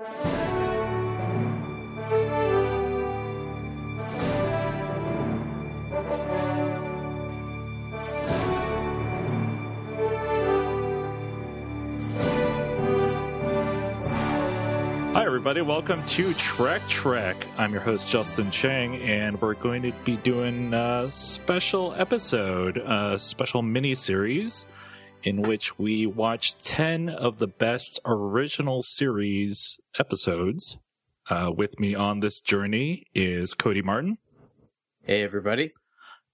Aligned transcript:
Hi, 0.00 0.04
everybody. 15.16 15.62
Welcome 15.62 16.06
to 16.06 16.32
Trek 16.34 16.86
Trek. 16.86 17.48
I'm 17.56 17.72
your 17.72 17.82
host, 17.82 18.06
Justin 18.06 18.52
Chang, 18.52 19.02
and 19.02 19.42
we're 19.42 19.54
going 19.54 19.82
to 19.82 19.90
be 20.04 20.16
doing 20.18 20.72
a 20.72 21.10
special 21.10 21.92
episode, 21.94 22.76
a 22.76 23.18
special 23.18 23.62
mini 23.62 23.96
series 23.96 24.64
in 25.22 25.42
which 25.42 25.78
we 25.78 26.06
watch 26.06 26.56
10 26.58 27.08
of 27.08 27.38
the 27.38 27.46
best 27.46 28.00
original 28.04 28.82
series 28.82 29.78
episodes. 29.98 30.76
Uh, 31.30 31.50
with 31.54 31.78
me 31.78 31.94
on 31.94 32.20
this 32.20 32.40
journey 32.40 33.04
is 33.14 33.52
Cody 33.52 33.82
Martin. 33.82 34.16
Hey, 35.02 35.22
everybody. 35.22 35.70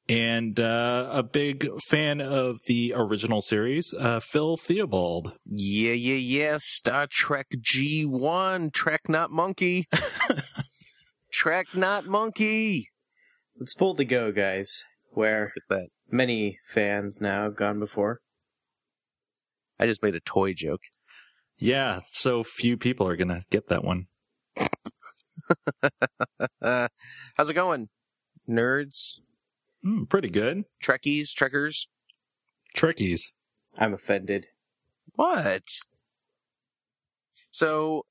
And 0.08 0.60
uh, 0.60 1.08
a 1.10 1.22
big 1.22 1.66
fan 1.88 2.20
of 2.20 2.58
the 2.66 2.92
original 2.94 3.41
series, 3.41 3.94
uh, 3.98 4.20
Phil 4.20 4.56
Theobald. 4.56 5.32
Yeah, 5.46 5.92
yeah, 5.92 6.14
yeah. 6.16 6.58
Star 6.60 7.06
Trek 7.10 7.46
G1. 7.56 8.72
Trek 8.72 9.08
not 9.08 9.30
monkey. 9.30 9.86
Trek 11.32 11.69
not 11.74 12.06
monkey. 12.06 12.88
Let's 13.58 13.74
boldly 13.74 14.05
go, 14.05 14.30
guys. 14.30 14.84
Where 15.12 15.52
Look 15.56 15.64
at 15.70 15.77
that. 15.77 15.88
many 16.10 16.58
fans 16.66 17.20
now 17.20 17.44
have 17.44 17.56
gone 17.56 17.78
before. 17.78 18.20
I 19.78 19.87
just 19.87 20.02
made 20.02 20.14
a 20.14 20.20
toy 20.20 20.55
joke. 20.55 20.83
Yeah, 21.59 22.01
so 22.10 22.42
few 22.42 22.77
people 22.77 23.06
are 23.09 23.16
going 23.16 23.28
to 23.28 23.45
get 23.51 23.69
that 23.69 23.84
one. 23.84 24.06
How's 26.62 27.50
it 27.50 27.55
going? 27.55 27.89
Nerds, 28.48 29.19
Mm, 29.84 30.08
pretty 30.08 30.31
good. 30.31 30.64
Trekkies, 30.83 31.34
Trekkers. 31.34 31.89
Trekkies. 32.75 33.20
I'm 33.77 33.92
offended. 33.92 34.47
What? 35.16 35.62
So, 37.50 38.06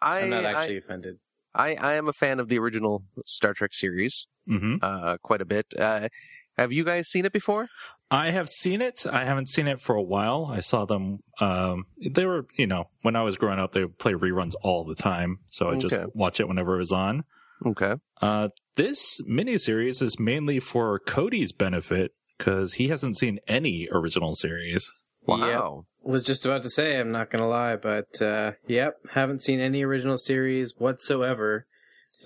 I, 0.00 0.20
I'm 0.20 0.30
not 0.30 0.44
actually 0.44 0.78
offended. 0.78 1.16
I, 1.52 1.74
I, 1.74 1.76
I 1.92 1.94
am 1.94 2.06
a 2.08 2.12
fan 2.12 2.38
of 2.38 2.48
the 2.48 2.60
original 2.60 3.02
Star 3.26 3.54
Trek 3.54 3.74
series, 3.74 4.28
hmm 4.46 4.76
uh, 4.82 5.16
quite 5.22 5.40
a 5.40 5.44
bit. 5.44 5.66
Uh, 5.76 6.08
have 6.56 6.72
you 6.72 6.84
guys 6.84 7.08
seen 7.08 7.24
it 7.24 7.32
before? 7.32 7.68
I 8.14 8.30
have 8.30 8.48
seen 8.48 8.80
it. 8.80 9.04
I 9.10 9.24
haven't 9.24 9.48
seen 9.48 9.66
it 9.66 9.80
for 9.80 9.94
a 9.96 10.02
while. 10.02 10.48
I 10.50 10.60
saw 10.60 10.84
them. 10.84 11.18
Um, 11.40 11.84
they 12.14 12.24
were, 12.26 12.46
you 12.56 12.66
know, 12.66 12.84
when 13.02 13.16
I 13.16 13.22
was 13.22 13.36
growing 13.36 13.58
up, 13.58 13.72
they 13.72 13.80
would 13.84 13.98
play 13.98 14.12
reruns 14.12 14.52
all 14.62 14.84
the 14.84 14.94
time. 14.94 15.38
So 15.48 15.70
I 15.70 15.78
just 15.78 15.94
Okay. 15.94 16.06
watch 16.14 16.38
it 16.40 16.48
whenever 16.48 16.76
it 16.76 16.78
was 16.78 16.92
on. 16.92 17.24
Okay. 17.66 17.94
Uh, 18.22 18.48
this 18.76 19.20
miniseries 19.28 20.02
is 20.02 20.18
mainly 20.18 20.60
for 20.60 20.98
Cody's 20.98 21.52
benefit 21.52 22.12
because 22.38 22.74
he 22.74 22.88
hasn't 22.88 23.16
seen 23.16 23.38
any 23.48 23.88
original 23.90 24.34
series. 24.34 24.88
Wow. 25.26 25.86
Was 26.02 26.22
just 26.22 26.44
about 26.44 26.62
to 26.64 26.70
say, 26.70 27.00
I'm 27.00 27.10
not 27.12 27.30
gonna 27.30 27.48
lie, 27.48 27.76
but 27.76 28.20
uh, 28.20 28.52
yep, 28.66 28.96
haven't 29.12 29.40
seen 29.42 29.58
any 29.60 29.82
original 29.82 30.18
series 30.18 30.74
whatsoever. 30.76 31.66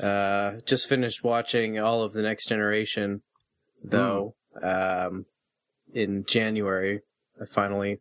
Uh, 0.01 0.53
just 0.67 0.89
finished 0.89 1.23
watching 1.23 1.79
all 1.79 2.03
of 2.03 2.13
the 2.13 2.23
Next 2.23 2.49
Generation, 2.49 3.23
though. 3.83 4.35
Um, 4.63 5.27
in 5.95 6.25
January, 6.27 7.01
I 7.41 7.45
finally 7.55 8.01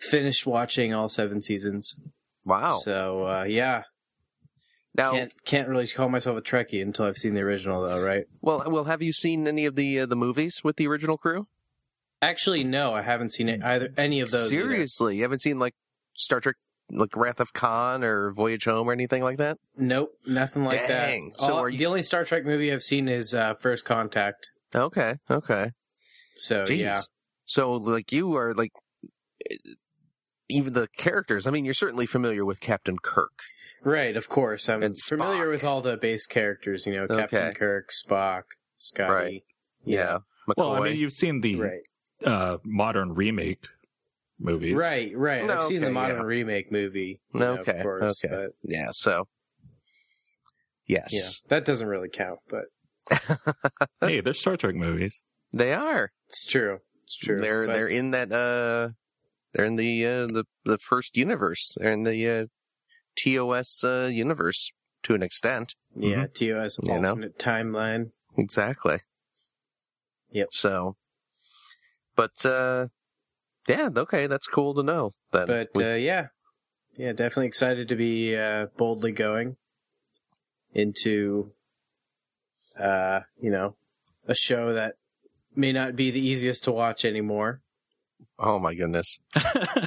finished 0.00 0.46
watching 0.46 0.94
all 0.94 1.08
seven 1.08 1.40
seasons. 1.42 1.94
Wow. 2.44 2.78
So 2.82 3.26
uh, 3.26 3.44
yeah, 3.44 3.82
now, 4.96 5.12
can't 5.12 5.32
can't 5.44 5.68
really 5.68 5.86
call 5.88 6.08
myself 6.08 6.38
a 6.38 6.40
Trekkie 6.40 6.80
until 6.82 7.06
I've 7.06 7.16
seen 7.16 7.34
the 7.34 7.40
original, 7.40 7.88
though, 7.88 8.00
right? 8.00 8.24
well, 8.40 8.62
well, 8.68 8.84
have 8.84 9.02
you 9.02 9.12
seen 9.12 9.46
any 9.48 9.66
of 9.66 9.74
the 9.76 10.00
uh, 10.00 10.06
the 10.06 10.16
movies 10.16 10.60
with 10.62 10.76
the 10.76 10.86
original 10.86 11.16
crew? 11.18 11.46
Actually, 12.22 12.64
no, 12.64 12.94
I 12.94 13.02
haven't 13.02 13.30
seen 13.30 13.48
it 13.48 13.62
either. 13.62 13.90
Any 13.96 14.20
of 14.20 14.30
those? 14.30 14.52
either. 14.52 14.62
Seriously, 14.62 15.16
you 15.16 15.22
haven't 15.22 15.42
seen 15.42 15.58
like 15.58 15.74
Star 16.14 16.40
Trek, 16.40 16.54
like 16.90 17.16
Wrath 17.16 17.40
of 17.40 17.52
Khan 17.52 18.04
or 18.04 18.32
Voyage 18.32 18.64
Home 18.66 18.88
or 18.88 18.92
anything 18.92 19.22
like 19.22 19.38
that? 19.38 19.58
Nope, 19.76 20.10
nothing 20.26 20.64
like 20.64 20.86
Dang. 20.86 21.32
that. 21.36 21.40
So 21.40 21.52
All- 21.54 21.68
you- 21.68 21.76
The 21.78 21.86
only 21.86 22.02
Star 22.02 22.24
Trek 22.24 22.44
movie 22.44 22.72
I've 22.72 22.82
seen 22.82 23.08
is 23.08 23.34
uh, 23.34 23.54
First 23.60 23.84
Contact. 23.84 24.48
Okay, 24.74 25.16
okay. 25.30 25.72
So 26.36 26.64
Jeez. 26.64 26.78
yeah, 26.78 27.00
So 27.46 27.72
like 27.72 28.12
you 28.12 28.34
are 28.36 28.54
like 28.54 28.72
even 30.48 30.72
the 30.72 30.88
characters. 30.96 31.46
I 31.46 31.50
mean, 31.50 31.64
you're 31.64 31.74
certainly 31.74 32.06
familiar 32.06 32.44
with 32.44 32.60
Captain 32.60 32.98
Kirk. 32.98 33.32
right. 33.82 34.16
Of 34.16 34.28
course, 34.28 34.68
I'm 34.68 34.82
And 34.82 34.96
familiar 34.98 35.46
Spock. 35.46 35.50
with 35.50 35.64
all 35.64 35.80
the 35.82 35.96
base 35.96 36.26
characters. 36.26 36.86
You 36.86 36.94
know, 36.94 37.06
Captain 37.08 37.38
Okay. 37.48 37.54
Kirk, 37.54 37.90
Spock, 37.90 38.42
Scotty. 38.78 39.12
Right. 39.12 39.42
Yeah. 39.84 40.18
McCoy. 40.48 40.54
Well, 40.58 40.72
I 40.74 40.80
mean, 40.80 40.96
you've 40.96 41.12
seen 41.12 41.40
the 41.40 41.56
Right. 41.56 41.80
uh, 42.24 42.58
modern 42.64 43.14
remake 43.14 43.66
movies. 44.38 44.74
Right. 44.74 45.16
Right. 45.16 45.44
No, 45.46 45.58
I've 45.58 45.64
seen 45.64 45.80
the 45.80 45.90
modern 45.90 46.18
yeah. 46.18 46.22
remake 46.24 46.70
movie. 46.72 47.20
you 47.32 47.40
know, 47.40 47.58
Okay, 47.58 47.78
Of 47.78 47.82
course, 47.82 48.24
okay. 48.24 48.34
But 48.34 48.50
yeah. 48.62 48.88
So 48.92 49.26
yes, 50.86 51.08
yeah, 51.12 51.48
that 51.48 51.64
doesn't 51.64 51.86
really 51.88 52.08
count, 52.10 52.40
but 52.50 52.64
Hey, 54.00 54.20
they're 54.20 54.34
Star 54.34 54.56
Trek 54.56 54.74
movies. 54.74 55.22
they 55.52 55.72
are. 55.72 56.10
it's 56.26 56.44
true. 56.44 56.78
It's 57.04 57.16
true. 57.16 57.36
They're 57.36 57.66
But- 57.66 57.72
they're 57.74 57.88
in 57.88 58.10
that. 58.12 58.32
uh 58.32 58.92
They're 59.52 59.64
in 59.66 59.76
the 59.76 60.04
uh, 60.06 60.26
the 60.26 60.44
the 60.64 60.78
first 60.78 61.16
universe. 61.16 61.74
They're 61.78 61.92
in 61.92 62.02
the 62.02 62.28
uh, 62.28 62.46
TOS 63.16 63.84
uh, 63.84 64.08
universe 64.12 64.72
to 65.04 65.14
an 65.14 65.22
extent. 65.22 65.76
yeah. 65.94 66.26
TOS 66.26 66.78
You 66.82 66.98
know? 66.98 67.14
timeline. 67.38 68.10
Exactly. 68.36 68.98
Yep. 70.32 70.48
So, 70.50 70.96
but 72.16 72.44
uh 72.44 72.88
yeah, 73.68 73.88
okay, 73.96 74.26
that's 74.26 74.46
cool 74.48 74.74
to 74.74 74.82
know. 74.82 75.12
Then, 75.32 75.46
But 75.46 75.68
We- 75.74 75.84
uh, 75.84 75.94
yeah, 75.94 76.26
yeah, 76.96 77.12
definitely 77.12 77.46
excited 77.46 77.86
to 77.88 77.96
be 77.96 78.34
uh, 78.36 78.66
boldly 78.76 79.12
going 79.12 79.56
into, 80.74 81.52
uh, 82.78 83.20
you 83.40 83.50
know, 83.50 83.76
a 84.26 84.34
show 84.34 84.74
that 84.74 84.96
may 85.56 85.72
not 85.72 85.96
be 85.96 86.10
the 86.10 86.20
easiest 86.20 86.64
to 86.64 86.72
watch 86.72 87.04
anymore. 87.04 87.60
oh 88.38 88.58
my 88.58 88.74
goodness, 88.74 89.18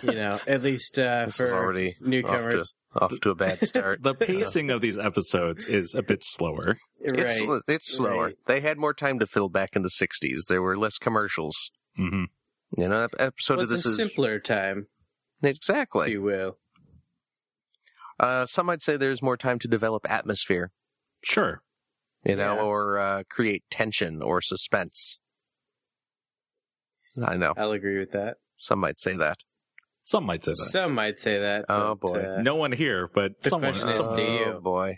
You 0.03 0.13
know, 0.15 0.39
at 0.47 0.61
least 0.63 0.99
uh, 0.99 1.25
this 1.27 1.39
is 1.39 1.49
for 1.51 1.55
already 1.57 1.89
off 1.89 2.03
to, 2.03 2.09
newcomers. 2.09 2.73
off 2.95 3.19
to 3.21 3.29
a 3.31 3.35
bad 3.35 3.61
start. 3.61 3.99
The 4.03 4.13
pacing 4.13 4.69
of 4.69 4.81
these 4.81 4.97
episodes 4.97 5.65
is 5.65 5.93
a 5.95 6.01
bit 6.01 6.23
slower. 6.23 6.75
it's 6.99 7.13
right. 7.13 7.61
sl- 7.63 7.71
it's 7.71 7.95
slower. 7.97 8.25
Right. 8.25 8.35
They 8.47 8.59
had 8.61 8.77
more 8.77 8.93
time 8.93 9.19
to 9.19 9.27
fill 9.27 9.49
back 9.49 9.75
in 9.75 9.81
the 9.83 9.89
'60s. 9.89 10.47
There 10.49 10.61
were 10.61 10.77
less 10.77 10.97
commercials. 10.97 11.71
hmm 11.95 12.25
You 12.77 12.87
know, 12.89 13.07
episode 13.19 13.55
Well, 13.57 13.63
of 13.63 13.69
this 13.69 13.85
a 13.85 13.89
is 13.89 13.95
simpler 13.97 14.39
time, 14.39 14.87
if 15.41 15.55
exactly. 15.57 16.11
you 16.11 16.21
will. 16.21 16.57
Uh, 18.19 18.45
some 18.45 18.65
might 18.65 18.81
say 18.81 18.97
there's 18.97 19.21
more 19.21 19.37
time 19.37 19.59
to 19.59 19.67
develop 19.67 20.09
atmosphere. 20.09 20.71
Sure. 21.23 21.61
you 22.25 22.35
know, 22.35 22.55
Yeah. 22.55 22.61
or 22.61 22.97
uh, 22.97 23.23
create 23.29 23.63
tension 23.69 24.21
or 24.21 24.41
suspense. 24.41 25.19
I 27.25 27.37
know 27.37 27.53
I'll 27.57 27.71
agree 27.71 27.99
with 27.99 28.11
that. 28.11 28.37
some 28.57 28.79
might 28.79 28.99
say 28.99 29.15
that. 29.17 29.37
Some 30.03 30.25
might 30.25 30.43
say 30.43 30.51
that. 30.51 30.55
Some 30.57 30.93
might 30.93 31.19
say 31.19 31.39
that. 31.39 31.65
Oh, 31.67 31.95
but, 31.95 32.13
boy. 32.13 32.19
uh, 32.37 32.41
no 32.41 32.55
one 32.55 32.71
here, 32.71 33.09
but 33.13 33.41
The 33.41 33.49
someone. 33.49 33.71
question 33.73 33.89
is, 33.89 33.95
someone- 33.97 34.15
do 34.19 34.31
you? 34.31 34.45
Oh 34.55 34.61
boy, 34.61 34.95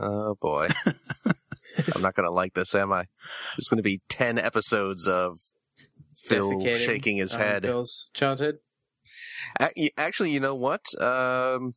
oh 0.00 0.34
boy. 0.40 0.68
I'm 1.94 2.02
not 2.02 2.14
gonna 2.14 2.30
like 2.30 2.54
this, 2.54 2.74
am 2.74 2.92
I? 2.92 3.06
There's 3.56 3.68
gonna 3.68 3.82
be 3.82 4.00
ten 4.08 4.38
episodes 4.38 5.08
of 5.08 5.38
Phil 6.16 6.64
shaking 6.76 7.16
his 7.16 7.34
head. 7.34 7.64
Phil's 7.64 8.10
childhood. 8.14 8.58
Actually, 9.96 10.30
you 10.30 10.40
know 10.40 10.54
what? 10.54 10.84
Um, 11.00 11.74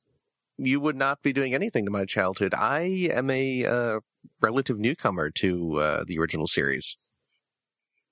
you 0.58 0.80
would 0.80 0.96
not 0.96 1.22
be 1.22 1.34
doing 1.34 1.54
anything 1.54 1.86
to 1.86 1.92
my 1.92 2.06
childhood. 2.06 2.54
I 2.54 3.10
am 3.12 3.30
a 3.30 3.66
uh, 3.66 4.00
relative 4.42 4.80
newcomer 4.80 5.30
to 5.32 5.80
uh, 5.80 6.04
the 6.08 6.18
original 6.20 6.48
series. 6.48 6.98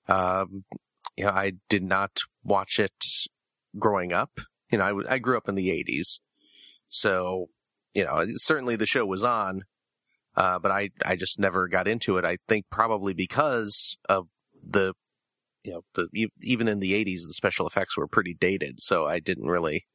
Um, 0.08 0.64
you 1.16 1.24
know, 1.24 1.30
I 1.30 1.52
did 1.68 1.82
not 1.82 2.18
watch 2.42 2.78
it 2.78 3.04
growing 3.78 4.12
up. 4.12 4.40
You 4.70 4.78
know, 4.78 5.02
I, 5.08 5.18
grew 5.18 5.36
up 5.36 5.48
in 5.48 5.54
the 5.54 5.68
'80s, 5.68 6.18
so 6.88 7.46
you 7.94 8.04
know, 8.04 8.24
certainly 8.26 8.76
the 8.76 8.86
show 8.86 9.06
was 9.06 9.24
on, 9.24 9.62
uh, 10.36 10.58
but 10.58 10.70
I 10.70 10.90
I 11.04 11.16
just 11.16 11.38
never 11.38 11.68
got 11.68 11.88
into 11.88 12.18
it. 12.18 12.24
I 12.24 12.38
think 12.48 12.66
probably 12.70 13.14
because 13.14 13.96
of 14.08 14.26
the 14.62 14.94
you 15.62 15.72
know, 15.72 15.82
the 15.94 16.28
even 16.42 16.68
in 16.68 16.80
the 16.80 16.92
'80s, 16.92 17.22
the 17.26 17.34
special 17.34 17.66
effects 17.66 17.96
were 17.96 18.06
pretty 18.06 18.34
dated, 18.34 18.80
so 18.80 19.06
I 19.06 19.18
didn't 19.18 19.48
really, 19.48 19.86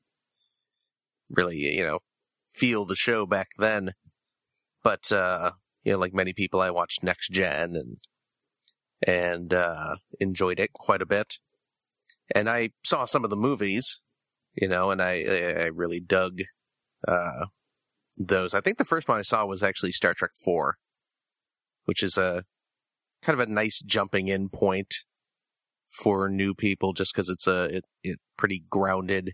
really, 1.30 1.58
you 1.58 1.84
know, 1.84 2.00
feel 2.54 2.86
the 2.86 2.96
show 2.96 3.26
back 3.26 3.50
then. 3.58 3.92
But 4.84 5.12
uh, 5.12 5.52
you 5.84 5.94
know, 5.94 6.00
like 6.00 6.14
many 6.14 6.34
people, 6.34 6.62
I 6.62 6.72
watched 6.72 7.04
Next 7.04 7.30
Gen 7.30 7.76
and 7.76 7.98
and 9.06 9.54
uh, 9.54 9.98
enjoyed 10.20 10.60
it 10.60 10.74
quite 10.74 11.02
a 11.02 11.06
bit. 11.06 11.38
And 12.34 12.50
I 12.50 12.70
saw 12.84 13.06
some 13.06 13.24
of 13.24 13.30
the 13.30 13.36
movies, 13.36 14.02
you 14.56 14.68
know, 14.68 14.92
and 14.92 15.02
I 15.02 15.24
I 15.24 15.66
really 15.66 16.00
dug 16.00 16.42
uh, 17.08 17.48
those. 18.18 18.54
I 18.54 18.62
think 18.62 18.78
the 18.78 18.86
first 18.86 19.08
one 19.08 19.20
I 19.20 19.24
saw 19.24 19.46
was 19.46 19.64
actually 19.64 19.92
Star 19.92 20.14
Trek 20.14 20.32
Four, 20.34 20.78
which 21.86 22.04
is 22.04 22.18
a 22.18 22.46
kind 23.22 23.40
of 23.40 23.48
a 23.48 23.52
nice 23.52 23.82
jumping 23.82 24.28
in 24.28 24.50
point 24.50 24.94
for 25.88 26.30
new 26.30 26.54
people, 26.54 26.94
just 26.94 27.14
because 27.14 27.30
it's 27.30 27.48
a 27.48 27.64
it, 27.64 27.86
it 28.04 28.20
pretty 28.38 28.64
grounded 28.70 29.34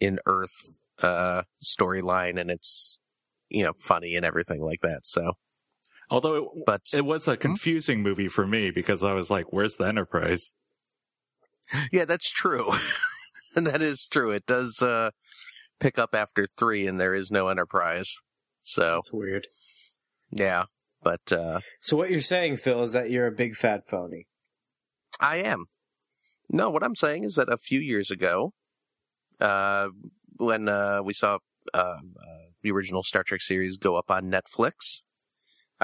in 0.00 0.18
Earth 0.26 0.78
uh, 1.02 1.42
storyline, 1.62 2.40
and 2.40 2.50
it's 2.50 2.98
you 3.48 3.64
know 3.64 3.72
funny 3.78 4.16
and 4.16 4.24
everything 4.24 4.62
like 4.62 4.80
that. 4.82 5.06
So, 5.06 5.34
Although 6.14 6.36
it, 6.36 6.44
but 6.64 6.82
it 6.94 7.04
was 7.04 7.26
a 7.26 7.36
confusing 7.36 8.00
movie 8.00 8.28
for 8.28 8.46
me 8.46 8.70
because 8.70 9.02
I 9.02 9.14
was 9.14 9.30
like, 9.32 9.52
"Where's 9.52 9.74
the 9.74 9.86
Enterprise?" 9.86 10.52
yeah, 11.90 12.04
that's 12.04 12.30
true, 12.30 12.70
and 13.56 13.66
that 13.66 13.82
is 13.82 14.06
true. 14.06 14.30
It 14.30 14.46
does 14.46 14.80
uh, 14.80 15.10
pick 15.80 15.98
up 15.98 16.14
after 16.14 16.46
three, 16.46 16.86
and 16.86 17.00
there 17.00 17.16
is 17.16 17.32
no 17.32 17.48
Enterprise. 17.48 18.14
So 18.62 19.00
That's 19.02 19.12
weird. 19.12 19.46
yeah, 20.30 20.66
but 21.02 21.32
uh, 21.32 21.60
So 21.80 21.96
what 21.96 22.10
you're 22.10 22.20
saying, 22.20 22.58
Phil, 22.58 22.84
is 22.84 22.92
that 22.92 23.10
you're 23.10 23.26
a 23.26 23.32
big 23.32 23.56
fat 23.56 23.82
phony. 23.88 24.28
I 25.20 25.38
am. 25.38 25.64
No, 26.48 26.70
what 26.70 26.84
I'm 26.84 26.94
saying 26.94 27.24
is 27.24 27.34
that 27.34 27.48
a 27.52 27.58
few 27.58 27.80
years 27.80 28.12
ago, 28.12 28.52
uh, 29.40 29.88
when 30.36 30.68
uh, 30.68 31.00
we 31.02 31.12
saw 31.12 31.38
uh, 31.74 31.78
uh, 31.78 31.98
the 32.62 32.70
original 32.70 33.02
Star 33.02 33.24
Trek 33.24 33.40
series 33.40 33.76
go 33.76 33.96
up 33.96 34.12
on 34.12 34.30
Netflix, 34.30 35.02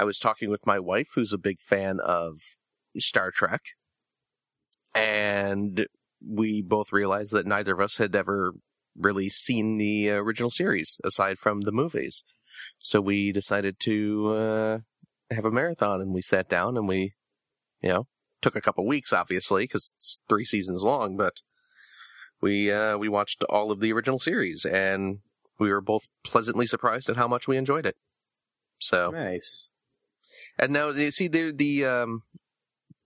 I 0.00 0.04
was 0.04 0.18
talking 0.18 0.48
with 0.48 0.66
my 0.66 0.78
wife, 0.78 1.08
who's 1.14 1.34
a 1.34 1.38
big 1.38 1.60
fan 1.60 2.00
of 2.00 2.40
Star 2.96 3.30
Trek, 3.30 3.60
and 4.94 5.86
we 6.26 6.62
both 6.62 6.90
realized 6.90 7.32
that 7.32 7.46
neither 7.46 7.74
of 7.74 7.80
us 7.80 7.98
had 7.98 8.16
ever 8.16 8.54
really 8.96 9.28
seen 9.28 9.76
the 9.76 10.10
original 10.10 10.48
series 10.48 10.98
aside 11.04 11.38
from 11.38 11.60
the 11.60 11.72
movies. 11.72 12.24
So 12.78 13.02
we 13.02 13.30
decided 13.30 13.78
to 13.80 14.30
uh, 14.30 14.78
have 15.30 15.44
a 15.44 15.50
marathon, 15.50 16.00
and 16.00 16.14
we 16.14 16.22
sat 16.22 16.48
down 16.48 16.78
and 16.78 16.88
we, 16.88 17.12
you 17.82 17.90
know, 17.90 18.06
took 18.40 18.56
a 18.56 18.62
couple 18.62 18.86
weeks, 18.86 19.12
obviously, 19.12 19.64
because 19.64 19.92
it's 19.96 20.18
three 20.30 20.46
seasons 20.46 20.82
long. 20.82 21.18
But 21.18 21.42
we 22.40 22.72
uh, 22.72 22.96
we 22.96 23.10
watched 23.10 23.44
all 23.50 23.70
of 23.70 23.80
the 23.80 23.92
original 23.92 24.18
series, 24.18 24.64
and 24.64 25.18
we 25.58 25.70
were 25.70 25.82
both 25.82 26.08
pleasantly 26.24 26.64
surprised 26.64 27.10
at 27.10 27.18
how 27.18 27.28
much 27.28 27.46
we 27.46 27.58
enjoyed 27.58 27.84
it. 27.84 27.96
So, 28.78 29.10
Nice. 29.10 29.68
And 30.58 30.72
now 30.72 30.90
you 30.90 31.10
see 31.10 31.28
the 31.28 31.52
the 31.52 31.84
um, 31.84 32.22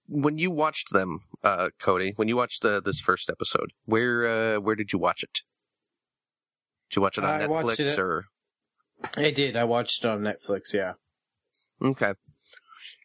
when 0.06 0.38
you 0.38 0.50
watched 0.50 0.92
them, 0.92 1.20
uh, 1.42 1.70
Cody, 1.78 2.12
when 2.16 2.28
you 2.28 2.36
watched 2.36 2.64
uh, 2.64 2.80
this 2.80 3.00
first 3.00 3.30
episode, 3.30 3.72
where 3.84 4.26
uh, 4.26 4.60
where 4.60 4.74
did 4.74 4.92
you 4.92 4.98
watch 4.98 5.22
it? 5.22 5.40
Did 6.90 6.96
you 6.96 7.02
watch 7.02 7.18
it 7.18 7.24
on 7.24 7.42
I 7.42 7.46
Netflix 7.46 7.80
it- 7.80 7.98
or 7.98 8.24
I 9.16 9.30
did. 9.30 9.56
I 9.56 9.64
watched 9.64 10.04
it 10.04 10.08
on 10.08 10.20
Netflix. 10.20 10.72
Yeah. 10.72 10.92
Okay. 11.82 12.14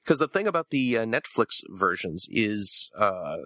Because 0.04 0.19
the 0.19 0.27
thing 0.27 0.48
about 0.48 0.69
the 0.69 0.98
uh, 0.98 1.06
Netflix 1.06 1.62
versions 1.69 2.27
is 2.30 2.89
uh, 2.98 3.38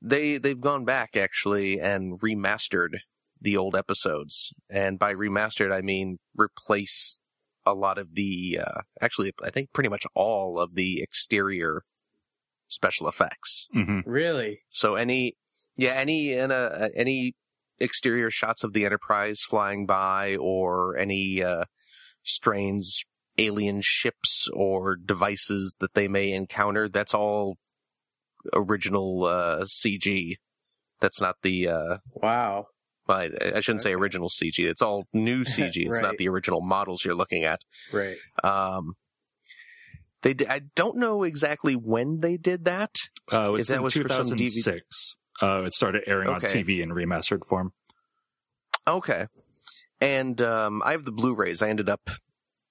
they 0.00 0.38
they've 0.38 0.60
gone 0.60 0.84
back 0.84 1.16
actually 1.16 1.80
and 1.80 2.20
remastered 2.20 2.98
the 3.40 3.56
old 3.56 3.74
episodes, 3.74 4.52
and 4.70 4.98
by 4.98 5.12
remastered 5.12 5.72
I 5.72 5.80
mean 5.80 6.18
replace 6.36 7.18
a 7.64 7.74
lot 7.74 7.98
of 7.98 8.14
the 8.14 8.58
uh, 8.64 8.80
actually 9.00 9.32
I 9.42 9.50
think 9.50 9.72
pretty 9.72 9.88
much 9.88 10.04
all 10.14 10.58
of 10.58 10.74
the 10.74 11.00
exterior 11.00 11.82
special 12.68 13.08
effects. 13.08 13.68
hmm 13.72 14.00
Really? 14.04 14.60
So 14.70 14.94
any 14.94 15.34
yeah 15.76 15.92
any 15.92 16.32
in 16.32 16.50
a, 16.50 16.90
any 16.94 17.34
exterior 17.78 18.30
shots 18.30 18.64
of 18.64 18.72
the 18.72 18.84
Enterprise 18.84 19.40
flying 19.40 19.86
by 19.86 20.36
or 20.36 20.96
any 20.96 21.42
uh, 21.42 21.64
strange 22.22 23.04
alien 23.38 23.80
ships 23.82 24.48
or 24.52 24.94
devices 24.96 25.74
that 25.80 25.94
they 25.94 26.06
may 26.06 26.32
encounter 26.32 26.88
that's 26.88 27.14
all 27.14 27.56
original 28.52 29.24
uh, 29.24 29.64
CG. 29.64 30.34
That's 31.00 31.20
not 31.20 31.36
the 31.42 31.68
uh, 31.68 31.96
Wow. 32.14 32.66
I, 33.12 33.30
I 33.56 33.60
shouldn't 33.60 33.82
say 33.82 33.94
original 33.94 34.28
CG. 34.28 34.58
It's 34.58 34.82
all 34.82 35.04
new 35.12 35.44
CG. 35.44 35.76
It's 35.76 36.00
not 36.00 36.16
the 36.16 36.28
original 36.28 36.60
models 36.60 37.04
you're 37.04 37.14
looking 37.14 37.44
at. 37.44 37.60
Right. 37.92 38.16
Um, 38.42 38.94
they 40.22 40.34
di- 40.34 40.48
I 40.48 40.62
don't 40.76 40.96
know 40.96 41.24
exactly 41.24 41.74
when 41.74 42.18
they 42.18 42.36
did 42.36 42.64
that. 42.64 42.94
Uh, 43.32 43.48
it 43.48 43.50
was 43.50 43.66
that 43.68 43.76
in 43.76 43.82
was 43.82 43.94
for 43.94 44.08
some 44.08 44.36
2006. 44.36 45.16
Uh, 45.40 45.62
it 45.64 45.72
started 45.72 46.04
airing 46.06 46.28
on 46.28 46.40
TV 46.40 46.80
in 46.80 46.90
remastered 46.90 47.44
form. 47.48 47.72
Okay. 48.86 49.26
And 50.00 50.40
um, 50.40 50.82
I 50.84 50.92
have 50.92 51.04
the 51.04 51.12
Blu-rays. 51.12 51.62
I 51.62 51.68
ended 51.68 51.88
up 51.88 52.10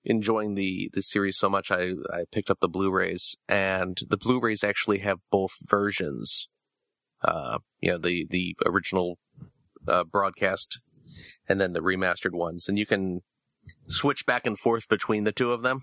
enjoying 0.03 0.55
the 0.55 0.89
the 0.93 1.01
series 1.01 1.37
so 1.37 1.49
much 1.49 1.69
I 1.71 1.91
I 2.11 2.23
picked 2.31 2.49
up 2.49 2.59
the 2.59 2.67
Blu-rays 2.67 3.35
and 3.47 3.97
the 4.09 4.17
Blu-rays 4.17 4.63
actually 4.63 4.99
have 4.99 5.19
both 5.29 5.51
versions. 5.67 6.47
Uh, 7.23 7.59
you 7.79 7.91
know, 7.91 7.97
the 7.97 8.25
the 8.29 8.55
original 8.65 9.17
uh, 9.87 10.03
broadcast 10.03 10.79
and 11.47 11.59
then 11.59 11.73
the 11.73 11.79
remastered 11.81 12.31
ones 12.33 12.67
and 12.67 12.77
you 12.77 12.85
can 12.85 13.21
switch 13.87 14.25
back 14.25 14.45
and 14.47 14.57
forth 14.57 14.87
between 14.87 15.23
the 15.23 15.31
two 15.31 15.51
of 15.51 15.61
them 15.63 15.81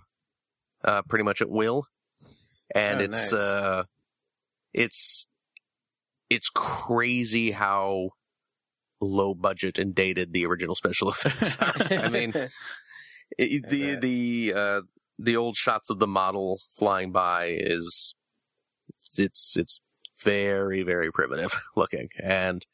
uh 0.84 1.02
pretty 1.08 1.24
much 1.24 1.40
at 1.42 1.50
will. 1.50 1.84
And 2.74 3.00
Oh, 3.00 3.04
it's 3.04 3.32
nice. 3.32 3.40
uh 3.40 3.82
it's 4.72 5.26
it's 6.30 6.50
crazy 6.50 7.52
how 7.52 8.10
low 9.00 9.34
budget 9.34 9.78
and 9.78 9.94
dated 9.94 10.32
the 10.32 10.44
original 10.46 10.74
special 10.74 11.08
effects 11.10 11.56
are. 11.58 11.74
I 12.04 12.08
mean, 12.08 12.32
it, 13.38 13.64
I 13.64 13.68
the 13.68 13.92
bet. 13.94 14.00
the 14.02 14.52
uh, 14.54 14.80
the 15.18 15.36
old 15.36 15.56
shots 15.56 15.88
of 15.90 15.98
the 15.98 16.06
model 16.06 16.60
flying 16.76 17.12
by 17.12 17.46
is 17.58 18.14
it's 19.16 19.56
it's 19.56 19.80
very 20.22 20.82
very 20.82 21.10
primitive 21.12 21.52
looking, 21.76 22.08
and 22.22 22.66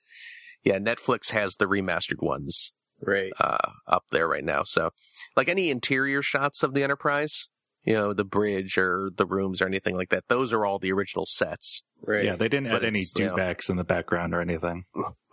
yeah, 0.64 0.78
Netflix 0.78 1.30
has 1.30 1.56
the 1.56 1.66
remastered 1.66 2.22
ones 2.22 2.72
right. 3.00 3.32
uh, 3.38 3.70
up 3.86 4.04
there 4.10 4.26
right 4.26 4.44
now. 4.44 4.62
So, 4.64 4.90
like 5.36 5.48
any 5.48 5.70
interior 5.70 6.22
shots 6.22 6.62
of 6.62 6.74
the 6.74 6.82
Enterprise, 6.82 7.48
you 7.84 7.94
know, 7.94 8.12
the 8.12 8.24
bridge 8.24 8.76
or 8.78 9.10
the 9.16 9.26
rooms 9.26 9.60
or 9.62 9.66
anything 9.66 9.96
like 9.96 10.08
that, 10.08 10.24
those 10.28 10.52
are 10.52 10.64
all 10.64 10.78
the 10.78 10.92
original 10.92 11.26
sets. 11.26 11.82
Right. 12.06 12.24
Yeah, 12.24 12.36
they 12.36 12.48
didn't 12.48 12.70
But 12.70 12.82
add 12.82 12.88
any 12.88 13.00
it's, 13.00 13.18
you 13.18 13.26
know- 13.26 13.36
in 13.36 13.76
the 13.76 13.84
background 13.84 14.34
or 14.34 14.40
anything. 14.40 14.84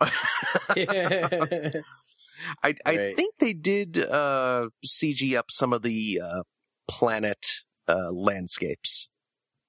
I 2.62 2.74
I 2.84 2.96
Right. 2.96 3.16
think 3.16 3.34
they 3.38 3.52
did 3.52 3.98
uh, 3.98 4.68
CG 4.84 5.36
up 5.36 5.46
some 5.50 5.72
of 5.72 5.82
the 5.82 6.20
uh, 6.22 6.42
planet 6.88 7.46
uh, 7.88 8.10
landscapes. 8.12 9.08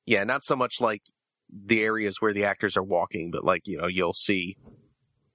Yeah, 0.05 0.23
not 0.23 0.43
so 0.43 0.55
much 0.55 0.81
like 0.81 1.03
the 1.49 1.83
areas 1.83 2.17
where 2.19 2.33
the 2.33 2.45
actors 2.45 2.75
are 2.75 2.83
walking, 2.83 3.31
but 3.31 3.43
like 3.43 3.67
you 3.67 3.77
know 3.77 3.87
you'll 3.87 4.13
see 4.13 4.57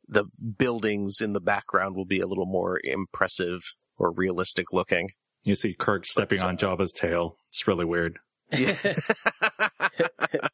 the 0.08 0.24
buildings 0.56 1.20
in 1.20 1.34
the 1.34 1.40
background 1.40 1.94
will 1.94 2.06
be 2.06 2.20
a 2.20 2.26
little 2.26 2.46
more 2.46 2.80
impressive 2.82 3.60
or 3.98 4.10
realistic 4.12 4.72
looking. 4.72 5.10
You 5.42 5.54
see 5.54 5.74
Kirk 5.74 6.06
stepping 6.06 6.40
uh, 6.40 6.46
on 6.48 6.56
Jabba's 6.56 6.92
tail. 6.92 7.36
It's 7.48 7.66
really 7.68 7.84
weird. 7.84 8.18
Yeah. 8.50 8.74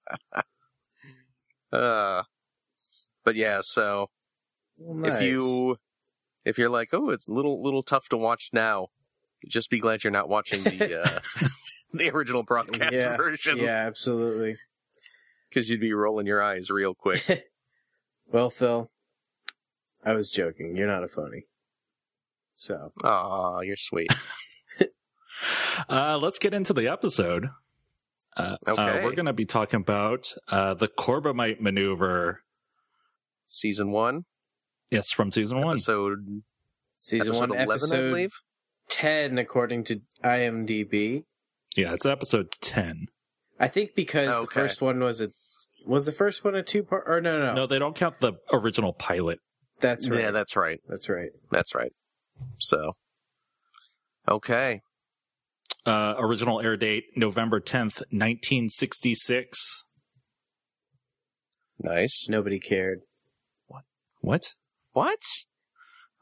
uh, 1.73 2.23
but 3.25 3.35
yeah, 3.37 3.61
so 3.63 4.11
Nice. 4.79 5.15
if 5.15 5.23
you 5.23 5.77
if 6.45 6.59
you're 6.59 6.69
like, 6.69 6.91
oh, 6.93 7.11
it's 7.11 7.29
a 7.29 7.33
little 7.33 7.63
little 7.63 7.83
tough 7.83 8.09
to 8.11 8.17
watch 8.17 8.51
now, 8.53 8.89
just 9.49 9.71
be 9.71 9.79
glad 9.81 10.05
you're 10.05 10.11
not 10.11 10.29
watching 10.29 10.63
the 10.65 11.03
uh, 11.03 11.19
the 11.93 12.11
original 12.11 12.43
broadcast 12.43 12.93
Yeah, 12.93 13.17
version 13.17 13.59
Yeah, 13.59 13.87
absolutely. 13.87 14.57
because 15.49 15.69
you'd 15.69 15.81
be 15.81 15.93
rolling 15.93 16.27
your 16.27 16.43
eyes 16.43 16.71
real 16.71 16.95
quick. 16.95 17.45
Well, 18.27 18.51
Phil, 18.51 18.91
I 20.05 20.13
was 20.15 20.31
joking. 20.31 20.77
You're 20.77 20.87
not 20.89 21.03
a 21.05 21.09
phony. 21.09 21.47
So, 22.55 22.93
Aw, 23.03 23.61
you're 23.61 23.77
sweet. 23.77 24.09
Uh, 25.91 26.17
let's 26.23 26.39
get 26.39 26.55
into 26.55 26.73
the 26.73 26.89
episode. 26.89 27.49
Uh, 28.37 28.57
uh, 28.67 28.71
Okay. 28.71 29.05
we're 29.05 29.15
going 29.15 29.27
to 29.27 29.33
be 29.33 29.45
talking 29.45 29.81
about 29.81 30.33
uh, 30.49 30.73
the 30.75 30.89
Corbomite 30.89 31.61
maneuver. 31.61 32.43
Season 33.49 33.91
one, 33.91 34.25
Yes, 34.91 35.11
from 35.11 35.31
season 35.31 35.61
one. 35.61 35.77
episode 35.77 36.43
season 36.97 37.29
episode 37.29 37.51
one, 37.51 37.59
eleven, 37.59 37.71
I 37.71 37.75
episode 37.75 38.11
believe. 38.11 38.33
10, 38.89 39.39
according 39.39 39.85
to 39.85 40.01
IMDb. 40.25 41.25
Yeah, 41.77 41.93
it's 41.93 42.07
episode 42.07 42.53
10. 42.61 43.07
I 43.61 43.69
think 43.69 43.95
because 43.95 44.29
the 44.29 44.47
first 44.47 44.81
one 44.81 45.01
was 45.01 45.21
a. 45.21 45.31
Was 45.85 46.07
the 46.07 46.13
first 46.13 46.43
one 46.45 46.55
a 46.55 46.63
two 46.63 46.83
part? 46.85 47.05
Or 47.07 47.21
no, 47.21 47.39
no, 47.39 47.55
No, 47.55 47.67
they 47.67 47.79
don't 47.79 47.95
count 47.97 48.19
the 48.21 48.35
original 48.53 48.93
pilot. 48.95 49.41
That's 49.85 50.09
right. 50.09 50.21
Yeah, 50.21 50.31
that's 50.31 50.57
right. 50.57 50.81
that's 50.89 51.11
right. 51.11 51.29
That's 51.51 51.75
right. 51.75 51.93
So, 52.59 52.97
okay, 54.27 54.81
Uh, 55.85 56.15
original 56.19 56.63
air 56.63 56.79
date 56.79 57.05
November 57.15 57.61
10th, 57.61 58.01
1966. 58.11 59.85
nice. 61.81 62.27
Nobody 62.31 62.59
cared. 62.59 63.01
What? 63.67 63.83
What? 64.21 64.55
What? 64.93 65.19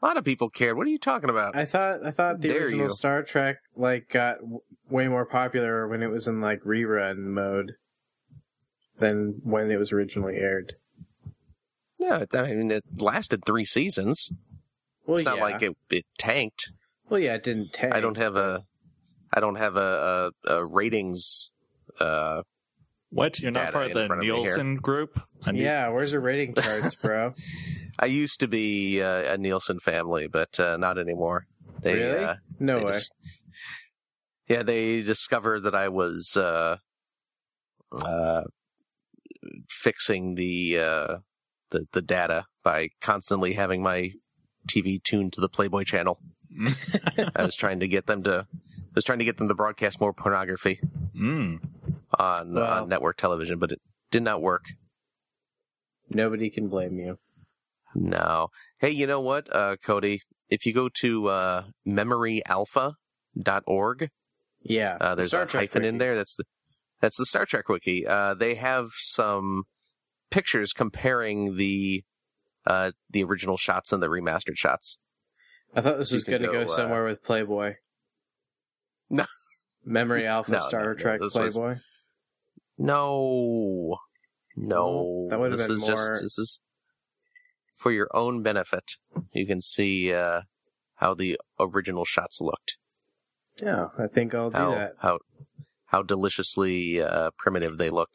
A 0.01 0.05
lot 0.05 0.17
of 0.17 0.25
people 0.25 0.49
cared. 0.49 0.75
What 0.75 0.85
are 0.85 0.89
you 0.89 0.99
talking 0.99 1.29
about? 1.29 1.55
I 1.55 1.63
thought 1.63 2.05
I 2.05 2.11
thought 2.11 2.41
the 2.41 2.49
Dare 2.49 2.63
original 2.65 2.87
you. 2.87 2.89
Star 2.89 3.23
Trek 3.23 3.59
like 3.77 4.09
got 4.09 4.39
w- 4.41 4.59
way 4.89 5.07
more 5.07 5.25
popular 5.25 5.87
when 5.87 6.03
it 6.03 6.09
was 6.09 6.27
in 6.27 6.41
like 6.41 6.59
rerun 6.63 7.19
mode 7.19 7.71
than 8.99 9.39
when 9.43 9.71
it 9.71 9.77
was 9.77 9.93
originally 9.93 10.35
aired. 10.35 10.73
Yeah, 12.05 12.19
it's, 12.19 12.35
I 12.35 12.53
mean, 12.53 12.71
it 12.71 12.83
lasted 12.97 13.43
three 13.45 13.65
seasons. 13.65 14.29
Well, 15.05 15.17
it's 15.17 15.25
not 15.25 15.37
yeah. 15.37 15.43
like 15.43 15.61
it, 15.61 15.75
it 15.89 16.05
tanked. 16.17 16.71
Well, 17.09 17.19
yeah, 17.19 17.35
it 17.35 17.43
didn't 17.43 17.73
tank. 17.73 17.93
I 17.93 17.99
don't 17.99 18.17
have 18.17 18.35
a, 18.35 18.65
I 19.33 19.39
don't 19.39 19.55
have 19.55 19.75
a, 19.75 20.31
a, 20.45 20.53
a 20.55 20.65
ratings. 20.65 21.51
Uh, 21.99 22.43
What? 23.09 23.39
You're 23.39 23.51
not 23.51 23.73
part 23.73 23.87
of 23.87 23.93
the 23.93 24.07
front 24.07 24.21
of. 24.21 24.27
Nielsen 24.27 24.75
group? 24.77 25.19
Need- 25.45 25.57
Yeah, 25.61 25.89
where's 25.89 26.11
your 26.13 26.21
rating 26.21 26.55
charts, 26.61 26.95
bro? 26.95 27.33
I 27.99 28.05
used 28.07 28.39
to 28.39 28.47
be 28.47 29.01
uh, 29.01 29.33
a 29.33 29.37
Nielsen 29.37 29.79
family, 29.79 30.27
but 30.27 30.59
uh, 30.59 30.77
not 30.77 30.97
anymore. 30.97 31.45
They, 31.81 31.93
Really? 31.95 32.23
uh, 32.25 32.35
No 32.59 32.79
they 32.79 32.85
way. 32.85 32.91
just- 32.93 33.11
yeah, 34.49 34.63
they 34.63 35.01
discovered 35.03 35.61
that 35.61 35.75
I 35.75 35.89
was 35.89 36.35
uh, 36.37 36.77
uh, 37.91 38.43
fixing 39.69 40.35
the 40.35 40.79
uh, 40.79 41.17
the 41.73 41.85
the 41.91 42.01
data 42.01 42.45
by 42.63 42.87
constantly 43.01 43.51
having 43.53 43.83
my 43.83 44.11
TV 44.69 45.03
tuned 45.03 45.33
to 45.33 45.41
the 45.41 45.49
Playboy 45.49 45.83
channel. 45.83 46.19
I 47.35 47.43
was 47.43 47.57
trying 47.57 47.81
to 47.81 47.87
get 47.89 48.05
them 48.07 48.23
to 48.23 48.47
I 48.49 48.95
was 48.95 49.03
trying 49.03 49.19
to 49.19 49.25
get 49.25 49.37
them 49.37 49.49
to 49.49 49.53
broadcast 49.55 49.99
more 49.99 50.13
pornography 50.13 50.79
Mm. 51.15 51.59
on 52.17 52.53
Wow. 52.55 52.83
on 52.83 52.89
network 52.89 53.17
television, 53.17 53.59
but 53.59 53.71
it 53.73 53.81
did 54.11 54.23
not 54.23 54.41
work. 54.41 54.63
Nobody 56.09 56.49
can 56.49 56.67
blame 56.69 56.97
you. 56.99 57.17
No. 57.95 58.47
Hey, 58.79 58.89
you 58.91 59.05
know 59.07 59.21
what, 59.21 59.53
uh, 59.55 59.75
Cody? 59.83 60.21
If 60.49 60.65
you 60.65 60.73
go 60.73 60.89
to 61.01 61.27
uh, 61.27 61.63
memoryalpha.org, 61.87 64.09
Yeah, 64.61 64.97
uh, 65.01 65.15
there's 65.15 65.27
Star 65.29 65.43
a 65.43 65.47
Trek 65.47 65.61
hyphen 65.63 65.83
in 65.83 65.97
there. 65.97 66.15
That's 66.15 66.35
the 66.35 66.43
that's 67.01 67.17
the 67.17 67.25
Star 67.25 67.45
Trek 67.45 67.67
wiki. 67.69 68.05
Uh, 68.07 68.33
they 68.33 68.55
have 68.55 68.89
some 68.97 69.63
pictures 70.33 70.73
comparing 70.73 71.57
the 71.57 72.03
uh, 72.65 72.91
the 73.09 73.23
original 73.23 73.57
shots 73.57 73.91
and 73.93 74.01
the 74.01 74.07
remastered 74.07 74.55
shots. 74.57 74.97
I 75.75 75.81
thought 75.81 75.97
this 75.97 76.11
You 76.11 76.15
was 76.15 76.23
going 76.23 76.41
to 76.41 76.47
go, 76.47 76.53
go, 76.53 76.61
uh, 76.61 76.65
somewhere 76.67 77.05
with 77.05 77.23
Playboy. 77.23 77.75
No. 79.09 79.25
Memory 79.85 80.25
Alpha 80.25 80.53
No, 80.53 80.57
Star 80.59 80.81
no, 80.83 80.87
no, 80.93 80.97
Trek 80.97 81.19
was- 81.21 81.33
Playboy. 81.33 81.75
No, 82.77 83.97
no, 84.55 85.27
that 85.29 85.39
would've 85.39 85.57
this 85.57 85.67
been 85.67 85.75
is 85.75 85.81
more- 85.81 85.89
just 85.91 86.21
this 86.23 86.37
is 86.39 86.59
for 87.75 87.91
your 87.91 88.07
own 88.13 88.41
benefit. 88.41 88.93
You 89.33 89.45
can 89.45 89.61
see 89.61 90.11
uh, 90.11 90.41
how 90.95 91.13
the 91.13 91.37
original 91.59 92.05
shots 92.05 92.39
looked. 92.41 92.77
Yeah, 93.61 93.89
I 93.99 94.07
think 94.07 94.33
I'll 94.33 94.49
do 94.49 94.57
how 94.57 94.71
that. 94.71 94.93
how 94.99 95.19
how 95.87 96.01
deliciously 96.01 96.99
uh, 97.01 97.29
primitive 97.37 97.77
they 97.77 97.91
look. 97.91 98.09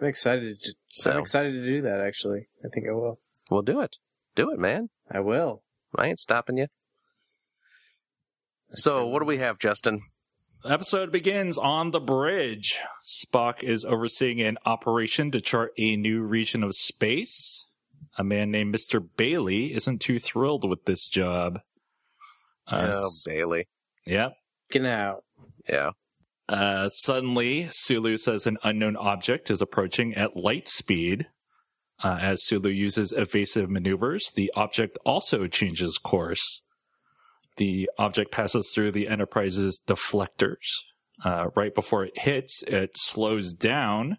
I'm 0.00 0.06
excited. 0.06 0.60
To, 0.62 0.72
So 0.88 1.10
I'm 1.10 1.20
excited 1.20 1.52
to 1.52 1.64
do 1.64 1.82
that. 1.82 2.00
Actually, 2.00 2.48
I 2.64 2.68
think 2.68 2.86
I 2.88 2.92
will. 2.92 3.18
we'll 3.50 3.62
do 3.62 3.80
it. 3.80 3.96
Do 4.34 4.50
it, 4.50 4.58
man. 4.58 4.88
I 5.10 5.20
will. 5.20 5.62
I 5.96 6.06
ain't 6.06 6.18
stopping 6.18 6.56
you. 6.56 6.68
So 8.74 9.06
what 9.06 9.18
do 9.20 9.26
we 9.26 9.38
have, 9.38 9.58
Justin? 9.58 10.00
Episode 10.64 11.10
begins 11.12 11.58
on 11.58 11.90
the 11.90 12.00
bridge. 12.00 12.78
Spock 13.04 13.62
is 13.62 13.84
overseeing 13.84 14.40
an 14.40 14.58
operation 14.64 15.30
to 15.32 15.40
chart 15.40 15.72
a 15.76 15.96
new 15.96 16.22
region 16.22 16.62
of 16.62 16.74
space. 16.74 17.66
A 18.16 18.24
man 18.24 18.50
named 18.50 18.74
Mr. 18.74 19.04
Bailey 19.16 19.74
isn't 19.74 20.00
too 20.00 20.18
thrilled 20.18 20.68
with 20.68 20.84
this 20.84 21.06
job. 21.06 21.60
Uh, 22.66 22.92
oh, 22.94 23.10
Bailey. 23.26 23.66
yep. 24.06 24.34
Get 24.70 24.86
out. 24.86 25.24
Yeah. 25.68 25.90
Uh, 26.48 26.88
suddenly, 26.88 27.68
Sulu 27.70 28.16
says 28.16 28.46
an 28.46 28.58
unknown 28.62 28.96
object 28.96 29.50
is 29.50 29.62
approaching 29.62 30.14
at 30.14 30.36
light 30.36 30.68
speed. 30.68 31.28
Uh, 32.02 32.18
as 32.20 32.44
Sulu 32.44 32.68
uses 32.68 33.12
evasive 33.12 33.70
maneuvers, 33.70 34.32
the 34.34 34.52
object 34.56 34.98
also 35.04 35.46
changes 35.46 35.98
course. 35.98 36.62
The 37.58 37.88
object 37.98 38.32
passes 38.32 38.70
through 38.70 38.92
the 38.92 39.08
Enterprise's 39.08 39.80
deflectors. 39.86 40.80
Uh, 41.24 41.48
right 41.54 41.74
before 41.74 42.04
it 42.04 42.18
hits, 42.18 42.64
it 42.66 42.96
slows 42.96 43.52
down. 43.52 44.18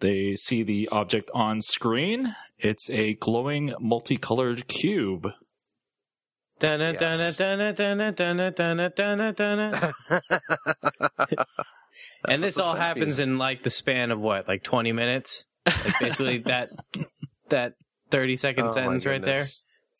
They 0.00 0.36
see 0.36 0.62
the 0.62 0.88
object 0.92 1.30
on 1.34 1.60
screen. 1.62 2.34
It's 2.58 2.90
a 2.90 3.14
glowing 3.14 3.74
multicolored 3.80 4.68
cube. 4.68 5.28
And 12.28 12.42
this 12.42 12.58
all 12.58 12.74
happens 12.74 13.18
in 13.18 13.38
like 13.38 13.62
the 13.62 13.70
span 13.70 14.10
of 14.10 14.20
what, 14.20 14.48
like 14.48 14.62
20 14.62 14.92
minutes? 14.92 15.44
Like 15.66 15.98
basically 16.00 16.38
that 16.46 16.70
that 17.48 17.74
30 18.10 18.36
second 18.36 18.66
Oh, 18.66 18.68
sentence 18.68 19.06
right 19.06 19.22
there. 19.22 19.44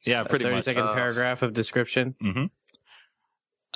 Yeah, 0.05 0.25
pretty 0.25 0.45
Thirty 0.45 0.57
much. 0.57 0.65
second 0.65 0.85
Uh, 0.85 0.95
paragraph 0.95 1.43
of 1.43 1.53
description. 1.55 2.15
hmm 2.21 2.45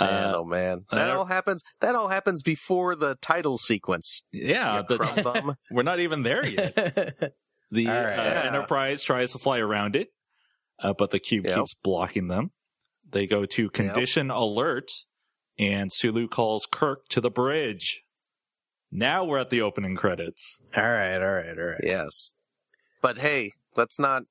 Man, 0.01 0.25
Uh, 0.25 0.33
oh 0.37 0.45
man, 0.45 0.85
that 0.91 1.11
uh, 1.11 1.19
all 1.19 1.25
happens. 1.27 1.63
That 1.81 1.95
all 1.95 2.09
happens 2.09 2.43
before 2.43 2.95
the 2.97 3.17
title 3.17 3.59
sequence. 3.59 4.23
yeah, 4.33 4.79
You 4.79 4.85
the, 4.89 4.97
crumb 4.99 5.23
bum. 5.23 5.57
we're 5.71 5.83
not 5.83 6.01
even 6.01 6.23
there 6.23 6.47
yet. 6.47 6.75
The 7.71 7.89
All 7.89 7.95
right. 7.95 8.19
uh, 8.19 8.23
Yeah. 8.23 8.43
Enterprise 8.47 9.03
tries 9.03 9.33
to 9.33 9.39
fly 9.39 9.59
around 9.59 9.97
it, 9.97 10.09
uh, 10.79 10.95
but 10.97 11.11
the 11.11 11.19
cube 11.19 11.47
Yep. 11.47 11.57
keeps 11.57 11.75
blocking 11.83 12.29
them. 12.29 12.53
They 13.13 13.27
go 13.27 13.45
to 13.45 13.71
condition 13.71 14.31
alert, 14.31 14.91
and 15.59 15.93
Sulu 15.93 16.29
calls 16.29 16.67
Kirk 16.67 17.09
to 17.09 17.21
the 17.21 17.31
bridge. 17.31 18.03
Now 18.91 19.25
we're 19.25 19.39
at 19.39 19.51
the 19.51 19.63
opening 19.63 19.97
credits. 19.97 20.59
all 20.77 20.83
right, 20.83 21.17
all 21.17 21.33
right, 21.33 21.59
all 21.59 21.65
right. 21.65 21.81
Yes, 21.83 22.33
but 23.01 23.19
hey, 23.19 23.53
let's 23.77 23.99
not 23.99 24.25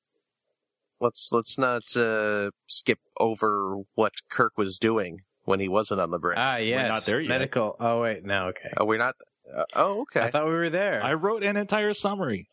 let's 1.00 1.30
let's 1.32 1.58
not 1.58 1.96
uh, 1.96 2.52
skip 2.68 3.00
over 3.20 3.78
what 3.96 4.14
Kirk 4.30 4.58
was 4.58 4.78
doing 4.78 5.22
when 5.46 5.60
he 5.60 5.68
wasn't 5.68 6.02
on 6.02 6.12
the 6.12 6.20
bridge. 6.20 6.38
Ah, 6.40 6.58
yes. 6.58 6.92
not 6.92 7.06
there 7.06 7.20
yet. 7.20 7.30
Medical. 7.30 7.76
Oh 7.80 8.02
wait, 8.02 8.24
no, 8.24 8.48
okay. 8.48 8.70
oh, 8.78 8.86
we're 8.86 8.98
not. 8.98 9.16
Uh, 9.54 9.64
oh, 9.76 10.02
okay. 10.02 10.22
I 10.22 10.32
thought 10.32 10.46
we 10.46 10.52
were 10.54 10.70
there. 10.70 11.04
I 11.04 11.14
wrote 11.14 11.44
an 11.44 11.58
entire 11.58 11.94
summary. 11.94 12.48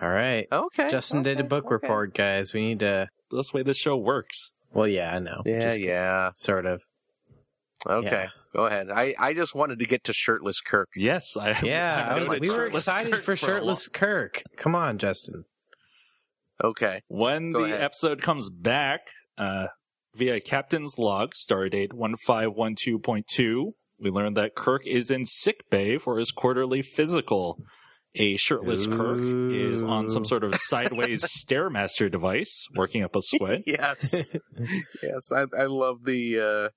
all 0.00 0.08
right. 0.08 0.46
okay. 0.50 0.88
Justin 0.88 1.22
did 1.22 1.40
a 1.40 1.44
book 1.44 1.66
okay. 1.66 1.74
report, 1.74 2.14
guys. 2.14 2.52
We 2.52 2.60
need 2.60 2.78
to. 2.80 3.08
That's 3.30 3.50
the 3.50 3.58
way 3.58 3.62
this 3.62 3.78
show 3.78 3.96
works. 3.96 4.50
Well, 4.72 4.86
yeah, 4.88 5.14
I 5.14 5.18
know. 5.18 5.42
Yeah, 5.44 5.60
Just 5.68 5.80
yeah. 5.80 6.30
Sort 6.34 6.66
of. 6.66 6.82
Okay, 7.86 8.10
Yeah. 8.24 8.28
go 8.54 8.66
ahead. 8.66 8.90
I 8.90 9.14
I 9.18 9.34
just 9.34 9.54
wanted 9.54 9.78
to 9.78 9.86
get 9.86 10.04
to 10.04 10.12
shirtless 10.12 10.60
Kirk. 10.60 10.88
Yes, 10.96 11.36
I. 11.36 11.58
Yeah, 11.62 12.06
I 12.10 12.14
I 12.16 12.18
was, 12.18 12.28
we 12.40 12.50
were 12.50 12.66
excited 12.66 13.12
Kirk 13.12 13.22
for 13.22 13.32
a 13.32 13.36
shirtless 13.36 13.88
Kirk. 13.88 14.42
Come 14.56 14.74
on, 14.74 14.98
Justin. 14.98 15.44
Okay. 16.62 17.02
When 17.08 17.52
Go 17.52 17.60
the 17.60 17.66
ahead. 17.66 17.82
episode 17.82 18.20
comes 18.20 18.50
back 18.50 19.00
uh, 19.38 19.68
via 20.16 20.40
Captain's 20.40 20.98
log, 20.98 21.34
stardate 21.34 21.92
1512.2, 21.92 23.72
we 24.00 24.10
learned 24.10 24.36
that 24.36 24.54
Kirk 24.56 24.82
is 24.86 25.10
in 25.10 25.24
sick 25.24 25.70
bay 25.70 25.98
for 25.98 26.18
his 26.18 26.30
quarterly 26.32 26.82
physical. 26.82 27.58
A 28.18 28.36
shirtless 28.36 28.86
Kirk 28.86 29.18
is 29.52 29.82
on 29.82 30.08
some 30.08 30.24
sort 30.24 30.42
of 30.44 30.54
sideways 30.56 31.22
stairmaster 31.46 32.10
device, 32.10 32.66
working 32.74 33.02
up 33.04 33.14
a 33.14 33.22
sweat. 33.22 33.62
yes, 33.66 34.30
yes. 35.02 35.32
I 35.32 35.44
I 35.56 35.66
love 35.66 36.04
the 36.04 36.38
uh, 36.40 36.68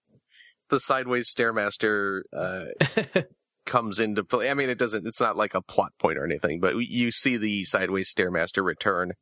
the 0.69 0.79
sideways 0.79 1.33
stairmaster 1.33 2.21
uh, 2.35 2.65
comes 3.65 3.99
into 3.99 4.23
play. 4.23 4.49
I 4.49 4.53
mean, 4.53 4.69
it 4.69 4.77
doesn't. 4.77 5.07
It's 5.07 5.19
not 5.21 5.35
like 5.35 5.53
a 5.55 5.61
plot 5.61 5.93
point 5.99 6.17
or 6.17 6.25
anything, 6.25 6.59
but 6.59 6.75
you 6.77 7.11
see 7.11 7.37
the 7.37 7.63
sideways 7.63 8.13
stairmaster 8.13 8.63
return 8.63 9.13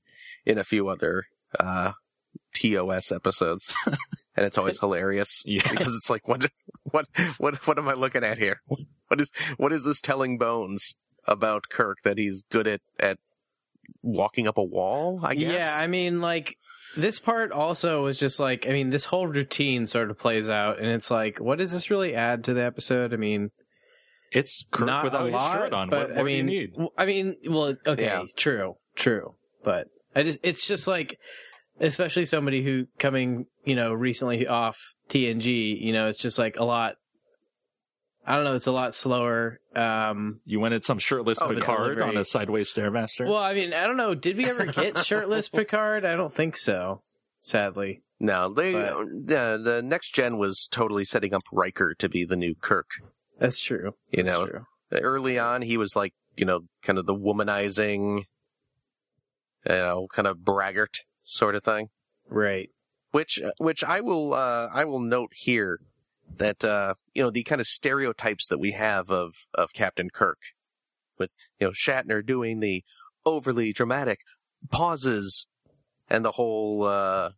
in 0.45 0.57
a 0.57 0.63
few 0.63 0.89
other 0.89 1.23
uh, 1.59 1.93
TOS 2.55 3.11
episodes, 3.11 3.73
and 4.35 4.45
it's 4.45 4.57
always 4.57 4.79
hilarious 4.79 5.41
Yeah. 5.45 5.67
because 5.69 5.95
it's 5.95 6.09
like, 6.09 6.27
what, 6.27 6.49
what, 6.83 7.05
what, 7.37 7.65
what 7.67 7.77
am 7.77 7.87
I 7.87 7.93
looking 7.93 8.23
at 8.23 8.37
here? 8.37 8.61
What 9.07 9.19
is, 9.21 9.31
what 9.57 9.73
is 9.73 9.85
this 9.85 10.01
telling 10.01 10.37
Bones 10.37 10.95
about 11.27 11.69
Kirk 11.69 11.99
that 12.03 12.17
he's 12.17 12.43
good 12.49 12.67
at 12.67 12.81
at 12.99 13.17
walking 14.01 14.47
up 14.47 14.57
a 14.57 14.63
wall? 14.63 15.19
I 15.23 15.35
guess. 15.35 15.51
Yeah, 15.53 15.77
I 15.79 15.87
mean, 15.87 16.21
like 16.21 16.57
this 16.97 17.19
part 17.19 17.51
also 17.51 18.03
was 18.03 18.17
just 18.19 18.39
like, 18.39 18.67
I 18.67 18.71
mean, 18.71 18.89
this 18.89 19.05
whole 19.05 19.27
routine 19.27 19.85
sort 19.85 20.09
of 20.09 20.17
plays 20.17 20.49
out, 20.49 20.79
and 20.79 20.87
it's 20.87 21.11
like, 21.11 21.39
what 21.39 21.59
does 21.59 21.71
this 21.71 21.89
really 21.89 22.15
add 22.15 22.43
to 22.45 22.53
the 22.53 22.63
episode? 22.63 23.13
I 23.13 23.17
mean, 23.17 23.51
It's 24.31 24.65
Kirk 24.71 24.87
not 24.87 25.03
without 25.03 25.27
a 25.27 25.31
his 25.31 25.41
shirt 25.51 25.73
on. 25.73 25.89
but 25.89 25.99
What 26.09 26.09
more 26.15 26.19
I 26.19 26.23
mean, 26.23 26.45
do 26.47 26.51
you 26.53 26.59
need? 26.61 26.71
w- 26.71 26.89
I 26.97 27.05
mean, 27.05 27.35
well, 27.47 27.75
okay, 27.85 28.03
Yeah. 28.03 28.23
true, 28.35 28.75
true, 28.95 29.35
but 29.63 29.87
I 30.15 30.23
just, 30.23 30.39
it's 30.43 30.67
just 30.67 30.87
like, 30.87 31.17
especially 31.79 32.25
somebody 32.25 32.63
who 32.63 32.87
coming, 32.97 33.45
you 33.65 33.75
know, 33.75 33.93
recently 33.93 34.47
off 34.47 34.77
TNG, 35.09 35.79
you 35.79 35.93
know, 35.93 36.07
it's 36.07 36.21
just 36.21 36.37
like 36.39 36.57
a 36.57 36.63
lot. 36.63 36.95
I 38.29 38.35
don't 38.35 38.43
know. 38.43 38.55
It's 38.55 38.67
a 38.67 38.71
lot 38.71 38.93
slower. 38.93 39.59
Um, 39.75 40.41
You 40.45 40.59
wanted 40.59 40.83
some 40.85 40.99
shirtless 40.99 41.39
Oh, 41.41 41.49
Picard 41.53 41.99
on 41.99 42.15
a 42.15 42.23
sideways 42.23 42.69
stairmaster? 42.69 43.25
well, 43.25 43.37
I 43.37 43.55
mean, 43.55 43.73
I 43.73 43.87
don't 43.87 43.97
know. 43.97 44.13
Did 44.13 44.37
we 44.37 44.45
ever 44.45 44.67
get 44.67 44.97
shirtless 45.05 45.49
Picard? 45.49 46.05
I 46.05 46.15
don't 46.15 46.33
think 46.33 46.55
so. 46.55 47.01
Sadly. 47.39 48.03
No, 48.19 48.53
they 48.53 48.73
But- 48.73 48.97
the 49.25 49.59
the 49.63 49.81
next 49.83 50.13
gen 50.13 50.37
was 50.37 50.67
totally 50.71 51.05
setting 51.05 51.33
up 51.33 51.41
Riker 51.51 51.95
to 51.95 52.07
be 52.09 52.23
the 52.23 52.35
new 52.35 52.53
Kirk. 52.53 52.89
That's 53.39 53.59
true. 53.61 53.93
You 54.11 54.23
That's 54.23 54.37
know, 54.37 54.45
true. 54.45 54.65
early 54.91 55.39
on 55.39 55.61
he 55.63 55.77
was 55.77 55.95
like 55.95 56.13
you 56.35 56.45
know 56.45 56.61
kind 56.83 56.99
of 56.99 57.05
the 57.07 57.15
womanizing, 57.15 58.25
you 59.65 59.73
know, 59.75 60.07
kind 60.13 60.27
of 60.27 60.39
braggart 60.43 60.99
sort 61.23 61.55
of 61.55 61.63
thing. 61.63 61.87
Right. 62.27 62.69
Which 63.11 63.41
which 63.57 63.83
I 63.83 64.01
will 64.01 64.33
uh, 64.33 64.67
I 64.71 64.85
will 64.85 64.99
note 64.99 65.31
here 65.33 65.79
that 66.37 66.63
uh, 66.63 66.93
you 67.13 67.23
know 67.23 67.29
the 67.29 67.43
kind 67.43 67.61
of 67.61 67.67
stereotypes 67.67 68.47
that 68.47 68.59
we 68.59 68.71
have 68.71 69.09
of 69.09 69.33
of 69.53 69.73
Captain 69.73 70.09
Kirk, 70.09 70.39
with 71.17 71.33
you 71.59 71.67
know 71.67 71.71
Shatner 71.73 72.25
doing 72.25 72.59
the 72.59 72.83
overly 73.25 73.73
dramatic 73.73 74.19
pauses 74.71 75.47
and 76.09 76.23
the 76.25 76.31
whole 76.31 76.83
uh, 76.83 77.31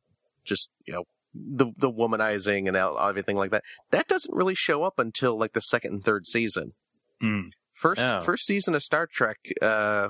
just 0.43 0.69
you 0.85 0.93
know 0.93 1.03
the 1.33 1.71
the 1.77 1.91
womanizing 1.91 2.67
and 2.67 2.77
everything 2.77 3.37
like 3.37 3.51
that. 3.51 3.63
That 3.91 4.07
doesn't 4.07 4.35
really 4.35 4.55
show 4.55 4.83
up 4.83 4.99
until 4.99 5.37
like 5.37 5.53
the 5.53 5.61
second 5.61 5.93
and 5.93 6.03
third 6.03 6.25
season. 6.27 6.73
Mm. 7.21 7.51
First 7.73 8.01
Oh. 8.03 8.21
first 8.21 8.45
season 8.45 8.75
of 8.75 8.83
Star 8.83 9.07
Trek, 9.07 9.37
uh, 9.61 10.09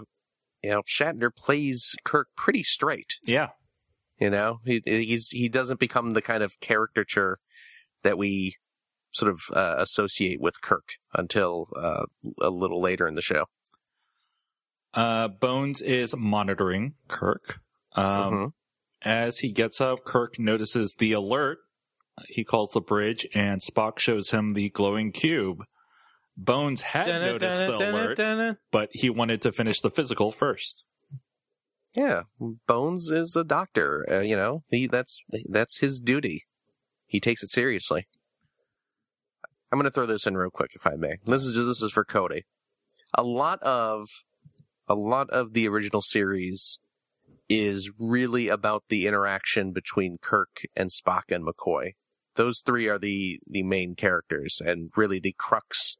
you 0.64 0.72
know 0.72 0.82
Shatner 0.82 1.34
plays 1.36 1.96
Kirk 2.04 2.28
pretty 2.36 2.64
straight. 2.64 3.16
Yeah. 3.24 3.50
You 4.20 4.30
know, 4.30 4.60
he 4.66 4.82
he's 4.86 5.30
he 5.30 5.50
doesn't 5.50 5.80
become 5.80 6.14
the 6.14 6.22
kind 6.22 6.44
of 6.44 6.60
caricature 6.60 7.40
that 8.04 8.20
we 8.20 8.56
sort 9.12 9.32
of 9.32 9.42
uh, 9.56 9.76
associate 9.78 10.40
with 10.42 10.62
Kirk 10.62 10.94
until 11.14 11.70
uh, 11.76 12.06
a 12.42 12.50
little 12.50 12.82
later 12.82 13.08
in 13.08 13.16
the 13.16 13.22
show. 13.22 13.46
Uh, 14.94 15.28
Bones 15.28 15.82
is 15.82 16.16
monitoring 16.16 16.96
Kirk. 17.08 17.60
Um, 17.94 18.04
Mhm. 18.06 18.54
As 19.04 19.40
he 19.40 19.52
gets 19.52 19.82
up, 19.82 20.04
Kirk 20.06 20.38
notices 20.38 20.96
the 21.00 21.12
alert. 21.14 21.58
He 22.28 22.44
calls 22.44 22.72
the 22.72 22.82
bridge, 22.82 23.26
and 23.34 23.60
Spock 23.60 23.98
shows 23.98 24.30
him 24.30 24.54
the 24.54 24.70
glowing 24.70 25.12
cube. 25.12 25.64
Bones 26.38 26.82
had 26.82 27.06
Dun-dun, 27.08 27.28
noticed 27.32 27.60
the 27.60 27.68
dun-dun, 27.68 27.94
alert, 27.96 28.18
dun-dun. 28.18 28.58
but 28.72 28.90
he 28.92 29.10
wanted 29.10 29.42
to 29.42 29.52
finish 29.52 29.82
the 29.82 29.90
physical 29.90 30.32
first. 30.32 30.84
Yeah, 31.96 32.24
Bones 32.68 33.10
is 33.12 33.36
a 33.36 33.44
doctor. 33.44 34.06
Uh, 34.10 34.20
you 34.20 34.36
know, 34.36 34.64
he 34.70 34.86
that's 34.88 35.24
that's 35.50 35.80
his 35.80 36.00
duty. 36.00 36.46
He 37.08 37.20
takes 37.20 37.42
it 37.44 37.50
seriously. 37.50 38.08
I'm 39.72 39.80
going 39.80 39.86
to 39.86 39.92
throw 39.92 40.06
this 40.06 40.28
in 40.28 40.36
real 40.36 40.50
quick, 40.50 40.72
if 40.76 40.86
I 40.86 40.96
may. 40.96 41.18
This 41.26 41.46
is 41.46 41.56
this 41.56 41.82
is 41.82 41.94
for 41.94 42.04
Cody. 42.04 42.46
A 43.14 43.24
lot 43.24 43.62
of 43.64 44.08
a 44.88 44.96
lot 44.96 45.30
of 45.30 45.54
the 45.54 45.68
original 45.68 46.02
series 46.02 46.80
is 47.48 47.92
really 47.98 48.50
about 48.50 48.84
the 48.90 49.08
interaction 49.08 49.72
between 49.72 50.18
Kirk 50.22 50.62
and 50.76 50.90
Spock 50.90 51.32
and 51.32 51.46
McCoy. 51.46 51.92
Those 52.36 52.62
three 52.66 52.88
are 52.88 53.00
the 53.00 53.40
the 53.48 53.64
main 53.64 53.96
characters, 53.96 54.62
and 54.64 54.92
really 54.96 55.20
the 55.20 55.36
crux 55.38 55.98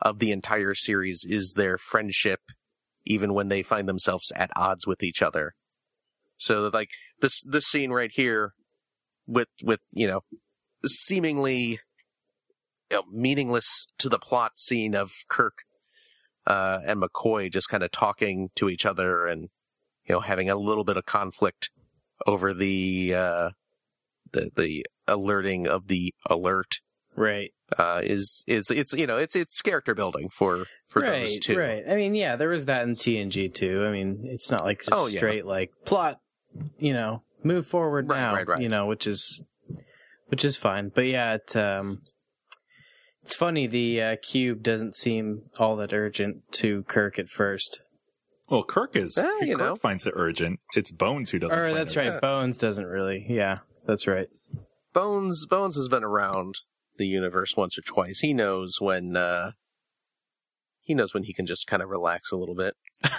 of 0.00 0.18
the 0.18 0.30
entire 0.30 0.74
series 0.74 1.24
is 1.28 1.54
their 1.56 1.78
friendship 1.78 2.40
even 3.06 3.34
when 3.34 3.48
they 3.48 3.62
find 3.62 3.88
themselves 3.88 4.32
at 4.34 4.50
odds 4.56 4.86
with 4.86 5.02
each 5.02 5.22
other. 5.22 5.54
So 6.36 6.70
like 6.72 6.90
this 7.20 7.42
this 7.42 7.66
scene 7.66 7.90
right 7.90 8.10
here 8.12 8.54
with 9.26 9.48
with 9.62 9.80
you 9.92 10.06
know 10.06 10.20
seemingly 10.86 11.80
you 12.94 13.00
know, 13.00 13.04
meaningless 13.12 13.86
to 13.98 14.08
the 14.08 14.18
plot 14.18 14.56
scene 14.56 14.94
of 14.94 15.10
Kirk 15.28 15.62
uh, 16.46 16.80
and 16.86 17.02
McCoy 17.02 17.52
just 17.52 17.68
kind 17.68 17.82
of 17.82 17.90
talking 17.90 18.50
to 18.56 18.68
each 18.68 18.86
other 18.86 19.26
and 19.26 19.48
you 20.04 20.14
know 20.14 20.20
having 20.20 20.48
a 20.48 20.56
little 20.56 20.84
bit 20.84 20.96
of 20.96 21.06
conflict 21.06 21.70
over 22.26 22.54
the 22.54 23.12
uh, 23.14 23.50
the 24.32 24.50
the 24.56 24.86
alerting 25.08 25.66
of 25.66 25.88
the 25.88 26.14
alert 26.30 26.80
Right. 27.16 27.52
uh, 27.78 28.00
is 28.02 28.44
is 28.46 28.70
it's 28.70 28.92
you 28.92 29.06
know 29.06 29.16
it's 29.16 29.34
it's 29.36 29.60
character 29.62 29.94
building 29.94 30.28
for 30.28 30.66
for 30.88 31.02
right, 31.02 31.22
those 31.22 31.38
two. 31.38 31.58
Right. 31.58 31.82
I 31.88 31.94
mean, 31.94 32.14
yeah, 32.14 32.36
there 32.36 32.48
was 32.48 32.66
that 32.66 32.82
in 32.82 32.94
TNG 32.94 33.52
too. 33.54 33.84
I 33.86 33.90
mean, 33.90 34.20
it's 34.24 34.50
not 34.50 34.64
like 34.64 34.80
just 34.80 34.90
Oh, 34.92 35.06
yeah. 35.06 35.18
straight 35.18 35.46
like 35.46 35.70
plot, 35.84 36.20
you 36.78 36.92
know, 36.92 37.22
move 37.42 37.66
forward 37.66 38.08
Right, 38.08 38.20
now, 38.20 38.34
right, 38.34 38.48
right. 38.48 38.60
you 38.60 38.68
know, 38.68 38.86
which 38.86 39.06
is 39.06 39.44
which 40.26 40.44
is 40.44 40.56
fine. 40.56 40.90
But 40.94 41.06
yeah, 41.06 41.34
it 41.34 41.56
um 41.56 42.02
it's 43.24 43.34
funny 43.34 43.66
the 43.66 44.02
uh, 44.02 44.16
cube 44.22 44.62
doesn't 44.62 44.96
seem 44.96 45.42
all 45.58 45.76
that 45.76 45.92
urgent 45.94 46.42
to 46.52 46.82
Kirk 46.84 47.18
at 47.18 47.28
first. 47.28 47.80
Well, 48.50 48.62
Kirk 48.62 48.94
is. 48.94 49.16
Well, 49.16 49.44
you 49.44 49.56
Kirk 49.56 49.66
know. 49.66 49.76
finds 49.76 50.04
it 50.06 50.12
urgent. 50.14 50.60
It's 50.74 50.90
Bones 50.90 51.30
who 51.30 51.38
doesn't. 51.38 51.58
Or 51.58 51.66
find 51.68 51.76
that's 51.76 51.96
it. 51.96 51.98
right, 52.00 52.06
Yeah. 52.12 52.20
Bones 52.20 52.58
doesn't 52.58 52.84
really. 52.86 53.24
Yeah, 53.28 53.58
that's 53.86 54.06
right. 54.06 54.28
Bones 54.92 55.46
Bones 55.46 55.76
has 55.76 55.88
been 55.88 56.04
around 56.04 56.56
the 56.98 57.06
universe 57.06 57.56
once 57.56 57.78
or 57.78 57.82
twice. 57.82 58.20
He 58.20 58.34
knows 58.34 58.76
when 58.80 59.16
uh 59.16 59.52
he 60.82 60.94
knows 60.94 61.14
when 61.14 61.22
he 61.24 61.32
can 61.32 61.46
just 61.46 61.66
kind 61.66 61.82
of 61.82 61.88
relax 61.88 62.30
a 62.30 62.36
little 62.36 62.54
bit. 62.54 62.74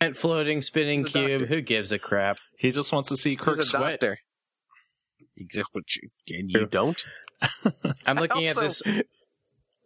And 0.00 0.16
floating 0.16 0.62
spinning 0.62 1.00
He's 1.00 1.12
cube, 1.12 1.40
doctor. 1.40 1.46
who 1.56 1.60
gives 1.60 1.90
a 1.90 1.98
crap? 1.98 2.38
He 2.56 2.70
just 2.70 2.92
wants 2.92 3.08
to 3.08 3.16
see 3.16 3.34
Kirk 3.34 3.56
He's 3.56 3.66
a 3.66 3.68
sweat. 3.70 3.98
doctor. 4.00 4.20
Exactly. 5.36 5.82
And 6.28 6.48
you 6.50 6.66
don't? 6.66 7.02
I'm 8.06 8.16
looking 8.16 8.46
at 8.46 8.54
this 8.56 8.80
Also- 8.86 9.00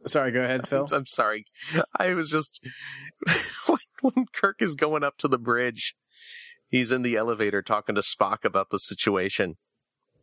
Sorry, 0.06 0.32
go 0.32 0.42
ahead, 0.42 0.68
Phil. 0.68 0.88
I'm 0.92 1.06
sorry. 1.06 1.46
I 1.96 2.14
was 2.14 2.30
just 2.30 2.64
when, 3.66 3.78
when 4.00 4.26
Kirk 4.32 4.60
is 4.60 4.74
going 4.74 5.04
up 5.04 5.18
to 5.18 5.28
the 5.28 5.38
bridge, 5.38 5.94
he's 6.68 6.90
in 6.90 7.02
the 7.02 7.16
elevator 7.16 7.62
talking 7.62 7.94
to 7.94 8.00
Spock 8.00 8.44
about 8.44 8.70
the 8.70 8.78
situation. 8.78 9.56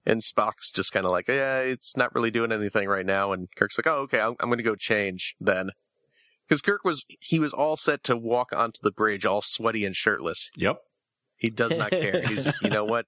And 0.05 0.21
Spock's 0.21 0.71
just 0.71 0.91
kind 0.91 1.05
of 1.05 1.11
like, 1.11 1.27
yeah, 1.27 1.59
it's 1.59 1.95
not 1.95 2.13
really 2.15 2.31
doing 2.31 2.51
anything 2.51 2.87
right 2.87 3.05
now. 3.05 3.31
And 3.31 3.47
Kirk's 3.55 3.77
like, 3.77 3.87
oh, 3.87 4.01
okay, 4.01 4.19
I'm, 4.19 4.35
I'm 4.39 4.49
going 4.49 4.57
to 4.57 4.63
go 4.63 4.75
change 4.75 5.35
then. 5.39 5.71
Because 6.47 6.61
Kirk 6.61 6.83
was, 6.83 7.05
he 7.19 7.37
was 7.37 7.53
all 7.53 7.75
set 7.75 8.03
to 8.05 8.17
walk 8.17 8.51
onto 8.51 8.79
the 8.81 8.91
bridge 8.91 9.25
all 9.25 9.41
sweaty 9.41 9.85
and 9.85 9.95
shirtless. 9.95 10.49
Yep. 10.55 10.81
He 11.37 11.49
does 11.49 11.77
not 11.77 11.91
care. 11.91 12.21
He's 12.27 12.43
just, 12.43 12.63
you 12.63 12.69
know 12.69 12.85
what? 12.85 13.05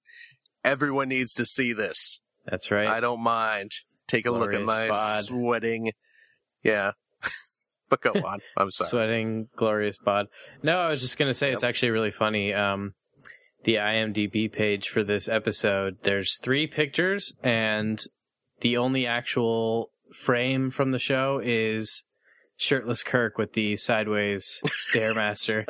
Everyone 0.63 1.09
needs 1.09 1.33
to 1.35 1.45
see 1.45 1.73
this. 1.73 2.21
That's 2.45 2.69
right. 2.69 2.87
I 2.87 2.99
don't 2.99 3.21
mind. 3.21 3.71
Take 4.07 4.25
a 4.25 4.31
look 4.31 4.53
at 4.53 4.61
my 4.61 4.89
bod. 4.89 5.25
sweating. 5.25 5.91
Yeah. 6.63 6.91
but 7.89 8.01
go 8.01 8.11
on. 8.25 8.39
I'm 8.57 8.71
sorry. 8.71 8.89
sweating 8.89 9.47
glorious 9.55 9.97
bod 9.97 10.27
no 10.63 10.77
i 10.79 10.89
was 10.89 11.01
just 11.01 11.17
gonna 11.17 11.33
say 11.33 11.51
it's 11.51 11.63
actually 11.63 11.89
really 11.91 12.11
funny 12.11 12.53
um 12.53 12.93
the 13.63 13.75
imdb 13.75 14.51
page 14.51 14.89
for 14.89 15.03
this 15.03 15.27
episode 15.27 15.97
there's 16.03 16.37
three 16.37 16.67
pictures 16.67 17.33
and 17.43 18.01
the 18.61 18.77
only 18.77 19.05
actual 19.05 19.89
frame 20.15 20.71
from 20.71 20.91
the 20.91 20.99
show 20.99 21.41
is 21.43 22.03
shirtless 22.57 23.03
kirk 23.03 23.37
with 23.37 23.53
the 23.53 23.75
sideways 23.75 24.61
stairmaster 24.93 25.65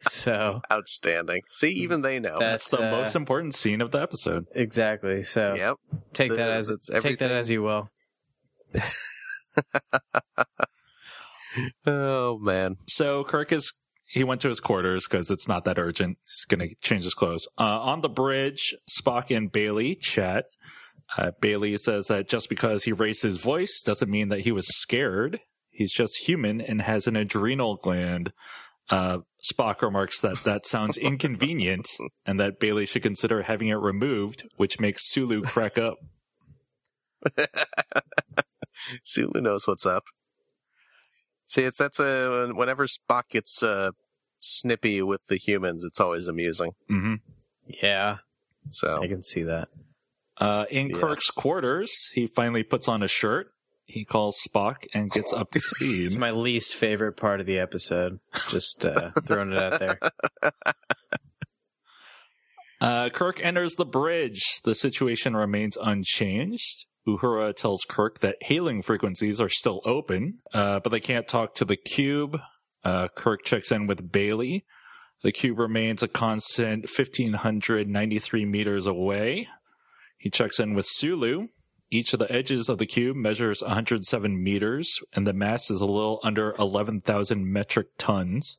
so 0.00 0.60
Outstanding. 0.70 1.42
See, 1.52 1.68
even 1.68 2.02
they 2.02 2.18
know. 2.18 2.38
That's- 2.38 2.66
That's 2.66 2.70
the 2.72 2.88
uh, 2.88 2.90
most 2.90 3.14
important 3.14 3.54
scene 3.54 3.80
of 3.80 3.92
the 3.92 4.00
episode. 4.02 4.46
exactly 4.54 5.22
so 5.22 5.54
yep. 5.54 5.76
take 6.12 6.30
The- 6.30 6.36
that 6.36 6.50
as 6.50 6.70
it's 6.70 6.90
take 7.00 7.18
that 7.18 7.30
as 7.30 7.50
you 7.50 7.62
will 7.62 7.88
Oh 11.86 12.38
man. 12.38 12.76
So 12.88 13.24
Kirk 13.24 13.52
is 13.52 13.72
he 14.06 14.24
went 14.24 14.40
to 14.42 14.48
his 14.48 14.60
quarters 14.60 15.06
because 15.08 15.30
it's 15.30 15.48
not 15.48 15.64
that 15.64 15.78
urgent. 15.78 16.18
He's 16.24 16.44
going 16.46 16.68
to 16.68 16.74
change 16.82 17.04
his 17.04 17.14
clothes. 17.14 17.48
Uh, 17.58 17.80
on 17.80 18.02
the 18.02 18.08
bridge, 18.08 18.74
Spock 18.90 19.34
and 19.34 19.50
Bailey 19.50 19.94
chat. 19.94 20.46
Uh, 21.16 21.30
Bailey 21.40 21.76
says 21.76 22.06
that 22.06 22.28
just 22.28 22.48
because 22.48 22.84
he 22.84 22.92
raised 22.92 23.22
his 23.22 23.38
voice 23.38 23.82
doesn't 23.84 24.10
mean 24.10 24.28
that 24.28 24.40
he 24.40 24.52
was 24.52 24.66
scared. 24.68 25.40
He's 25.70 25.92
just 25.92 26.26
human 26.26 26.60
and 26.60 26.82
has 26.82 27.06
an 27.06 27.16
adrenal 27.16 27.76
gland. 27.76 28.32
Uh, 28.90 29.18
Spock 29.50 29.80
remarks 29.82 30.20
that 30.20 30.44
that 30.44 30.66
sounds 30.66 30.96
inconvenient 30.98 31.88
and 32.26 32.38
that 32.38 32.60
Bailey 32.60 32.86
should 32.86 33.02
consider 33.02 33.42
having 33.42 33.68
it 33.68 33.74
removed, 33.74 34.44
which 34.56 34.80
makes 34.80 35.10
Sulu 35.10 35.42
crack 35.42 35.78
up. 35.78 35.96
Sulu 39.04 39.40
knows 39.40 39.66
what's 39.66 39.86
up. 39.86 40.04
See, 41.46 41.62
it's 41.62 41.78
that's 41.78 42.00
a 42.00 42.50
whenever 42.54 42.86
Spock 42.86 43.28
gets 43.30 43.62
uh, 43.62 43.90
snippy 44.40 45.02
with 45.02 45.26
the 45.28 45.36
humans, 45.36 45.84
it's 45.84 46.00
always 46.00 46.26
amusing. 46.28 46.72
hmm 46.88 47.14
yeah 47.82 48.18
So 48.70 49.00
i 49.02 49.06
can 49.06 49.22
see 49.22 49.44
that 49.44 49.68
Uh, 50.38 50.64
in 50.70 50.88
Yes. 50.88 50.98
Kirk's 51.00 51.30
quarters, 51.30 51.92
he 52.14 52.26
finally 52.26 52.62
puts 52.64 52.88
on 52.88 53.02
a 53.02 53.08
shirt. 53.08 53.52
He 53.84 54.04
calls 54.04 54.38
Spock 54.48 54.86
and 54.94 55.10
gets 55.10 55.32
up 55.32 55.50
to 55.52 55.60
speed. 55.70 56.06
It's 56.06 56.16
my 56.16 56.30
least 56.30 56.74
favorite 56.74 57.16
part 57.16 57.40
of 57.40 57.46
the 57.46 57.58
episode. 57.58 58.18
Just 58.50 58.84
uh, 58.84 59.10
throwing 59.26 59.52
it 59.52 59.58
out 59.62 59.78
there. 59.78 59.98
Uh, 62.80 63.10
Kirk 63.10 63.38
enters 63.40 63.74
the 63.76 63.84
bridge. 63.86 64.60
The 64.64 64.74
situation 64.74 65.36
remains 65.36 65.76
unchanged. 65.80 66.86
Uhura 67.06 67.54
tells 67.54 67.84
Kirk 67.88 68.20
that 68.20 68.36
hailing 68.42 68.82
frequencies 68.82 69.40
are 69.40 69.48
still 69.48 69.80
open, 69.84 70.38
uh, 70.54 70.80
but 70.80 70.90
they 70.90 71.00
can't 71.00 71.26
talk 71.26 71.54
to 71.56 71.64
the 71.64 71.76
cube. 71.76 72.38
Uh, 72.84 73.08
Kirk 73.14 73.44
checks 73.44 73.72
in 73.72 73.86
with 73.86 74.12
Bailey. 74.12 74.64
The 75.22 75.32
cube 75.32 75.58
remains 75.58 76.02
a 76.02 76.08
constant 76.08 76.88
1,593 76.88 78.44
meters 78.44 78.86
away. 78.86 79.48
He 80.18 80.30
checks 80.30 80.58
in 80.58 80.74
with 80.74 80.86
Sulu. 80.86 81.48
Each 81.90 82.12
of 82.12 82.18
the 82.18 82.32
edges 82.32 82.68
of 82.68 82.78
the 82.78 82.86
cube 82.86 83.16
measures 83.16 83.62
107 83.62 84.42
meters, 84.42 84.98
and 85.12 85.26
the 85.26 85.32
mass 85.32 85.70
is 85.70 85.80
a 85.80 85.86
little 85.86 86.20
under 86.24 86.54
11,000 86.58 87.52
metric 87.52 87.88
tons. 87.98 88.58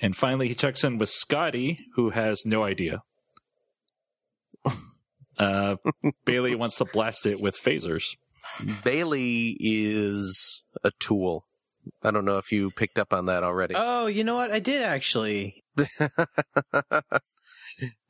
And 0.00 0.16
finally, 0.16 0.48
he 0.48 0.54
checks 0.54 0.82
in 0.82 0.98
with 0.98 1.10
Scotty, 1.10 1.86
who 1.94 2.10
has 2.10 2.46
no 2.46 2.64
idea. 2.64 3.02
Uh, 5.38 5.76
Bailey 6.24 6.54
wants 6.54 6.76
to 6.78 6.84
blast 6.84 7.26
it 7.26 7.40
with 7.40 7.56
phasers. 7.60 8.16
Bailey 8.84 9.56
is 9.58 10.62
a 10.82 10.90
tool. 10.98 11.44
I 12.02 12.10
don't 12.10 12.24
know 12.24 12.38
if 12.38 12.50
you 12.52 12.70
picked 12.70 12.98
up 12.98 13.12
on 13.12 13.26
that 13.26 13.42
already. 13.42 13.74
oh, 13.76 14.06
you 14.06 14.24
know 14.24 14.36
what? 14.36 14.50
I 14.50 14.58
did 14.58 14.82
actually. 14.82 15.64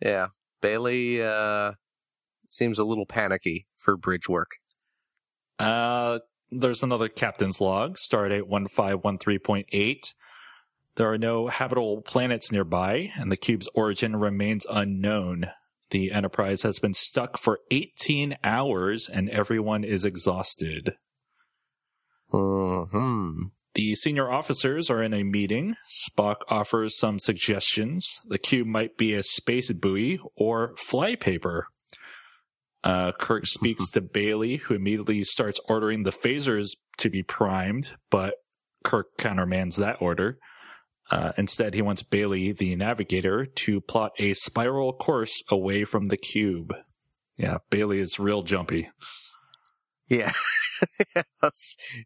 yeah, 0.00 0.28
Bailey 0.60 1.22
uh, 1.22 1.72
seems 2.50 2.78
a 2.78 2.84
little 2.84 3.06
panicky 3.06 3.66
for 3.76 3.96
bridge 3.96 4.28
work. 4.28 4.58
Uh, 5.58 6.18
there's 6.50 6.82
another 6.82 7.08
captain's 7.08 7.60
log, 7.60 7.96
stardate 7.96 8.48
1513.8. 8.48 10.14
There 10.96 11.10
are 11.10 11.18
no 11.18 11.48
habitable 11.48 12.02
planets 12.02 12.52
nearby, 12.52 13.10
and 13.16 13.32
the 13.32 13.36
cube's 13.36 13.68
origin 13.74 14.16
remains 14.16 14.66
unknown. 14.70 15.46
The 15.90 16.12
Enterprise 16.12 16.62
has 16.62 16.78
been 16.78 16.94
stuck 16.94 17.38
for 17.38 17.60
18 17.70 18.36
hours, 18.42 19.08
and 19.08 19.28
everyone 19.30 19.84
is 19.84 20.04
exhausted. 20.04 20.94
Hmm. 22.30 23.48
The 23.74 23.94
senior 23.94 24.30
officers 24.30 24.88
are 24.88 25.02
in 25.02 25.12
a 25.12 25.24
meeting. 25.24 25.74
Spock 25.90 26.36
offers 26.48 26.96
some 26.96 27.18
suggestions. 27.18 28.20
The 28.24 28.38
cube 28.38 28.68
might 28.68 28.96
be 28.96 29.14
a 29.14 29.22
space 29.22 29.72
buoy 29.72 30.20
or 30.36 30.74
flypaper. 30.76 31.66
Uh, 32.84 33.12
Kirk 33.18 33.46
speaks 33.46 33.90
to 33.92 34.00
Bailey, 34.00 34.56
who 34.56 34.74
immediately 34.74 35.24
starts 35.24 35.58
ordering 35.68 36.04
the 36.04 36.12
phasers 36.12 36.70
to 36.98 37.10
be 37.10 37.22
primed, 37.22 37.92
but 38.10 38.34
Kirk 38.84 39.16
countermands 39.18 39.76
that 39.76 40.00
order. 40.00 40.38
Uh, 41.14 41.32
instead, 41.38 41.74
he 41.74 41.82
wants 41.82 42.02
Bailey, 42.02 42.50
the 42.50 42.74
navigator, 42.74 43.46
to 43.46 43.80
plot 43.80 44.10
a 44.18 44.34
spiral 44.34 44.92
course 44.92 45.44
away 45.48 45.84
from 45.84 46.06
the 46.06 46.16
cube. 46.16 46.74
Yeah, 47.36 47.58
Bailey 47.70 48.00
is 48.00 48.18
real 48.18 48.42
jumpy. 48.42 48.90
Yeah. 50.08 50.32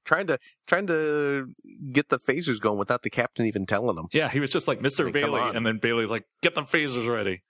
Trying 0.04 0.26
to 0.26 0.38
trying 0.66 0.86
to 0.88 1.46
get 1.90 2.10
the 2.10 2.18
phasers 2.18 2.60
going 2.60 2.78
without 2.78 3.02
the 3.02 3.08
captain 3.08 3.46
even 3.46 3.64
telling 3.64 3.96
them. 3.96 4.08
Yeah, 4.12 4.28
he 4.28 4.40
was 4.40 4.52
just 4.52 4.68
like 4.68 4.82
come 4.82 5.10
Bailey, 5.10 5.40
and 5.40 5.64
then 5.64 5.78
Bailey's 5.78 6.10
like, 6.10 6.24
"Get 6.42 6.54
the 6.54 6.62
phasers 6.62 7.10
ready." 7.10 7.42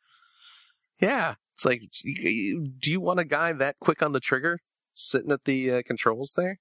Yeah, 1.00 1.34
it's 1.54 1.64
like, 1.64 1.82
do 1.92 2.90
you 2.90 3.00
want 3.00 3.18
a 3.18 3.24
guy 3.24 3.52
that 3.52 3.80
quick 3.80 4.00
on 4.00 4.12
the 4.12 4.20
trigger 4.20 4.60
sitting 4.94 5.32
at 5.32 5.44
the 5.44 5.72
uh, 5.72 5.82
controls 5.84 6.34
there? 6.36 6.60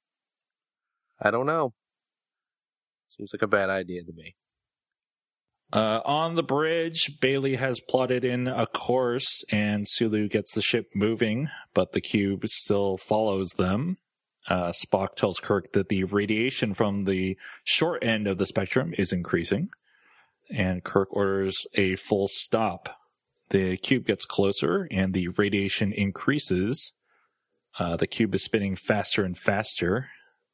I 1.21 1.29
don't 1.29 1.45
know. 1.45 1.73
Seems 3.07 3.31
like 3.31 3.43
a 3.43 3.47
bad 3.47 3.69
idea 3.69 4.03
to 4.03 4.11
me. 4.11 4.35
Uh, 5.73 5.99
on 6.05 6.35
the 6.35 6.43
bridge, 6.43 7.19
Bailey 7.19 7.55
has 7.55 7.81
plotted 7.81 8.23
in 8.23 8.47
a 8.47 8.65
course, 8.65 9.43
and 9.51 9.85
Sulu 9.87 10.29
gets 10.29 10.53
the 10.53 10.61
ship 10.61 10.89
moving, 10.95 11.49
but 11.73 11.91
the 11.91 12.01
cube 12.01 12.47
still 12.47 12.97
follows 12.97 13.49
them. 13.57 13.97
Uh, 14.47 14.71
Spock 14.71 15.15
tells 15.15 15.39
Kirk 15.39 15.73
that 15.73 15.89
the 15.89 16.05
radiation 16.05 16.73
from 16.73 17.03
the 17.03 17.37
short 17.65 18.01
end 18.03 18.27
of 18.27 18.37
the 18.37 18.45
spectrum 18.45 18.93
is 18.97 19.11
increasing, 19.11 19.69
and 20.49 20.85
Kirk 20.85 21.09
orders 21.11 21.67
a 21.73 21.95
full 21.95 22.27
stop. 22.29 22.97
The 23.49 23.75
cube 23.75 24.05
gets 24.05 24.23
closer, 24.23 24.87
and 24.89 25.13
the 25.13 25.27
radiation 25.29 25.91
increases. 25.91 26.93
Uh, 27.77 27.97
the 27.97 28.07
cube 28.07 28.33
is 28.35 28.43
spinning 28.43 28.77
faster 28.77 29.25
and 29.25 29.37
faster. 29.37 30.09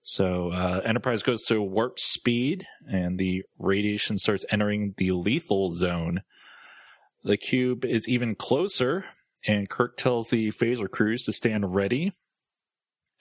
So 0.06 0.52
uh, 0.52 0.82
Enterprise 0.84 1.24
goes 1.24 1.44
to 1.44 1.62
warp 1.62 1.98
speed, 1.98 2.66
and 2.86 3.18
the 3.18 3.44
radiation 3.58 4.18
starts 4.18 4.46
entering 4.52 4.94
the 4.98 5.14
lethal 5.14 5.70
zone. 5.70 6.24
The 7.24 7.38
cube 7.38 7.86
is 7.86 8.08
even 8.10 8.36
closer, 8.36 9.06
and 9.48 9.70
Kirk 9.70 9.96
tells 9.96 10.30
the 10.30 10.50
phaser 10.50 10.90
crews 10.92 11.24
to 11.24 11.34
stand 11.34 11.74
ready. 11.74 12.12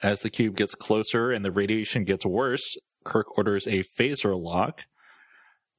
As 0.03 0.23
the 0.23 0.31
cube 0.31 0.57
gets 0.57 0.75
closer 0.75 1.31
and 1.31 1.45
the 1.45 1.53
radiation 1.53 2.03
gets 2.03 2.27
worse, 2.27 2.77
Kirk 3.05 3.39
orders 3.39 3.69
a 3.69 3.85
phaser 3.97 4.37
lock. 4.37 4.87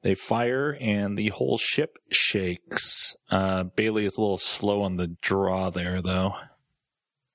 They 0.04 0.16
fire, 0.16 0.78
and 0.80 1.18
the 1.18 1.30
whole 1.30 1.58
ship 1.58 1.98
shakes. 2.12 3.18
Uh, 3.30 3.64
Bailey 3.64 4.06
is 4.06 4.18
a 4.18 4.22
little 4.22 4.38
slow 4.38 4.82
on 4.82 4.96
the 4.96 5.18
draw 5.22 5.70
there, 5.70 6.02
though. 6.02 6.36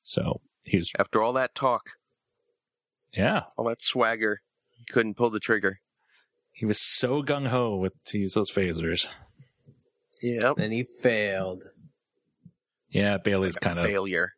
So 0.03 0.41
he's 0.65 0.91
After 0.99 1.23
all 1.23 1.35
that 1.35 1.55
talk, 1.55 1.91
yeah, 3.13 3.43
all 3.57 3.67
that 3.67 3.83
swagger, 3.83 4.41
he 4.77 4.85
couldn't 4.93 5.17
pull 5.17 5.31
the 5.31 5.41
trigger. 5.41 5.81
He 6.53 6.67
was 6.67 6.81
so 6.81 7.23
gung 7.23 7.49
ho 7.49 7.77
with 7.77 7.93
to 8.07 8.19
use 8.19 8.35
those 8.35 8.51
phasers. 8.51 9.07
Yep. 10.23 10.59
And 10.59 10.73
he 10.73 10.85
failed. 11.03 11.63
Yeah, 12.91 13.19
Bailey's 13.19 13.57
A 13.57 13.61
kind 13.61 13.79
of 13.79 13.87
failure. 13.87 14.33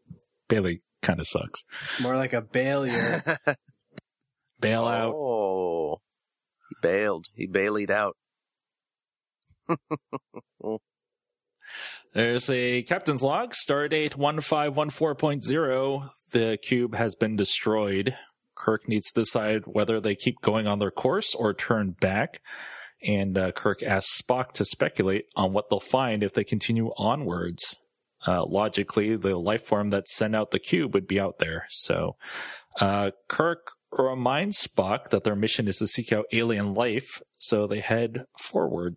Bailey 0.49 0.83
kind 1.03 1.21
of 1.21 1.27
sucks. 1.27 1.65
More 2.01 2.17
like 2.17 2.33
a 2.33 2.43
failure. 2.43 3.23
Bailout. 4.63 5.13
Oh, 5.15 6.03
he 6.69 6.77
bailed. 6.83 7.29
He 7.35 7.47
bailed 7.47 7.91
out. 7.91 8.17
There's 12.13 12.51
a 12.51 12.83
captain's 12.83 13.23
log, 13.23 13.53
stardate 13.55 14.15
1514.0. 14.17 16.11
The 16.33 16.59
cube 16.61 16.95
has 16.97 17.15
been 17.15 17.37
destroyed. 17.37 18.17
Kirk 18.61 18.87
needs 18.87 19.11
to 19.11 19.23
decide 19.23 19.63
whether 19.67 20.01
they 20.01 20.15
keep 20.15 20.43
going 20.43 20.67
on 20.67 20.79
their 20.81 20.91
course 20.91 21.35
or 21.35 21.55
turn 21.55 21.97
back. 21.99 22.43
And 23.03 23.39
uh, 23.39 23.53
Kirk 23.53 23.83
asks 23.83 24.21
Spock 24.21 24.53
to 24.53 24.67
speculate 24.67 25.25
on 25.35 25.55
what 25.55 25.71
they'll 25.71 25.81
find 25.81 26.23
if 26.23 26.35
they 26.35 26.45
continue 26.45 26.91
onwards. 26.99 27.77
Uh, 28.27 28.45
logically, 28.45 29.17
the 29.17 29.39
life 29.39 29.65
form 29.65 29.89
that 29.91 30.07
sent 30.09 30.37
out 30.37 30.51
the 30.51 30.59
cube 30.59 30.93
would 30.93 31.07
be 31.07 31.19
out 31.19 31.39
there. 31.39 31.67
So, 31.71 32.17
uh, 32.79 33.13
Kirk 33.29 33.69
reminds 33.91 34.63
Spock 34.63 35.09
that 35.09 35.25
their 35.25 35.35
mission 35.35 35.67
is 35.67 35.79
to 35.79 35.87
seek 35.87 36.13
out 36.13 36.27
alien 36.31 36.75
life, 36.75 37.23
so 37.39 37.67
they 37.67 37.81
head 37.81 38.27
forward. 38.39 38.97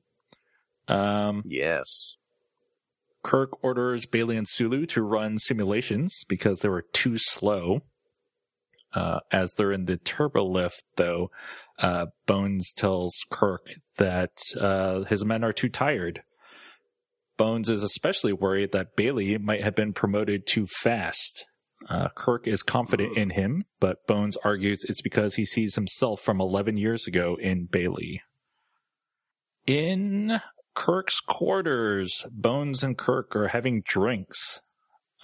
Um, 0.90 1.42
Yes. 1.46 2.18
Kirk 3.24 3.64
orders 3.64 4.06
Bailey 4.06 4.36
and 4.36 4.48
Sulu 4.50 4.86
to 4.88 5.02
run 5.02 5.38
simulations 5.38 6.26
because 6.28 6.60
they 6.60 6.68
were 6.68 6.86
too 6.92 7.18
slow. 7.18 7.84
Uh, 8.94 9.20
as 9.32 9.54
they're 9.54 9.72
in 9.72 9.86
the 9.86 9.98
turbo 9.98 10.46
lift, 10.46 10.84
though, 10.98 11.32
uh, 11.80 12.08
Bones 12.26 12.72
tells 12.74 13.26
Kirk 13.30 13.66
that 13.98 14.38
uh, 14.60 15.04
his 15.04 15.26
men 15.26 15.44
are 15.44 15.54
too 15.54 15.70
tired. 15.70 16.22
Bones 17.38 17.70
is 17.70 17.82
especially 17.82 18.34
worried 18.34 18.72
that 18.72 18.96
Bailey 18.96 19.38
might 19.38 19.64
have 19.64 19.76
been 19.76 19.94
promoted 19.94 20.46
too 20.46 20.68
fast. 20.68 21.46
Uh, 21.90 22.10
Kirk 22.16 22.48
is 22.48 22.64
confident 22.64 23.18
in 23.18 23.32
him, 23.32 23.66
but 23.80 24.06
Bones 24.08 24.38
argues 24.38 24.86
it's 24.88 25.02
because 25.02 25.36
he 25.36 25.46
sees 25.46 25.76
himself 25.76 26.22
from 26.22 26.40
11 26.40 26.78
years 26.78 27.08
ago 27.08 27.36
in 27.42 27.66
Bailey. 27.66 28.22
In 29.66 30.40
Kirk's 30.74 31.20
quarters, 31.20 32.26
Bones 32.32 32.84
and 32.84 32.98
Kirk 32.98 33.36
are 33.36 33.50
having 33.50 33.82
drinks. 33.86 34.62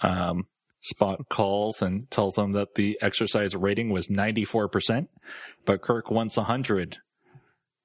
Um, 0.02 0.46
Spock 0.82 1.28
calls 1.28 1.82
and 1.82 2.10
tells 2.10 2.34
them 2.36 2.52
that 2.52 2.74
the 2.74 2.98
exercise 3.02 3.54
rating 3.54 3.90
was 3.90 4.08
94%, 4.08 5.08
but 5.64 5.82
Kirk 5.82 6.10
wants 6.10 6.36
100. 6.36 6.98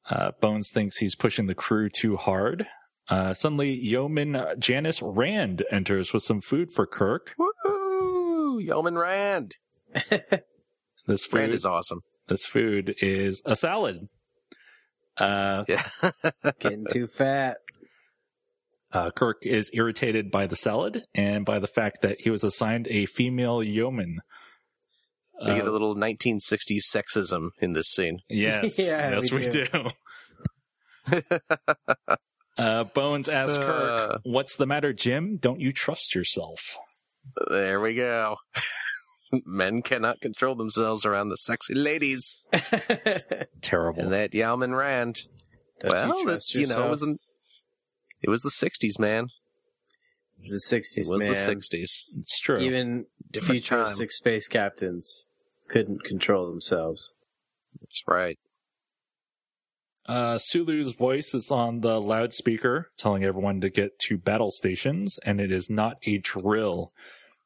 Uh, 0.09 0.31
Bones 0.39 0.69
thinks 0.69 0.97
he's 0.97 1.15
pushing 1.15 1.47
the 1.47 1.55
crew 1.55 1.89
too 1.89 2.15
hard. 2.15 2.67
Uh, 3.09 3.33
suddenly, 3.33 3.71
Yeoman 3.73 4.39
Janice 4.59 5.01
Rand 5.01 5.63
enters 5.71 6.13
with 6.13 6.23
some 6.23 6.41
food 6.41 6.71
for 6.71 6.85
Kirk. 6.87 7.33
Woo! 7.37 8.59
Yeoman 8.59 8.97
Rand. 8.97 9.55
This 11.07 11.25
food, 11.27 11.37
Rand 11.37 11.53
is 11.53 11.65
awesome. 11.67 11.99
this 12.29 12.47
food 12.47 12.95
is 12.99 13.43
a 13.45 13.55
salad. 13.55 14.07
Uh, 15.17 15.63
Yeah. 15.67 15.87
Getting 16.59 16.87
too 16.91 17.05
fat. 17.05 17.57
Uh, 18.95 19.11
Kirk 19.11 19.45
is 19.45 19.69
irritated 19.73 20.31
by 20.31 20.47
the 20.47 20.55
salad 20.55 21.03
and 21.13 21.45
by 21.45 21.59
the 21.59 21.67
fact 21.67 22.01
that 22.01 22.21
he 22.21 22.29
was 22.29 22.43
assigned 22.45 22.87
a 22.89 23.05
female 23.05 23.61
yeoman. 23.61 24.19
we 25.41 25.47
get 25.47 25.65
a 25.65 25.67
Uh, 25.67 25.71
little 25.71 25.95
1960s 25.95 26.83
sexism 26.89 27.49
in 27.59 27.73
this 27.73 27.87
scene. 27.89 28.19
yes, 28.29 28.79
Yeah, 28.79 29.11
yes, 29.11 29.31
we 29.31 29.39
we, 29.39 29.49
do. 29.49 29.65
do. 29.67 31.21
uh, 32.57 32.83
Bones 32.85 33.27
asks 33.29 33.57
Uh. 33.57 33.61
Kirk, 33.65 34.21
"What's 34.23 34.55
the 34.55 34.65
matter, 34.65 34.93
Jim? 34.93 35.37
Don't 35.37 35.59
you 35.59 35.73
trust 35.73 36.15
yourself?" 36.15 36.77
There 37.49 37.81
we 37.81 37.95
go. 37.95 38.37
Men 39.45 39.81
cannot 39.81 40.21
control 40.21 40.55
themselves 40.55 41.05
around 41.05 41.29
the 41.29 41.37
sexy 41.37 41.73
ladies. 41.73 42.37
Terrible. 43.61 44.03
And 44.03 44.11
that 44.13 44.33
Yeoman 44.33 44.73
Rand. 44.75 45.23
Don't 45.81 45.91
well, 45.91 46.23
trust 46.23 46.53
that's, 46.53 46.55
you 46.55 46.67
know, 46.67 46.87
it 46.87 46.89
was 46.89 47.01
an, 47.01 47.17
It 48.21 48.29
was 48.29 48.41
the 48.41 48.49
'60s, 48.49 48.99
man. 48.99 49.25
It 50.37 50.41
was 50.41 50.67
the 50.69 50.75
'60s. 50.77 50.97
It 50.97 51.01
60s, 51.01 51.11
was 51.11 51.19
man. 51.19 51.29
the 51.29 51.35
'60s. 51.35 52.05
It's 52.19 52.39
true. 52.39 52.59
Even 52.59 53.05
Different 53.31 53.61
futuristic 53.61 54.11
space 54.11 54.47
captains 54.47 55.25
couldn't 55.67 56.03
control 56.03 56.47
themselves. 56.49 57.11
That's 57.81 58.01
right. 58.07 58.37
Uh, 60.07 60.37
Sulu's 60.37 60.93
voice 60.93 61.33
is 61.33 61.49
on 61.49 61.81
the 61.81 61.99
loudspeaker, 61.99 62.91
telling 62.97 63.23
everyone 63.23 63.59
to 63.61 63.69
get 63.69 63.97
to 63.99 64.17
battle 64.17 64.51
stations, 64.51 65.17
and 65.23 65.41
it 65.41 65.51
is 65.51 65.69
not 65.69 65.97
a 66.05 66.19
drill. 66.19 66.91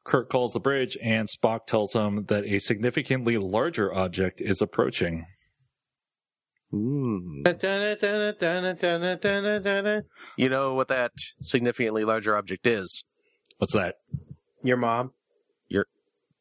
Kirk 0.04 0.30
calls 0.30 0.54
the 0.54 0.60
bridge, 0.60 0.98
and 1.02 1.30
Spock 1.30 1.66
tells 1.66 1.94
him 1.94 2.26
that 2.26 2.46
a 2.46 2.60
significantly 2.60 3.38
larger 3.38 3.94
object 3.94 4.42
is 4.42 4.62
approaching. 4.62 5.26
You 10.38 10.50
know 10.50 10.76
what 10.76 10.88
that 10.90 11.12
significantly 11.42 12.04
larger 12.06 12.38
object 12.38 12.68
is? 12.68 13.04
What's 13.58 13.74
that? 13.74 13.96
Your 14.64 14.78
mom? 14.78 15.12
Your 15.68 15.86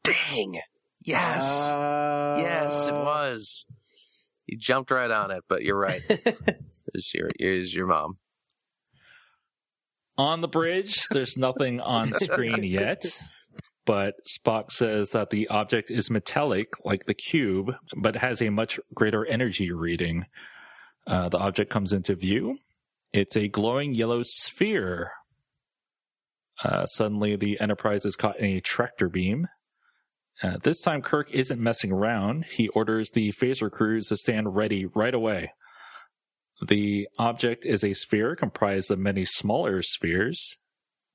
dang. 0.05 0.61
Yes. 1.03 1.45
Uh, 1.45 2.37
yes, 2.39 2.89
it 2.89 2.95
was. 2.95 3.67
You 4.47 4.59
jumped 4.59 4.91
right 4.91 5.11
on 5.11 5.31
it, 5.31 5.45
but 5.49 5.63
you're 5.63 5.79
right. 5.79 6.03
It's 6.95 7.13
your, 7.15 7.31
it's 7.39 7.75
your 7.75 7.87
mom. 7.87 8.19
On 10.17 10.41
the 10.41 10.49
bridge, 10.49 11.05
there's 11.11 11.37
nothing 11.37 11.81
on 11.81 12.13
screen 12.13 12.63
yet, 12.65 13.03
but 13.89 14.17
Spock 14.27 14.71
says 14.71 15.13
that 15.13 15.31
the 15.31 15.49
object 15.49 15.91
is 15.91 16.11
metallic, 16.11 16.75
like 16.85 17.07
the 17.07 17.15
cube, 17.15 17.75
but 17.97 18.17
has 18.17 18.43
a 18.43 18.51
much 18.51 18.79
greater 18.93 19.25
energy 19.25 19.73
reading. 19.73 20.27
Uh, 21.07 21.31
the 21.31 21.39
object 21.39 21.71
comes 21.71 21.95
into 21.95 22.15
view. 22.15 22.59
It's 23.15 23.35
a 23.35 23.49
glowing 23.49 23.95
yellow 23.95 24.21
sphere. 24.23 25.13
Uh, 26.63 26.85
suddenly, 26.85 27.35
the 27.35 27.59
Enterprise 27.59 28.05
is 28.05 28.15
caught 28.15 28.39
in 28.39 28.59
a 28.59 28.61
tractor 28.61 29.09
beam. 29.09 29.49
Uh, 30.43 30.59
this 30.63 30.83
time, 30.83 31.01
Kirk 31.01 31.31
isn't 31.31 31.59
messing 31.59 31.91
around. 31.91 32.45
He 32.45 32.69
orders 32.69 33.13
the 33.13 33.33
phaser 33.33 33.71
crews 33.71 34.09
to 34.09 34.19
stand 34.19 34.55
ready 34.55 34.85
right 34.85 35.15
away. 35.15 35.53
The 36.69 37.09
object 37.19 37.65
is 37.65 37.83
a 37.83 37.95
sphere 37.95 38.37
comprised 38.37 38.91
of 38.91 38.99
many 38.99 39.25
smaller 39.25 39.81
spheres. 39.81 40.59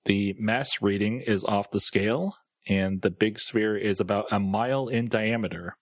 The 0.06 0.34
mass 0.40 0.82
reading 0.82 1.22
is 1.22 1.46
off 1.46 1.70
the 1.70 1.80
scale, 1.80 2.34
and 2.68 3.02
the 3.02 3.10
big 3.10 3.40
sphere 3.40 3.76
is 3.78 4.00
about 4.00 4.26
a 4.32 4.40
mile 4.40 4.88
in 4.88 5.08
diameter. 5.08 5.74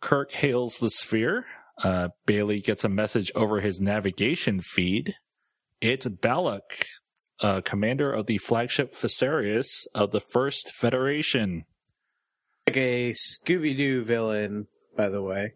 Kirk 0.00 0.32
hails 0.32 0.78
the 0.78 0.90
sphere. 0.90 1.46
Uh, 1.82 2.08
Bailey 2.26 2.60
gets 2.60 2.84
a 2.84 2.88
message 2.88 3.30
over 3.34 3.60
his 3.60 3.80
navigation 3.80 4.60
feed. 4.60 5.14
It's 5.80 6.06
Balak, 6.06 6.86
uh, 7.40 7.60
commander 7.64 8.12
of 8.12 8.26
the 8.26 8.38
flagship 8.38 8.94
Fesarius 8.94 9.86
of 9.94 10.10
the 10.10 10.20
First 10.20 10.72
Federation. 10.72 11.64
Like 12.68 12.76
a 12.76 13.10
Scooby 13.12 13.76
Doo 13.76 14.04
villain, 14.04 14.66
by 14.96 15.08
the 15.08 15.22
way. 15.22 15.52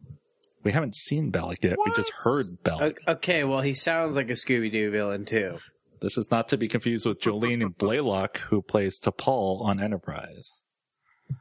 We 0.65 0.73
haven't 0.73 0.97
seen 0.97 1.31
Balak 1.31 1.63
yet. 1.63 1.77
We 1.85 1.93
just 1.93 2.13
heard 2.25 2.47
Balak. 2.65 2.99
Okay, 3.07 3.45
well, 3.45 3.61
he 3.61 3.75
sounds 3.75 4.17
like 4.17 4.31
a 4.31 4.35
Scooby 4.35 4.73
Doo 4.73 4.91
villain, 4.91 5.25
too. 5.25 5.59
This 6.01 6.19
is 6.19 6.31
not 6.31 6.49
to 6.49 6.57
be 6.59 6.69
confused 6.69 7.07
with 7.07 7.21
Jolene 7.21 7.75
Blalock, 7.77 8.37
who 8.39 8.63
plays 8.63 8.99
T'Pol 9.01 9.63
on 9.63 9.81
Enterprise. 9.83 10.51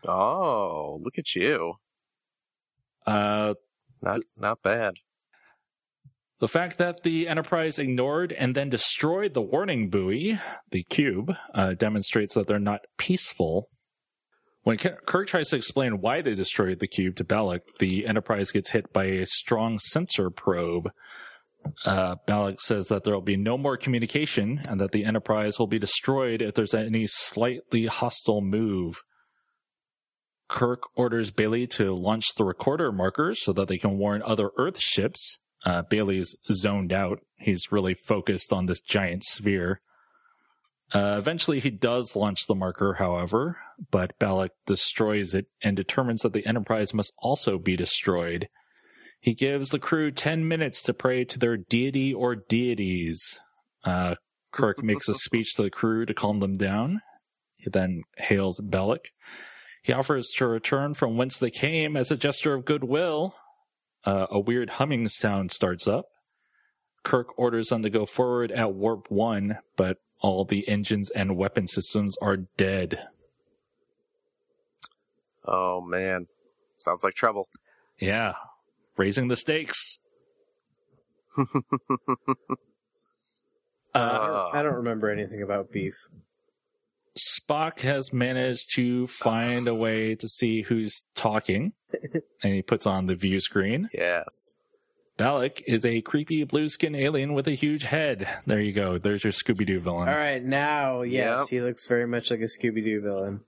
Oh, 0.08 1.00
look 1.04 1.18
at 1.18 1.36
you. 1.36 1.74
Uh, 3.06 3.54
Not 4.02 4.22
not 4.38 4.62
bad. 4.64 4.96
the 6.40 6.48
fact 6.48 6.78
that 6.80 7.04
the 7.04 7.28
Enterprise 7.28 7.78
ignored 7.80 8.32
and 8.34 8.56
then 8.56 8.70
destroyed 8.70 9.34
the 9.34 9.42
warning 9.42 9.90
buoy, 9.90 10.40
the 10.72 10.84
cube, 10.90 11.36
uh, 11.54 11.74
demonstrates 11.74 12.34
that 12.34 12.48
they're 12.48 12.60
not 12.60 12.82
peaceful. 12.98 13.70
When 14.64 14.78
Kirk 14.78 15.28
tries 15.28 15.50
to 15.50 15.56
explain 15.56 16.02
why 16.02 16.22
they 16.22 16.34
destroyed 16.34 16.80
the 16.80 16.88
cube 16.88 17.16
to 17.18 17.24
Balak, 17.24 17.62
the 17.80 18.08
Enterprise 18.08 18.50
gets 18.50 18.72
hit 18.72 18.92
by 18.92 19.06
a 19.06 19.26
strong 19.28 19.78
sensor 19.78 20.32
probe. 20.32 20.90
Uh, 21.86 22.16
Balak 22.26 22.62
says 22.62 22.88
that 22.88 23.04
there 23.04 23.14
will 23.14 23.22
be 23.22 23.38
no 23.38 23.58
more 23.58 23.78
communication 23.78 24.62
and 24.66 24.80
that 24.80 24.92
the 24.92 25.06
Enterprise 25.06 25.60
will 25.60 25.68
be 25.68 25.80
destroyed 25.80 26.42
if 26.42 26.56
there's 26.56 26.74
any 26.74 27.06
slightly 27.08 27.88
hostile 27.88 28.42
move. 28.42 29.02
Kirk 30.48 30.84
orders 30.96 31.32
Bailey 31.32 31.68
to 31.68 31.94
launch 31.94 32.26
the 32.38 32.44
recorder 32.44 32.92
markers 32.92 33.44
so 33.44 33.52
that 33.54 33.68
they 33.68 33.78
can 33.78 33.98
warn 33.98 34.22
other 34.24 34.52
Earth 34.58 34.80
ships. 34.80 35.40
Uh, 35.66 35.82
Bailey's 35.82 36.36
zoned 36.52 36.94
out. 36.94 37.20
He's 37.38 37.72
really 37.72 37.96
focused 37.96 38.54
on 38.54 38.68
this 38.68 38.82
giant 38.82 39.24
sphere. 39.24 39.82
Uh, 40.94 41.16
eventually, 41.18 41.60
he 41.60 41.72
does 41.72 42.16
launch 42.16 42.46
the 42.46 42.54
marker, 42.54 42.94
however, 43.00 43.58
but 43.90 44.18
Balak 44.20 44.52
destroys 44.68 45.34
it 45.34 45.48
and 45.64 45.76
determines 45.76 46.22
that 46.22 46.34
the 46.34 46.46
Enterprise 46.46 46.94
must 46.94 47.12
also 47.18 47.58
be 47.58 47.76
destroyed. 47.76 48.48
He 49.26 49.34
gives 49.34 49.70
the 49.70 49.80
crew 49.80 50.12
10 50.12 50.48
minutes 50.48 50.84
to 50.84 50.94
pray 50.94 51.26
to 51.26 51.40
their 51.40 51.58
deity 51.58 52.14
or 52.14 52.36
deities. 52.36 53.40
Uh, 53.84 54.18
Kirk 54.52 54.84
makes 54.84 55.10
a 55.10 55.16
speech 55.16 55.56
to 55.56 55.64
the 55.64 55.72
crew 55.72 56.06
to 56.06 56.14
calm 56.14 56.42
them 56.42 56.54
down. 56.54 57.02
He 57.58 57.72
then 57.72 58.04
hails 58.20 58.62
Balak. 58.64 59.10
He 59.82 59.92
offers 59.92 60.30
to 60.36 60.46
return 60.46 60.94
from 60.94 61.18
whence 61.18 61.40
they 61.40 61.50
came 61.50 61.98
as 61.98 62.12
a 62.12 62.16
gesture 62.16 62.54
of 62.54 62.66
goodwill. 62.66 63.34
Uh, 64.06 64.28
a 64.30 64.40
weird 64.40 64.70
humming 64.70 65.08
sound 65.08 65.50
starts 65.50 65.88
up. 65.88 66.06
Kirk 67.02 67.30
orders 67.36 67.70
them 67.70 67.82
to 67.82 67.90
go 67.90 68.06
forward 68.06 68.52
at 68.52 68.76
warp 68.76 69.10
one, 69.10 69.58
but 69.76 69.98
all 70.22 70.46
the 70.46 70.70
engines 70.70 71.10
and 71.10 71.36
weapon 71.36 71.66
systems 71.66 72.16
are 72.22 72.38
dead. 72.58 73.00
Oh 75.44 75.82
man, 75.82 76.28
sounds 76.78 77.04
like 77.04 77.16
trouble. 77.16 77.50
Yeah, 78.00 78.34
raising 78.98 79.28
the 79.28 79.36
stakes. 79.36 80.00
Uh, 83.94 84.50
I 84.52 84.62
don't 84.62 84.74
remember 84.76 85.10
anything 85.10 85.42
about 85.42 85.72
beef. 85.72 85.94
Spock 87.18 87.80
has 87.80 88.12
managed 88.12 88.76
to 88.76 89.08
find 89.08 89.70
a 89.70 89.74
way 89.86 90.16
to 90.16 90.28
see 90.28 90.64
who's 90.64 91.06
talking, 91.16 91.72
and 92.44 92.54
he 92.54 92.62
puts 92.62 92.86
on 92.86 93.06
the 93.06 93.16
view 93.16 93.40
screen. 93.40 93.90
yes. 93.94 94.58
Balak 95.18 95.62
is 95.66 95.86
a 95.86 96.02
creepy 96.02 96.44
blue 96.44 96.68
skin 96.68 96.94
alien 96.94 97.34
with 97.34 97.48
a 97.48 97.52
huge 97.54 97.84
head. 97.86 98.28
There 98.46 98.60
you 98.60 98.74
go. 98.74 98.98
There's 98.98 99.24
your 99.24 99.32
Scooby 99.32 99.66
Doo 99.66 99.80
villain. 99.80 100.10
All 100.10 100.16
right, 100.18 100.44
now, 100.44 101.04
yes, 101.04 101.40
Yep. 101.44 101.48
he 101.52 101.62
looks 101.62 101.88
very 101.88 102.06
much 102.06 102.32
like 102.32 102.42
a 102.42 102.50
Scooby 102.50 102.84
Doo 102.84 103.00
villain. 103.00 103.40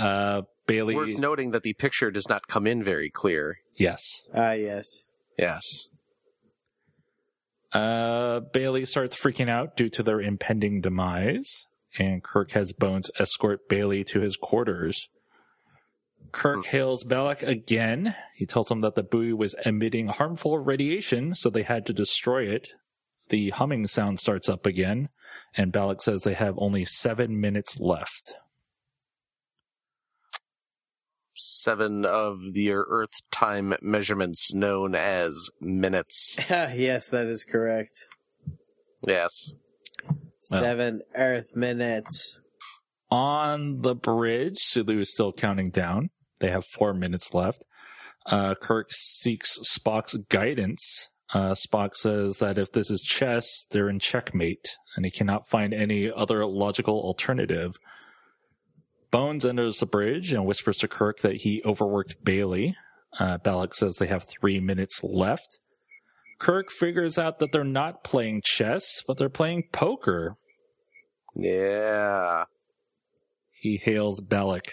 Uh, 0.00 0.42
Bailey. 0.66 0.94
Worth 0.94 1.18
noting 1.18 1.50
that 1.50 1.62
the 1.62 1.74
picture 1.74 2.10
does 2.10 2.28
not 2.28 2.46
come 2.46 2.66
in 2.66 2.82
very 2.82 3.10
clear. 3.10 3.58
yes. 3.76 4.22
Ah, 4.34 4.52
yes. 4.52 5.06
Yes. 5.38 5.88
Uh, 7.72 8.40
Bailey 8.52 8.84
starts 8.84 9.16
freaking 9.16 9.48
out 9.48 9.76
due 9.76 9.88
to 9.90 10.02
their 10.02 10.20
impending 10.20 10.80
demise, 10.80 11.66
and 11.98 12.22
Kirk 12.22 12.52
has 12.52 12.72
Bones 12.72 13.10
escort 13.18 13.68
Bailey 13.68 14.02
to 14.04 14.20
his 14.20 14.36
quarters. 14.36 15.08
Kirk 16.32 16.66
hails 16.66 17.04
Balak 17.04 17.42
again. 17.42 18.14
He 18.34 18.46
tells 18.46 18.70
him 18.70 18.80
that 18.82 18.94
the 18.94 19.02
buoy 19.02 19.32
was 19.32 19.54
emitting 19.64 20.08
harmful 20.08 20.58
radiation, 20.58 21.34
so 21.34 21.48
they 21.50 21.62
had 21.62 21.86
to 21.86 21.92
destroy 21.92 22.44
it. 22.44 22.74
The 23.28 23.50
humming 23.50 23.86
sound 23.86 24.18
starts 24.20 24.48
up 24.48 24.66
again, 24.66 25.08
and 25.56 25.72
Balak 25.72 26.02
says 26.02 26.22
they 26.22 26.34
have 26.34 26.54
only 26.58 26.84
seven 26.84 27.40
minutes 27.40 27.78
left. 27.80 28.34
Seven 31.42 32.04
of 32.04 32.52
the 32.52 32.72
Earth 32.72 33.22
time 33.30 33.74
measurements 33.80 34.52
known 34.52 34.94
as 34.94 35.48
minutes. 35.60 36.38
yes, 36.50 37.08
that 37.08 37.26
is 37.26 37.44
correct. 37.44 38.04
Yes. 39.06 39.52
Well. 40.50 40.60
Seven 40.60 41.00
Earth 41.14 41.56
minutes. 41.56 42.42
On 43.10 43.80
the 43.80 43.94
bridge, 43.94 44.58
Sulu 44.58 45.00
is 45.00 45.12
still 45.12 45.32
counting 45.32 45.70
down. 45.70 46.10
They 46.40 46.50
have 46.50 46.64
four 46.66 46.92
minutes 46.92 47.32
left. 47.34 47.64
Uh, 48.26 48.54
Kirk 48.54 48.88
seeks 48.92 49.58
Spock's 49.60 50.16
guidance. 50.28 51.08
Uh, 51.32 51.54
Spock 51.54 51.94
says 51.94 52.38
that 52.38 52.58
if 52.58 52.72
this 52.72 52.90
is 52.90 53.00
chess, 53.00 53.66
they're 53.70 53.88
in 53.88 53.98
checkmate, 53.98 54.76
and 54.94 55.04
he 55.04 55.10
cannot 55.10 55.48
find 55.48 55.72
any 55.72 56.10
other 56.10 56.44
logical 56.44 57.00
alternative. 57.00 57.76
Bones 59.10 59.44
enters 59.44 59.78
the 59.78 59.86
bridge 59.86 60.32
and 60.32 60.46
whispers 60.46 60.78
to 60.78 60.88
Kirk 60.88 61.20
that 61.20 61.38
he 61.42 61.62
overworked 61.64 62.22
Bailey. 62.22 62.76
Uh, 63.18 63.38
Balak 63.38 63.74
says 63.74 63.96
they 63.96 64.06
have 64.06 64.24
three 64.24 64.60
minutes 64.60 65.00
left. 65.02 65.58
Kirk 66.38 66.70
figures 66.70 67.18
out 67.18 67.38
that 67.38 67.52
they're 67.52 67.64
not 67.64 68.04
playing 68.04 68.42
chess, 68.44 69.02
but 69.06 69.18
they're 69.18 69.28
playing 69.28 69.64
poker. 69.72 70.36
Yeah. 71.34 72.44
he 73.50 73.76
hails 73.76 74.20
Balak. 74.20 74.72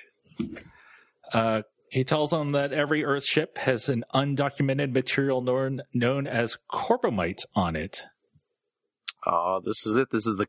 Uh, 1.33 1.63
he 1.89 2.03
tells 2.03 2.29
them 2.29 2.51
that 2.51 2.71
every 2.71 3.03
Earth 3.03 3.25
ship 3.25 3.57
has 3.59 3.89
an 3.89 4.03
undocumented 4.13 4.91
material 4.91 5.41
known, 5.41 5.81
known 5.93 6.27
as 6.27 6.57
corbomite 6.71 7.41
on 7.55 7.75
it. 7.75 8.03
Oh, 9.25 9.61
this 9.63 9.85
is 9.85 9.97
it. 9.97 10.09
This 10.11 10.25
is 10.25 10.37
the 10.37 10.47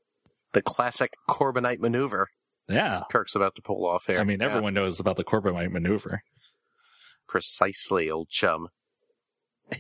the 0.52 0.62
classic 0.62 1.14
Corbomite 1.28 1.78
maneuver 1.78 2.28
Yeah. 2.68 3.02
Kirk's 3.10 3.34
about 3.34 3.54
to 3.56 3.62
pull 3.62 3.86
off 3.86 4.04
here. 4.06 4.18
I 4.20 4.24
mean, 4.24 4.40
Yeah. 4.40 4.46
everyone 4.48 4.74
knows 4.74 5.00
about 5.00 5.16
the 5.16 5.24
Corbomite 5.24 5.70
maneuver. 5.72 6.22
precisely, 7.26 8.10
old 8.10 8.28
chum. 8.30 8.68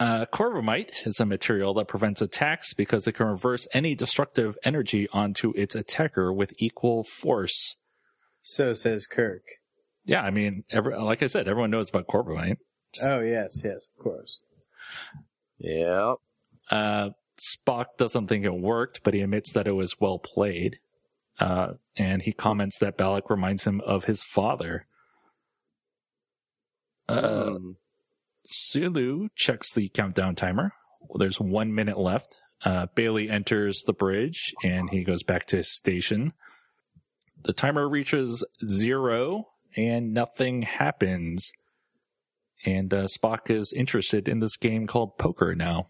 Uh, 0.00 0.26
Corbomite 0.32 1.04
is 1.08 1.18
a 1.18 1.26
material 1.26 1.74
that 1.74 1.88
prevents 1.88 2.22
attacks 2.22 2.72
because 2.72 3.08
it 3.08 3.14
can 3.16 3.26
reverse 3.26 3.66
any 3.74 3.96
destructive 3.96 4.56
energy 4.62 5.08
onto 5.12 5.52
its 5.56 5.74
attacker 5.74 6.32
with 6.32 6.52
equal 6.58 7.02
force. 7.02 7.74
So 8.40 8.72
says 8.74 9.08
Kirk. 9.08 9.42
Yeah, 10.04 10.22
I 10.22 10.30
mean, 10.30 10.62
every, 10.70 10.96
like 10.96 11.20
I 11.24 11.26
said, 11.26 11.48
everyone 11.48 11.70
knows 11.72 11.88
about 11.88 12.06
Corbomite. 12.06 12.58
Oh 13.02 13.18
yes, 13.22 13.60
yes, 13.64 13.88
of 13.98 14.04
course. 14.04 14.38
Yep. 15.58 16.16
Uh, 16.70 17.10
Spock 17.40 17.86
doesn't 17.98 18.28
think 18.28 18.44
it 18.44 18.54
worked, 18.54 19.00
but 19.02 19.14
he 19.14 19.20
admits 19.20 19.50
that 19.52 19.66
it 19.66 19.72
was 19.72 19.96
well 19.98 20.20
played. 20.20 20.78
Uh, 21.38 21.74
and 21.96 22.22
he 22.22 22.32
comments 22.32 22.78
that 22.78 22.96
Balak 22.96 23.30
reminds 23.30 23.64
him 23.64 23.80
of 23.82 24.04
his 24.04 24.22
father. 24.22 24.86
Uh, 27.08 27.50
Hmm. 27.50 27.70
Sulu 28.44 29.28
checks 29.34 29.72
the 29.72 29.88
countdown 29.90 30.34
timer. 30.34 30.72
There's 31.18 31.38
one 31.40 31.74
minute 31.74 31.98
left. 31.98 32.38
Uh, 32.64 32.86
Bailey 32.94 33.28
enters 33.28 33.82
the 33.86 33.92
bridge 33.92 34.54
and 34.64 34.90
he 34.90 35.04
goes 35.04 35.22
back 35.22 35.46
to 35.46 35.56
his 35.58 35.70
station. 35.70 36.32
The 37.44 37.52
timer 37.52 37.88
reaches 37.88 38.44
zero 38.64 39.48
and 39.76 40.12
nothing 40.12 40.62
happens. 40.62 41.52
And 42.64 42.92
uh, 42.92 43.04
Spock 43.04 43.50
is 43.50 43.72
interested 43.72 44.28
in 44.28 44.40
this 44.40 44.56
game 44.56 44.86
called 44.86 45.18
poker 45.18 45.54
now. 45.54 45.84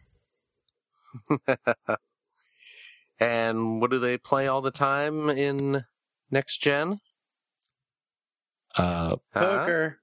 and 3.21 3.81
what 3.81 3.91
do 3.91 3.99
they 3.99 4.17
play 4.19 4.47
all 4.47 4.61
the 4.61 4.71
time 4.71 5.29
in 5.31 5.85
next 6.31 6.59
gen? 6.59 7.01
Uh, 8.77 9.17
Huh? 9.33 9.41
Poker. 9.59 9.99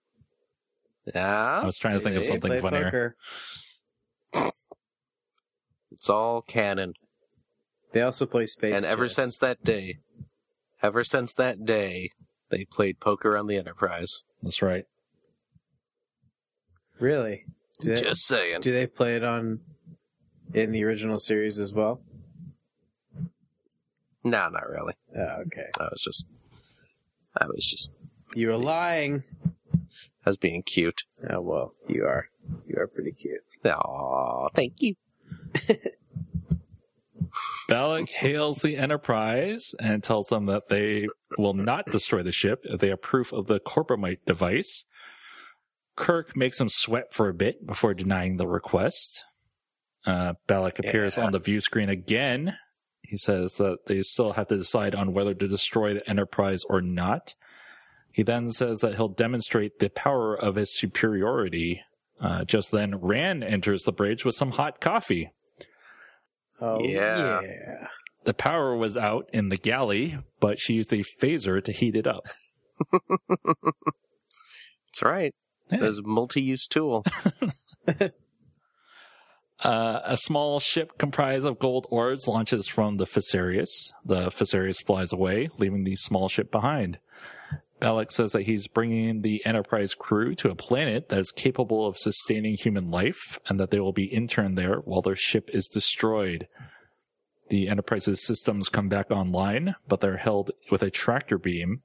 I 1.14 1.64
was 1.66 1.78
trying 1.78 1.98
to 1.98 2.04
think 2.04 2.16
of 2.18 2.26
something 2.26 2.50
Play 2.52 2.62
funnier. 2.62 3.16
poker. 4.34 4.50
it's 5.92 6.10
all 6.10 6.42
canon. 6.42 6.94
They 7.94 8.02
also 8.02 8.26
play 8.26 8.48
space. 8.48 8.74
and 8.76 8.86
ever 8.86 9.06
chess. 9.08 9.16
since 9.16 9.38
that 9.38 9.64
day, 9.64 10.00
ever 10.82 11.04
since 11.04 11.34
that 11.36 11.64
day, 11.64 12.10
they 12.50 12.66
played 12.66 13.00
poker 13.00 13.38
on 13.38 13.48
the 13.48 13.56
Enterprise. 13.58 14.22
That's 14.42 14.62
right. 14.62 14.86
really, 17.00 17.46
do 17.82 17.94
they, 17.96 18.02
Just 18.02 18.26
saying. 18.26 18.62
do 18.62 18.72
they 18.72 18.88
play 18.88 19.16
it 19.16 19.24
on 19.24 19.60
in 20.54 20.72
the 20.72 20.84
original 20.84 21.20
series 21.20 21.60
as 21.60 21.72
well? 21.74 22.02
No, 24.26 24.50
not 24.50 24.68
really. 24.70 24.94
Oh, 25.18 25.44
okay. 25.46 25.68
I 25.80 25.84
was 25.84 26.02
just, 26.02 26.26
I 27.40 27.46
was 27.46 27.66
just, 27.66 27.92
You 28.34 28.48
were 28.50 28.58
lying. 28.58 29.24
I 30.26 30.30
was 30.30 30.38
being 30.38 30.64
cute. 30.64 31.04
Oh 31.30 31.40
well, 31.42 31.74
you 31.88 32.06
are. 32.06 32.28
You 32.68 32.76
are 32.80 32.88
pretty 32.88 33.12
cute. 33.14 33.42
Aw, 33.64 34.50
thank 34.56 34.82
you. 34.82 34.96
Balak 37.68 38.10
hails 38.10 38.58
the 38.60 38.78
Enterprise 38.78 39.74
and 39.80 40.04
tells 40.04 40.28
them 40.28 40.46
that 40.46 40.70
they 40.70 41.08
will 41.38 41.54
not 41.56 41.86
destroy 41.92 42.22
the 42.22 42.32
ship 42.32 42.62
if 42.64 42.80
they 42.80 42.90
have 42.90 43.02
proof 43.02 43.34
of 43.34 43.48
the 43.48 43.60
Corbomite 43.60 44.20
device. 44.28 44.86
Kirk 45.96 46.36
makes 46.36 46.60
him 46.60 46.70
sweat 46.70 47.14
for 47.14 47.28
a 47.28 47.34
bit 47.34 47.66
before 47.66 47.94
denying 47.94 48.38
the 48.38 48.48
request. 48.48 49.24
Uh, 50.06 50.34
Balak 50.46 50.78
appears 50.80 51.18
Yeah. 51.18 51.26
on 51.26 51.32
the 51.32 51.40
view 51.40 51.60
screen 51.60 51.90
again. 51.90 52.58
He 53.10 53.18
says 53.18 53.56
that 53.56 53.86
they 53.88 54.02
still 54.02 54.34
have 54.34 54.48
to 54.48 54.58
decide 54.58 54.96
on 54.96 55.14
whether 55.14 55.34
to 55.34 55.48
destroy 55.48 55.94
the 55.94 56.10
Enterprise 56.10 56.64
or 56.70 56.82
not. 56.82 57.36
He 58.12 58.24
then 58.24 58.50
says 58.52 58.80
that 58.80 58.96
he'll 58.96 59.10
demonstrate 59.10 59.80
the 59.80 59.90
power 59.90 60.36
of 60.36 60.56
his 60.56 60.76
superiority. 60.76 61.82
Uh, 62.20 62.46
just 62.46 62.72
then, 62.72 62.96
Rand 63.02 63.44
enters 63.44 63.84
the 63.84 63.92
bridge 63.92 64.24
with 64.24 64.36
some 64.36 64.52
hot 64.52 64.80
coffee. 64.80 65.32
Oh 66.62 66.80
Yeah. 66.82 67.42
yeah. 67.42 67.88
The 68.24 68.34
power 68.34 68.76
was 68.76 68.96
out 68.98 69.30
in 69.34 69.50
the 69.50 69.58
galley, 69.58 70.18
but 70.40 70.60
she 70.60 70.74
used 70.74 70.94
a 70.94 71.04
phaser 71.22 71.64
to 71.64 71.72
heat 71.72 71.96
it 71.96 72.08
up. 72.08 72.24
That's 72.92 75.04
right. 75.04 75.34
Yeah. 75.72 75.80
There's 75.82 76.00
a 76.00 76.04
multi-use 76.04 76.68
tool. 76.68 77.06
Uh, 79.64 80.02
a 80.04 80.18
small 80.18 80.60
ship 80.60 80.98
comprised 80.98 81.46
of 81.46 81.60
gold 81.60 81.88
orbs 81.90 82.28
launches 82.28 82.68
from 82.68 82.98
the 82.98 83.06
Fesarius. 83.06 83.92
The 84.04 84.28
Fesarius 84.28 84.86
flies 84.86 85.14
away, 85.14 85.50
leaving 85.58 85.84
the 85.84 85.96
small 85.96 86.28
ship 86.28 86.52
behind. 86.52 87.00
Balak 87.80 88.12
says 88.12 88.32
that 88.32 88.44
he's 88.44 88.68
bringing 88.68 89.22
the 89.22 89.46
Enterprise 89.46 89.94
crew 89.94 90.34
to 90.36 90.50
a 90.50 90.56
planet 90.56 91.10
that 91.10 91.20
is 91.20 91.32
capable 91.32 91.86
of 91.86 91.98
sustaining 91.98 92.56
human 92.56 92.90
life 92.90 93.40
and 93.48 93.60
that 93.60 93.70
they 93.70 93.80
will 93.80 93.94
be 93.94 94.06
interned 94.06 94.58
there 94.58 94.78
while 94.86 95.02
their 95.02 95.16
ship 95.16 95.50
is 95.54 95.68
destroyed. 95.68 96.48
The 97.50 97.68
Enterprise's 97.68 98.26
systems 98.26 98.70
come 98.70 98.90
back 98.90 99.12
online, 99.12 99.76
but 99.88 100.00
they're 100.00 100.18
held 100.18 100.52
with 100.72 100.82
a 100.82 100.90
tractor 100.90 101.38
beam. 101.38 101.82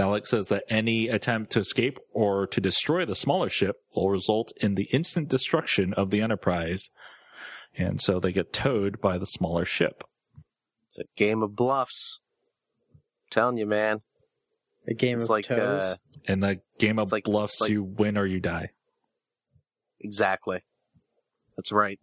Balak 0.00 0.26
says 0.26 0.48
that 0.48 0.64
any 0.70 1.08
attempt 1.08 1.52
to 1.52 1.58
escape 1.58 1.98
or 2.14 2.46
to 2.46 2.58
destroy 2.58 3.04
the 3.04 3.14
smaller 3.14 3.50
ship 3.50 3.76
will 3.94 4.08
result 4.08 4.50
in 4.56 4.74
the 4.74 4.84
instant 4.84 5.28
destruction 5.28 5.92
of 5.92 6.08
the 6.08 6.22
Enterprise. 6.22 6.88
And 7.76 8.00
so 8.00 8.18
they 8.18 8.32
get 8.32 8.50
towed 8.50 8.98
by 9.02 9.18
the 9.18 9.26
smaller 9.26 9.66
ship. 9.66 10.02
It's 10.86 10.98
a 10.98 11.04
game 11.18 11.42
of 11.42 11.54
bluffs. 11.54 12.20
telling 13.30 13.58
you, 13.58 13.66
man. 13.66 14.00
A 14.88 14.94
game 14.94 15.18
It's 15.18 15.26
of 15.26 15.30
like, 15.30 15.44
toes. 15.44 15.82
uh, 15.84 15.96
In 16.24 16.40
the 16.40 16.62
game 16.78 16.98
of 16.98 17.12
like- 17.12 17.24
bluffs, 17.24 17.60
like- 17.60 17.70
you 17.70 17.82
win 17.84 18.16
or 18.16 18.24
you 18.24 18.40
die. 18.40 18.70
exactly. 20.00 20.64
That's 21.58 21.72
right. 21.72 22.00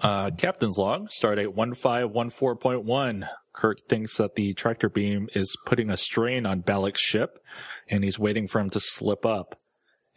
Uh, 0.00 0.30
Captain's 0.30 0.78
log, 0.78 1.10
stardate 1.10 1.48
1514.1. 1.54 3.28
Kirk 3.52 3.80
thinks 3.88 4.16
that 4.16 4.34
the 4.36 4.54
tractor 4.54 4.88
beam 4.88 5.28
is 5.34 5.56
putting 5.66 5.90
a 5.90 5.96
strain 5.96 6.46
on 6.46 6.62
Balak's 6.62 7.00
ship, 7.00 7.42
and 7.88 8.04
he's 8.04 8.18
waiting 8.18 8.46
for 8.46 8.60
him 8.60 8.70
to 8.70 8.80
slip 8.80 9.26
up. 9.26 9.58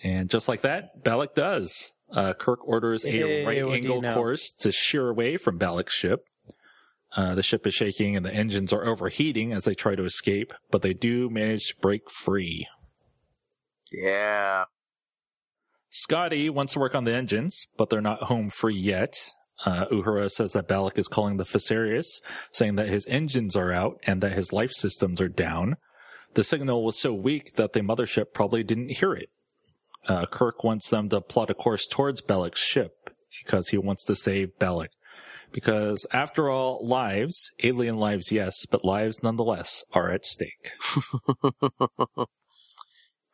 And 0.04 0.30
just 0.30 0.48
like 0.48 0.62
that, 0.62 1.04
Balak 1.04 1.34
does. 1.34 1.94
Uh, 2.12 2.34
Kirk 2.34 2.68
orders 2.68 3.04
a 3.04 3.10
Hey, 3.10 3.46
right 3.46 3.58
angle 3.58 3.96
you 3.96 4.02
know? 4.02 4.14
course 4.14 4.52
to 4.60 4.72
sheer 4.72 5.10
away 5.10 5.38
from 5.38 5.58
Balak's 5.58 5.94
ship. 5.94 6.26
Uh, 7.16 7.36
the 7.36 7.44
ship 7.44 7.66
is 7.68 7.74
shaking 7.74 8.16
and 8.16 8.26
the 8.26 8.34
engines 8.34 8.74
are 8.74 8.86
overheating 8.86 9.54
as 9.54 9.66
they 9.66 9.76
try 9.76 9.96
to 9.96 10.04
escape, 10.04 10.54
but 10.72 10.82
they 10.82 10.94
do 10.94 11.30
manage 11.30 11.70
to 11.70 11.76
break 11.78 12.10
free. 12.10 12.68
Yeah. 13.92 14.66
Scotty 15.90 16.50
wants 16.50 16.74
to 16.74 16.80
work 16.80 16.96
on 16.96 17.04
the 17.04 17.14
engines, 17.14 17.68
but 17.78 17.90
they're 17.90 18.02
not 18.02 18.24
home 18.24 18.50
free 18.50 18.76
yet. 18.76 19.32
Uh, 19.66 19.86
Uhura 19.88 20.30
says 20.30 20.54
that 20.54 20.68
Balak 20.68 20.98
is 20.98 21.08
calling 21.08 21.38
the 21.38 21.46
Fesarius, 21.46 22.22
saying 22.52 22.76
that 22.76 22.90
his 22.90 23.06
engines 23.08 23.56
are 23.56 23.72
out 23.72 24.00
and 24.04 24.22
that 24.22 24.34
his 24.34 24.52
life 24.52 24.72
systems 24.72 25.22
are 25.22 25.30
down. 25.30 25.78
The 26.34 26.44
signal 26.44 26.84
was 26.84 27.00
so 27.00 27.14
weak 27.14 27.54
that 27.56 27.74
the 27.74 27.82
mothership 27.82 28.34
probably 28.34 28.64
didn't 28.64 28.98
hear 28.98 29.14
it. 29.14 29.30
Uh, 30.08 30.26
Kirk 30.26 30.64
wants 30.64 30.90
them 30.90 31.08
to 31.10 31.22
plot 31.22 31.50
a 31.50 31.54
course 31.54 31.88
towards 31.88 32.22
Balak's 32.22 32.60
ship 32.60 33.10
because 33.44 33.70
he 33.70 33.78
wants 33.78 34.04
to 34.06 34.16
save 34.16 34.58
Balak. 34.60 34.90
Because 35.54 36.06
after 36.12 36.50
all, 36.50 36.86
lives, 36.86 37.52
alien 37.64 37.98
lives, 37.98 38.32
yes, 38.32 38.66
but 38.66 38.84
lives 38.84 39.22
nonetheless 39.22 39.84
are 39.94 40.12
at 40.12 40.26
stake. 40.26 40.72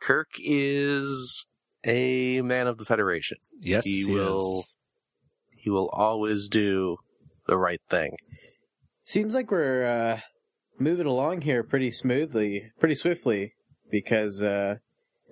Kirk 0.01 0.27
is 0.37 1.47
a 1.85 2.41
man 2.41 2.67
of 2.67 2.77
the 2.77 2.85
Federation. 2.85 3.37
Yes, 3.61 3.85
he 3.85 4.03
he 4.03 4.11
will 4.11 4.59
is. 4.59 4.67
He 5.59 5.69
will 5.69 5.89
always 5.89 6.47
do 6.47 6.97
the 7.47 7.57
right 7.57 7.81
thing. 7.89 8.15
Seems 9.03 9.33
like 9.33 9.51
we're 9.51 9.85
uh, 9.85 10.19
moving 10.79 11.07
along 11.07 11.41
here 11.41 11.63
pretty 11.63 11.91
smoothly, 11.91 12.71
pretty 12.79 12.95
swiftly, 12.95 13.53
because 13.89 14.41
uh, 14.43 14.75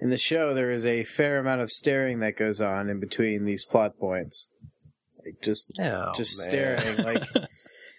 in 0.01 0.09
the 0.09 0.17
show 0.17 0.53
there 0.53 0.71
is 0.71 0.85
a 0.85 1.03
fair 1.03 1.39
amount 1.39 1.61
of 1.61 1.71
staring 1.71 2.19
that 2.19 2.37
goes 2.37 2.59
on 2.59 2.89
in 2.89 2.99
between 2.99 3.45
these 3.45 3.65
plot 3.65 3.97
points. 3.99 4.49
Like 5.23 5.41
just 5.41 5.71
Oh, 5.81 6.11
just 6.15 6.39
man. 6.39 6.49
staring, 6.79 6.97
like 7.05 7.23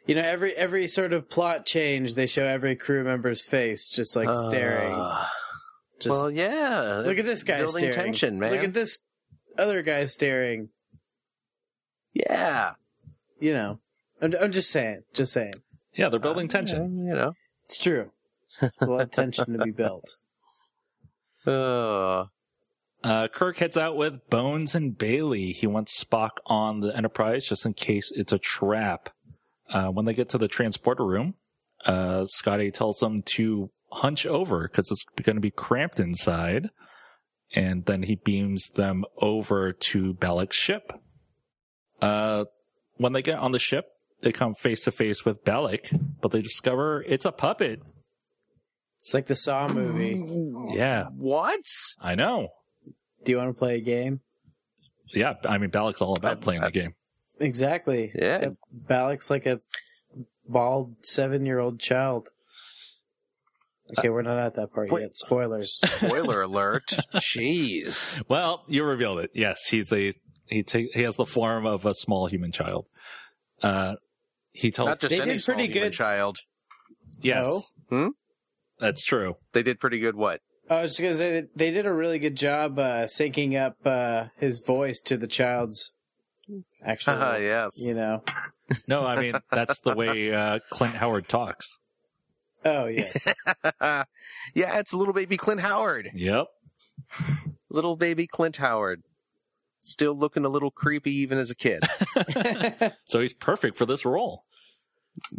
you 0.07 0.15
know, 0.15 0.23
every 0.23 0.53
every 0.55 0.89
sort 0.89 1.13
of 1.13 1.29
plot 1.31 1.65
change, 1.67 2.15
they 2.15 2.27
show 2.27 2.45
every 2.45 2.75
crew 2.77 3.05
member's 3.05 3.45
face 3.45 3.89
just 3.89 4.17
like 4.17 4.35
staring. 4.35 4.95
Ah. 4.95 5.31
Just 6.01 6.11
well, 6.17 6.31
yeah. 6.31 7.03
look 7.05 7.19
at 7.19 7.25
this 7.25 7.43
guy 7.43 7.59
building 7.59 7.81
staring. 7.81 7.95
tension, 7.95 8.39
man. 8.39 8.53
Look 8.53 8.63
at 8.63 8.73
this 8.75 9.01
other 9.59 9.83
guy 9.83 10.05
staring. 10.07 10.69
Yeah. 12.19 12.73
You 13.41 13.53
know, 13.53 13.79
I'm, 14.21 14.35
I'm 14.41 14.53
just 14.53 14.71
saying, 14.71 15.03
just 15.15 15.33
saying. 15.33 15.55
Yeah, 15.95 16.09
they're 16.09 16.21
building 16.21 16.47
Uh, 16.47 16.51
tension. 16.51 17.07
You 17.07 17.15
know. 17.15 17.33
It's 17.65 17.79
true. 17.79 18.11
There's 18.61 18.73
a 18.83 18.87
lot 18.87 19.01
of 19.03 19.11
tension 19.11 19.53
to 19.57 19.65
be 19.65 19.71
built. 19.71 20.05
Uh, 21.47 22.27
Uh, 23.05 23.29
Kirk 23.29 23.59
heads 23.59 23.77
out 23.77 23.97
with 23.97 24.29
Bones 24.29 24.75
and 24.75 24.99
Bailey. 24.99 25.53
He 25.53 25.67
wants 25.67 26.03
Spock 26.03 26.31
on 26.47 26.81
the 26.81 26.95
Enterprise 26.95 27.45
just 27.47 27.65
in 27.65 27.73
case 27.75 28.11
it's 28.15 28.33
a 28.33 28.39
trap. 28.39 29.11
Uh, 29.71 29.87
when 29.89 30.05
they 30.05 30.13
get 30.13 30.29
to 30.31 30.39
the 30.39 30.49
transporter 30.49 31.07
room, 31.07 31.35
uh, 31.87 32.27
Scotty 32.29 32.71
tells 32.71 32.99
them 32.99 33.23
to 33.37 33.71
hunch 33.93 34.27
over 34.27 34.67
because 34.69 34.91
it's 34.91 35.05
going 35.23 35.37
to 35.37 35.41
be 35.41 35.53
cramped 35.53 36.01
inside. 36.01 36.71
And 37.55 37.87
then 37.87 38.03
he 38.03 38.17
beams 38.17 38.67
them 38.75 39.05
over 39.19 39.73
to 39.73 40.13
Balak's 40.15 40.57
ship. 40.57 40.93
Uh, 42.01 42.45
when 42.97 43.13
they 43.13 43.23
get 43.23 43.39
on 43.39 43.53
the 43.53 43.59
ship, 43.59 43.87
they 44.21 44.33
come 44.33 44.55
face 44.55 44.85
to 44.85 44.93
face 44.93 45.25
with 45.25 45.45
Balak, 45.45 45.91
but 46.21 46.31
they 46.33 46.41
discover 46.41 47.03
it's 47.07 47.25
a 47.25 47.33
puppet. 47.33 47.81
It's 48.99 49.15
like 49.15 49.27
the 49.27 49.37
Saw 49.37 49.69
movie. 49.69 50.25
Yeah, 50.77 51.07
What? 51.17 51.61
I 52.01 52.15
know. 52.17 52.49
Do 53.25 53.31
you 53.33 53.39
want 53.39 53.51
to 53.55 53.59
play 53.59 53.77
a 53.77 53.81
game? 53.81 54.21
Yeah, 55.15 55.35
I 55.49 55.59
mean, 55.59 55.71
Balak's 55.71 56.03
all 56.03 56.17
about 56.17 56.39
I- 56.39 56.41
playing 56.41 56.63
I- 56.63 56.67
the 56.67 56.73
game. 56.73 56.95
Exactly. 57.41 58.11
Yeah. 58.15 58.35
Except 58.35 58.57
Balak's 58.73 59.31
like 59.31 59.47
a 59.47 59.61
bald 60.49 61.05
seven 61.07 61.47
year 61.47 61.61
old 61.61 61.79
child. 61.79 62.29
Okay, 63.97 64.09
we're 64.11 64.23
not 64.23 64.39
at 64.39 64.57
that 64.57 64.73
part 64.73 64.91
Wait. 64.91 65.03
yet. 65.03 65.17
Spoilers. 65.17 65.81
Spoiler 65.81 66.43
alert. 66.43 66.87
Jeez. 67.15 68.23
Well, 68.29 68.65
you 68.67 68.85
revealed 68.85 69.21
it. 69.21 69.31
Yes, 69.35 69.67
he's 69.69 69.93
a 69.93 70.13
he. 70.49 70.63
Ta- 70.63 70.79
he 70.93 71.03
has 71.03 71.17
the 71.17 71.27
form 71.27 71.67
of 71.67 71.85
a 71.87 71.95
small 71.95 72.27
human 72.27 72.53
child. 72.53 72.87
Uh, 73.63 73.95
he 74.53 74.71
tells. 74.71 74.89
Not 74.89 75.01
just 75.01 75.15
They 75.15 75.21
any 75.23 75.33
did 75.33 75.41
small 75.41 75.57
pretty 75.57 75.73
human 75.73 75.89
good. 75.91 75.93
child. 75.97 76.39
yes, 77.21 77.47
No. 77.47 77.63
Hmm? 77.91 78.09
that's 78.79 79.05
true. 79.05 79.37
They 79.53 79.63
did 79.63 79.81
pretty 79.81 79.99
good. 79.99 80.15
What? 80.17 80.41
I 80.71 80.83
was 80.83 80.91
just 80.93 81.01
gonna 81.01 81.15
say 81.17 81.33
that 81.41 81.49
they 81.57 81.71
did 81.71 81.87
a 81.87 81.93
really 81.93 82.19
good 82.19 82.37
job 82.37 82.79
uh, 82.79 83.07
syncing 83.07 83.59
up 83.61 83.77
uh, 83.87 84.27
his 84.37 84.61
voice 84.61 85.01
to 85.07 85.17
the 85.17 85.27
child's 85.27 85.93
actual. 86.85 87.15
Yes. 87.41 87.73
You 87.77 87.95
know. 87.95 88.23
No, 88.87 89.05
I 89.05 89.19
mean 89.21 89.35
that's 89.51 89.81
the 89.81 89.95
way 89.95 90.33
uh, 90.33 90.59
Clint 90.71 90.95
Howard 90.95 91.27
talks. 91.29 91.79
Oh 92.65 92.87
yes. 92.87 93.27
yeah, 93.81 94.05
it's 94.79 94.93
little 94.93 95.15
baby 95.15 95.37
Clint 95.39 95.61
Howard. 95.63 96.11
Yep. 96.15 96.47
Little 97.71 97.97
baby 97.97 98.27
Clint 98.27 98.57
Howard. 98.59 99.03
Still 99.81 100.15
looking 100.15 100.45
a 100.45 100.49
little 100.49 100.71
creepy 100.71 101.15
even 101.17 101.39
as 101.39 101.51
a 101.51 101.55
kid. 101.55 101.83
So 103.05 103.21
he's 103.21 103.33
perfect 103.33 103.77
for 103.79 103.87
this 103.87 104.05
role. 104.05 104.45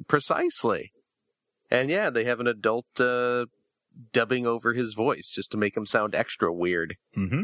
Precisely. 0.08 0.92
And 1.72 1.90
yeah, 1.90 2.10
they 2.10 2.24
have 2.26 2.40
an 2.40 2.48
adult 2.48 2.86
uh, 3.00 3.46
dubbing 4.12 4.48
over 4.48 4.74
his 4.74 4.94
voice 4.94 5.32
just 5.34 5.52
to 5.52 5.58
make 5.58 5.78
him 5.78 5.86
sound 5.86 6.16
extra 6.16 6.52
weird. 6.52 6.96
Mm-hmm. 7.18 7.42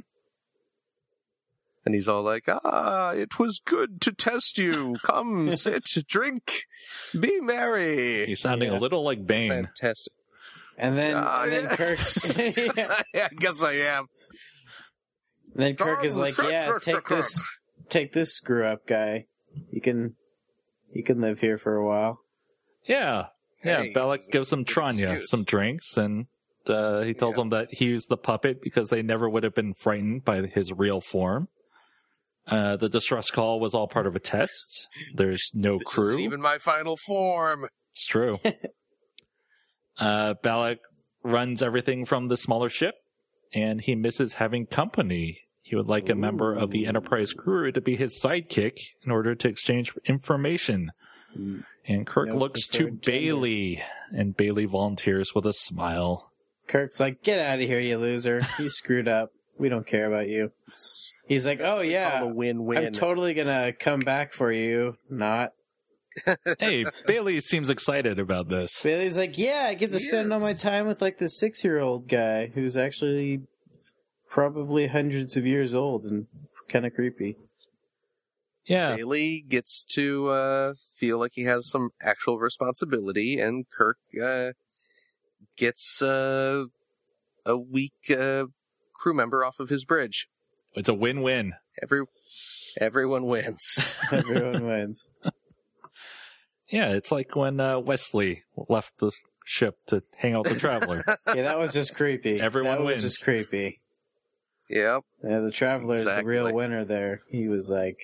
And 1.86 1.94
he's 1.94 2.08
all 2.08 2.24
like, 2.24 2.46
ah, 2.48 3.12
it 3.12 3.38
was 3.38 3.62
good 3.64 4.02
to 4.02 4.12
test 4.12 4.58
you. 4.58 4.96
Come, 5.04 5.52
sit, 5.56 5.84
drink, 6.08 6.64
be 7.20 7.40
merry. 7.40 8.26
He's 8.26 8.40
sounding 8.40 8.72
Yeah. 8.72 8.80
a 8.80 8.80
little 8.80 9.04
like 9.04 9.24
Bane. 9.26 9.52
Fantastic. 9.52 10.14
and 10.80 10.98
then 10.98 11.16
Ah, 11.16 11.44
and 11.44 11.52
then 11.52 11.64
yeah. 11.66 11.76
Kirk's 11.76 12.38
yeah. 13.14 13.28
I 13.32 13.36
guess 13.38 13.62
I 13.62 13.74
am. 13.74 14.08
And 15.56 15.64
then 15.64 15.76
Kirk 15.76 16.04
is 16.04 16.18
like, 16.18 16.38
"Yeah, 16.38 16.78
take 16.80 17.08
this, 17.08 17.44
take 17.90 18.14
this 18.14 18.34
screw 18.36 18.66
up 18.66 18.86
guy. 18.86 19.26
You 19.72 19.82
can, 19.82 20.16
you 20.92 21.02
can 21.04 21.22
live 21.22 21.40
here 21.40 21.58
for 21.58 21.76
a 21.76 21.86
while." 21.86 22.20
Yeah, 22.88 23.28
yeah. 23.64 23.84
Hey, 23.84 23.94
Balak 23.94 24.22
gives 24.32 24.52
him 24.54 24.64
Tranya 24.66 25.14
excuse. 25.14 25.30
some 25.32 25.44
drinks, 25.44 25.96
and 25.98 26.28
uh, 26.68 27.02
he 27.02 27.14
tells 27.14 27.38
Yeah. 27.38 27.44
him 27.44 27.50
that 27.52 27.68
he 27.72 27.86
used 27.86 28.10
the 28.10 28.18
puppet 28.18 28.62
because 28.62 28.90
they 28.90 29.02
never 29.02 29.28
would 29.30 29.44
have 29.44 29.56
been 29.56 29.74
frightened 29.74 30.24
by 30.26 30.46
his 30.46 30.72
real 30.72 31.00
form. 31.02 31.48
Uh, 32.48 32.76
the 32.76 32.90
distress 32.90 33.32
call 33.32 33.60
was 33.60 33.74
all 33.74 33.88
part 33.88 34.06
of 34.06 34.16
a 34.16 34.20
test. 34.20 34.88
There's 35.16 35.50
no 35.56 35.80
This 35.80 35.88
crew. 35.88 36.08
isn't 36.10 36.20
even 36.20 36.42
my 36.42 36.58
final 36.60 36.96
form. 36.96 37.68
It's 37.92 38.06
true. 38.06 38.40
uh, 40.00 40.36
Balak 40.44 40.80
runs 41.24 41.62
everything 41.64 42.06
from 42.06 42.28
the 42.28 42.38
smaller 42.38 42.70
ship, 42.70 42.96
and 43.54 43.82
he 43.82 43.96
misses 43.96 44.36
having 44.36 44.66
company. 44.68 45.40
He 45.66 45.76
would 45.76 45.88
like 45.88 46.10
a 46.10 46.16
member 46.16 46.54
of 46.54 46.70
the 46.70 46.86
Enterprise 46.86 47.34
crew 47.34 47.72
to 47.72 47.82
be 47.82 47.96
his 47.96 48.22
sidekick 48.22 48.78
in 49.04 49.10
order 49.10 49.34
to 49.34 49.48
exchange 49.48 49.94
information. 50.06 50.92
Mm. 51.36 51.64
And 51.88 52.06
Kirk 52.06 52.30
No 52.30 52.36
looks 52.36 52.68
to 52.68 52.84
gender. 52.84 53.00
Bailey, 53.04 53.84
and 54.12 54.38
Bailey 54.38 54.66
volunteers 54.66 55.34
with 55.34 55.44
a 55.48 55.54
smile. 55.54 56.32
Kirk's 56.68 57.00
like, 57.00 57.24
"Get 57.24 57.40
out 57.40 57.60
of 57.60 57.66
here, 57.66 57.80
you 57.80 57.98
loser! 57.98 58.44
You 58.60 58.70
screwed 58.70 59.08
up. 59.08 59.32
We 59.58 59.70
don't 59.70 59.88
care 59.88 60.06
about 60.06 60.28
you." 60.28 60.52
He's 61.28 61.48
like, 61.48 61.62
"Oh 61.62 61.82
yeah, 61.82 62.22
a 62.22 62.28
win-win. 62.28 62.86
I'm 62.86 62.94
totally 62.94 63.34
gonna 63.34 63.74
come 63.74 64.02
back 64.02 64.34
for 64.34 64.52
you." 64.52 64.98
Not. 65.10 65.54
Hey, 66.60 66.86
Bailey 67.08 67.40
seems 67.40 67.72
excited 67.72 68.20
about 68.20 68.50
this. 68.50 68.82
Bailey's 68.84 69.18
like, 69.18 69.40
"Yeah, 69.40 69.66
I 69.68 69.74
get 69.74 69.92
to 69.92 70.00
spend 70.00 70.32
all 70.32 70.40
my 70.40 70.54
time 70.54 70.86
with 70.86 71.02
like 71.02 71.18
the 71.18 71.28
six 71.28 71.64
year 71.64 71.80
old 71.80 72.08
guy 72.08 72.52
who's 72.54 72.78
actually 72.78 73.42
probably 74.36 74.88
hundreds 74.88 75.38
of 75.38 75.46
years 75.46 75.74
old 75.74 76.04
and 76.04 76.28
kind 76.70 76.86
of 76.86 76.94
creepy." 76.94 77.38
Yeah, 78.68 78.96
Bailey 78.96 79.46
gets 79.48 79.86
to 79.94 80.28
uh, 80.30 80.74
feel 80.98 81.20
like 81.20 81.32
he 81.36 81.44
has 81.44 81.70
some 81.70 81.90
actual 82.02 82.40
responsibility, 82.40 83.40
and 83.40 83.66
Kirk 83.70 83.98
uh, 84.22 84.52
gets 85.56 86.02
uh, 86.02 86.66
a 87.46 87.58
weak 87.58 87.94
uh, 88.10 88.46
crew 88.94 89.14
member 89.14 89.46
off 89.46 89.60
of 89.60 89.70
his 89.70 89.86
bridge. 89.86 90.28
it's 90.74 90.90
a 90.90 90.94
win-win. 90.94 91.54
Every 91.82 92.02
everyone 92.82 93.26
wins. 93.28 93.98
Everyone 94.12 94.66
wins. 94.68 95.08
Yeah, 96.72 96.90
it's 96.94 97.12
like 97.12 97.36
when 97.36 97.60
uh, 97.60 97.80
Wesley 97.80 98.44
left 98.68 98.98
the 98.98 99.12
ship 99.46 99.76
to 99.88 100.02
hang 100.18 100.34
out 100.34 100.46
with 100.46 100.54
the 100.56 100.60
Traveler. 100.60 101.04
Yeah, 101.36 101.44
that 101.44 101.60
was 101.60 101.72
just 101.72 101.96
creepy. 101.96 102.42
Everyone 102.42 102.78
that 102.80 102.84
was 102.84 102.94
wins. 102.96 103.04
just 103.04 103.24
creepy. 103.24 103.80
Yep. 104.70 105.04
Yeah, 105.24 105.40
the 105.40 105.52
traveler 105.52 105.98
is 105.98 106.06
the 106.06 106.24
real 106.24 106.54
winner 106.54 106.86
there. 106.86 107.22
He 107.30 107.48
was 107.48 107.70
like, 107.70 108.00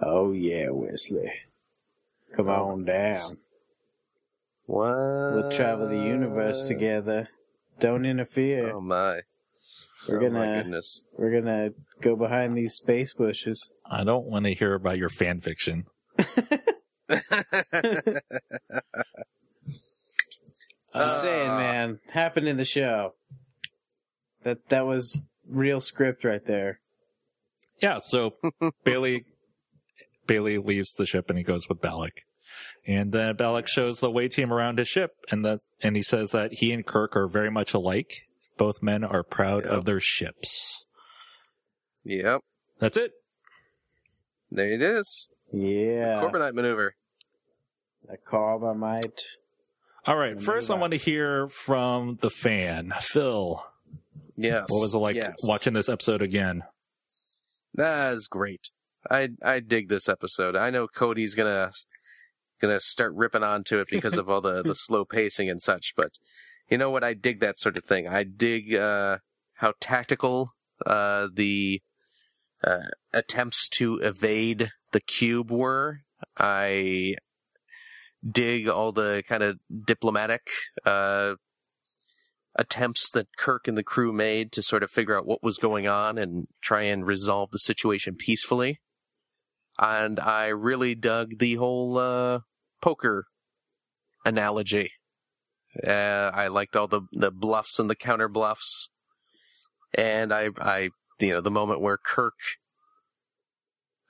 "Oh 0.00 0.32
yeah, 0.32 0.68
Wesley, 0.70 1.32
come 2.36 2.48
Oh, 2.48 2.70
on 2.70 2.84
down. 2.84 3.38
What? 4.66 4.94
We'll 5.34 5.50
travel 5.50 5.88
the 5.88 5.96
universe 5.96 6.64
together. 6.64 7.28
Don't 7.80 8.04
interfere. 8.04 8.72
Oh 8.74 8.80
my! 8.80 9.20
We're 10.08 10.18
oh 10.18 10.30
my 10.30 10.44
gonna 10.44 10.62
goodness! 10.62 11.02
we're 11.16 11.40
gonna 11.40 11.70
go 12.02 12.16
behind 12.16 12.56
these 12.56 12.74
space 12.74 13.12
bushes." 13.14 13.70
I 13.90 14.04
don't 14.04 14.26
want 14.26 14.44
to 14.44 14.52
hear 14.54 14.74
about 14.74 14.98
your 14.98 15.08
fan 15.08 15.40
fiction. 15.40 15.86
Just 20.94 21.20
saying, 21.20 21.50
Uh, 21.50 21.58
man, 21.58 22.00
happened 22.10 22.48
in 22.48 22.56
the 22.56 22.64
show. 22.64 23.14
That 24.42 24.68
that 24.70 24.86
was 24.86 25.22
real 25.48 25.80
script 25.80 26.24
right 26.24 26.44
there. 26.46 26.80
Yeah, 27.82 28.00
so 28.04 28.34
Bailey 28.84 29.24
Bailey 30.26 30.58
leaves 30.58 30.92
the 30.94 31.06
ship 31.06 31.28
and 31.30 31.38
he 31.38 31.44
goes 31.44 31.68
with 31.68 31.80
Balak. 31.80 32.12
And 32.86 33.12
then 33.12 33.36
Balak 33.36 33.68
shows 33.68 34.00
the 34.00 34.10
way 34.10 34.28
team 34.28 34.52
around 34.52 34.78
his 34.78 34.88
ship 34.88 35.12
and 35.30 35.44
that's 35.44 35.64
and 35.82 35.96
he 35.96 36.02
says 36.02 36.30
that 36.32 36.50
he 36.54 36.72
and 36.72 36.84
Kirk 36.86 37.16
are 37.16 37.28
very 37.28 37.50
much 37.50 37.74
alike. 37.74 38.10
Both 38.56 38.82
men 38.82 39.04
are 39.04 39.22
proud 39.22 39.62
Yep. 39.64 39.72
of 39.72 39.84
their 39.84 40.00
ships. 40.00 40.84
yep. 42.04 42.40
That's 42.80 42.96
it. 42.96 43.12
There 44.50 44.70
it 44.72 44.82
is. 44.82 45.28
Yeah, 45.52 46.20
Corbomite 46.22 46.54
maneuver. 46.54 46.94
a 48.08 48.16
call 48.16 48.58
by 48.58 48.72
might. 48.72 49.22
All 50.06 50.16
right, 50.16 50.34
Let 50.36 50.42
first 50.44 50.70
I 50.70 50.74
want 50.74 50.92
to 50.92 50.96
hear 50.98 51.48
from 51.48 52.16
the 52.20 52.30
fan, 52.30 52.92
Phil. 53.00 53.62
Yes. 54.38 54.66
What 54.70 54.80
was 54.80 54.94
it 54.94 54.98
like 54.98 55.16
Yes. 55.16 55.34
watching 55.44 55.72
this 55.74 55.88
episode 55.88 56.22
again? 56.22 56.62
That 57.74 58.12
is 58.14 58.28
great. 58.28 58.70
I 59.10 59.30
I 59.42 59.60
dig 59.60 59.88
this 59.88 60.08
episode. 60.08 60.56
I 60.56 60.70
know 60.70 60.86
Cody's 60.88 61.34
gonna 61.34 61.72
gonna 62.60 62.80
start 62.80 63.12
ripping 63.14 63.42
onto 63.42 63.78
it 63.78 63.88
because 63.90 64.16
of 64.16 64.30
all 64.30 64.40
the 64.40 64.62
the 64.62 64.74
slow 64.86 65.04
pacing 65.04 65.50
and 65.50 65.60
such, 65.60 65.92
but 65.96 66.18
you 66.70 66.78
know 66.78 66.90
what? 66.90 67.04
I 67.04 67.14
dig 67.14 67.40
that 67.40 67.58
sort 67.58 67.76
of 67.76 67.84
thing. 67.84 68.06
I 68.08 68.24
dig 68.24 68.74
uh, 68.74 69.18
how 69.54 69.74
tactical 69.80 70.52
uh, 70.86 71.28
the 71.32 71.80
uh, 72.62 72.88
attempts 73.12 73.68
to 73.70 73.96
evade 73.96 74.70
the 74.92 75.00
cube 75.00 75.50
were. 75.50 76.00
I 76.36 77.14
dig 78.28 78.68
all 78.68 78.92
the 78.92 79.22
kind 79.26 79.42
of 79.42 79.58
diplomatic 79.86 80.48
uh, 80.84 81.34
attempts 82.58 83.10
that 83.12 83.36
Kirk 83.38 83.68
and 83.68 83.78
the 83.78 83.84
crew 83.84 84.12
made 84.12 84.50
to 84.52 84.62
sort 84.62 84.82
of 84.82 84.90
figure 84.90 85.16
out 85.16 85.26
what 85.26 85.42
was 85.42 85.56
going 85.58 85.86
on 85.86 86.18
and 86.18 86.48
try 86.60 86.82
and 86.82 87.06
resolve 87.06 87.50
the 87.52 87.58
situation 87.58 88.16
peacefully. 88.16 88.80
And 89.78 90.18
I 90.18 90.48
really 90.48 90.96
dug 90.96 91.38
the 91.38 91.54
whole 91.54 91.96
uh, 91.96 92.40
poker 92.82 93.26
analogy. 94.24 94.90
Uh, 95.86 96.32
I 96.34 96.48
liked 96.48 96.74
all 96.74 96.88
the, 96.88 97.02
the 97.12 97.30
bluffs 97.30 97.78
and 97.78 97.88
the 97.88 97.94
counter 97.94 98.28
bluffs. 98.28 98.90
And 99.94 100.34
I, 100.34 100.50
I, 100.60 100.90
you 101.20 101.30
know, 101.30 101.40
the 101.40 101.52
moment 101.52 101.80
where 101.80 101.96
Kirk 101.96 102.34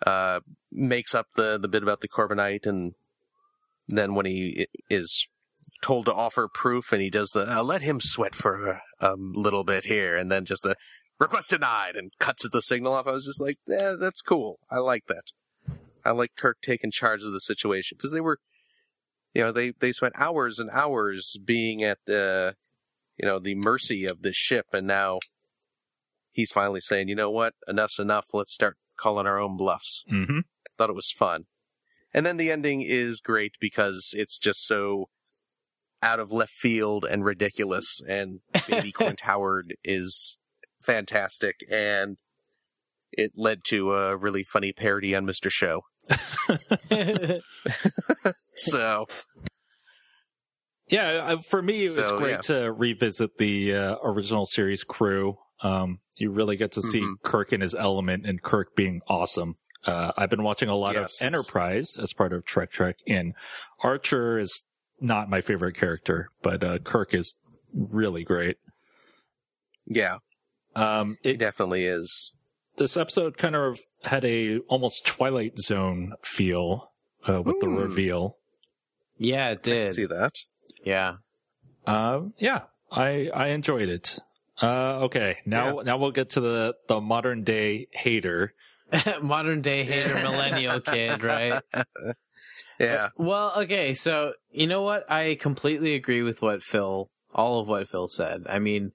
uh, 0.07 0.41
makes 0.73 1.15
up 1.15 1.27
the, 1.37 1.59
the 1.59 1.69
bit 1.69 1.83
about 1.83 2.01
the 2.01 2.09
Corbomite 2.09 2.67
and 2.67 2.95
then 3.89 4.15
when 4.15 4.25
he 4.25 4.69
is 4.89 5.29
told 5.83 6.07
to 6.07 6.15
offer 6.15 6.49
proof 6.49 6.93
and 6.93 7.01
he 7.01 7.11
does 7.11 7.31
the 7.31 7.59
uh, 7.59 7.63
let 7.63 7.83
him 7.83 8.01
sweat 8.01 8.35
for 8.35 8.81
a 9.01 9.13
um, 9.13 9.33
little 9.35 9.65
bit 9.65 9.85
here 9.85 10.17
and 10.17 10.31
then 10.31 10.45
just 10.45 10.65
a 10.65 10.75
request 11.19 11.51
denied 11.51 11.97
and 11.97 12.13
cuts 12.19 12.49
the 12.49 12.63
signal 12.63 12.93
off. 12.93 13.07
I 13.07 13.13
was 13.13 13.25
just 13.25 13.41
like 13.41 13.59
yeah 13.67 13.95
that's 13.99 14.23
cool. 14.23 14.59
I 14.71 14.79
like 14.79 15.07
that. 15.07 15.33
I 16.05 16.11
like 16.11 16.31
kirk 16.37 16.59
taking 16.63 16.91
charge 16.91 17.23
of 17.23 17.33
the 17.33 17.41
situation. 17.41 17.97
Because 17.97 18.13
they 18.13 18.21
were 18.21 18.39
you 19.35 19.43
know 19.43 19.53
they 19.53 19.73
they 19.79 19.93
spent 19.93 20.15
hours 20.17 20.59
and 20.59 20.71
hours 20.71 21.37
being 21.45 21.83
at 21.83 21.99
the 22.07 22.55
you 23.17 23.27
know 23.27 23.39
the 23.39 23.55
mercy 23.55 24.05
of 24.05 24.23
this 24.23 24.37
ship 24.37 24.67
and 24.73 24.87
now 24.87 25.19
he's 26.33 26.53
finally 26.53 26.81
saying 26.81 27.09
you 27.09 27.17
know 27.17 27.31
what? 27.31 27.55
Enough's 27.69 27.99
enough. 27.99 28.27
Let's 28.33 28.55
start 28.55 28.77
calling 28.97 29.27
our 29.27 29.39
own 29.39 29.57
bluffs. 29.57 30.05
Mm-hmm. 30.11 30.41
thought 30.77 30.91
it 30.91 30.97
was 30.97 31.11
fun. 31.11 31.45
And 32.15 32.25
then 32.25 32.37
the 32.37 32.51
ending 32.51 32.83
is 32.83 33.21
great 33.21 33.53
because 33.61 34.15
it's 34.17 34.39
just 34.39 34.67
so 34.67 35.09
out 36.03 36.21
of 36.21 36.31
left 36.33 36.53
field 36.53 37.05
and 37.05 37.25
ridiculous. 37.25 38.01
And 38.09 38.41
baby 38.69 38.93
Clint 38.93 39.21
Howard 39.23 39.75
is 39.85 40.39
fantastic. 40.81 41.57
And 41.71 42.19
it 43.13 43.33
led 43.37 43.65
to 43.65 43.93
a 43.95 44.17
really 44.17 44.43
funny 44.45 44.73
parody 44.73 45.15
on 45.15 45.27
Mr. 45.27 45.51
Show. 45.51 45.83
So, 48.57 49.07
Yeah, 50.89 51.35
uh, 51.35 51.37
for 51.39 51.63
me, 51.63 51.85
it 51.85 51.95
was 51.97 52.09
So, 52.09 52.19
great 52.19 52.31
yeah. 52.31 52.41
to 52.65 52.73
revisit 52.73 53.37
the 53.39 53.75
uh, 53.75 53.97
original 54.03 54.47
series 54.47 54.83
crew. 54.85 55.39
Um, 55.63 56.01
you 56.17 56.31
really 56.31 56.57
get 56.57 56.73
to 56.73 56.83
see 56.83 57.01
Mhm. 57.01 57.15
Kirk 57.23 57.53
in 57.53 57.61
his 57.61 57.75
element 57.75 58.27
and 58.27 58.43
Kirk 58.43 58.75
being 58.75 59.01
awesome. 59.09 59.57
Uh, 59.85 60.13
I've 60.17 60.31
been 60.31 60.43
watching 60.43 60.69
a 60.69 60.75
lot 60.77 60.95
Yes. 60.95 61.21
of 61.21 61.27
Enterprise 61.27 61.97
as 62.01 62.13
part 62.13 62.33
of 62.33 62.45
Trek 62.45 62.73
Trek, 62.73 62.97
and 63.07 63.35
Archer 63.81 64.39
is 64.39 64.65
not 65.01 65.31
my 65.31 65.41
favorite 65.41 65.77
character, 65.77 66.31
but 66.43 66.63
uh, 66.65 66.79
Kirk 66.79 67.15
is 67.15 67.35
really 67.75 68.25
great. 68.25 68.57
yeah, 69.87 70.19
Um, 70.75 71.17
it 71.23 71.31
it, 71.33 71.39
definitely 71.39 71.85
is. 71.85 72.33
this 72.77 72.97
episode 72.97 73.37
kind 73.39 73.57
of 73.57 73.81
had 74.05 74.25
a 74.25 74.59
almost 74.69 75.07
Twilight 75.07 75.59
Zone 75.59 76.15
feel 76.23 76.91
uh, 77.29 77.43
with 77.43 77.61
the 77.61 77.67
Hmm. 77.67 77.77
reveal. 77.77 78.37
yeah, 79.17 79.51
it 79.51 79.63
did. 79.63 79.93
See 79.95 80.07
that? 80.07 80.35
Yeah. 80.85 81.17
Um, 81.87 82.35
yeah, 82.39 82.63
I 82.93 83.31
I 83.35 83.49
enjoyed 83.49 83.89
it. 83.89 84.19
Uh, 84.63 85.05
okay, 85.05 85.39
now 85.47 85.81
now 85.85 85.97
we'll 85.97 86.11
get 86.11 86.31
to 86.31 86.41
the 86.41 86.75
the 86.89 87.01
modern 87.01 87.45
day 87.45 87.87
hater. 87.93 88.55
Modern 89.23 89.61
day 89.61 89.85
hater 89.85 90.15
millennial 90.23 90.81
kid, 90.81 91.23
right? 91.23 91.63
Yeah. 92.79 93.09
Well, 93.17 93.53
okay, 93.59 93.95
so 93.95 94.35
you 94.51 94.67
know 94.67 94.83
what? 94.83 95.11
I 95.11 95.37
completely 95.41 95.95
agree 95.95 96.23
with 96.23 96.43
what 96.43 96.63
Phil, 96.63 97.11
all 97.35 97.61
of 97.61 97.69
what 97.69 97.89
Phil 97.89 98.09
said. 98.09 98.43
I 98.49 98.59
mean, 98.59 98.93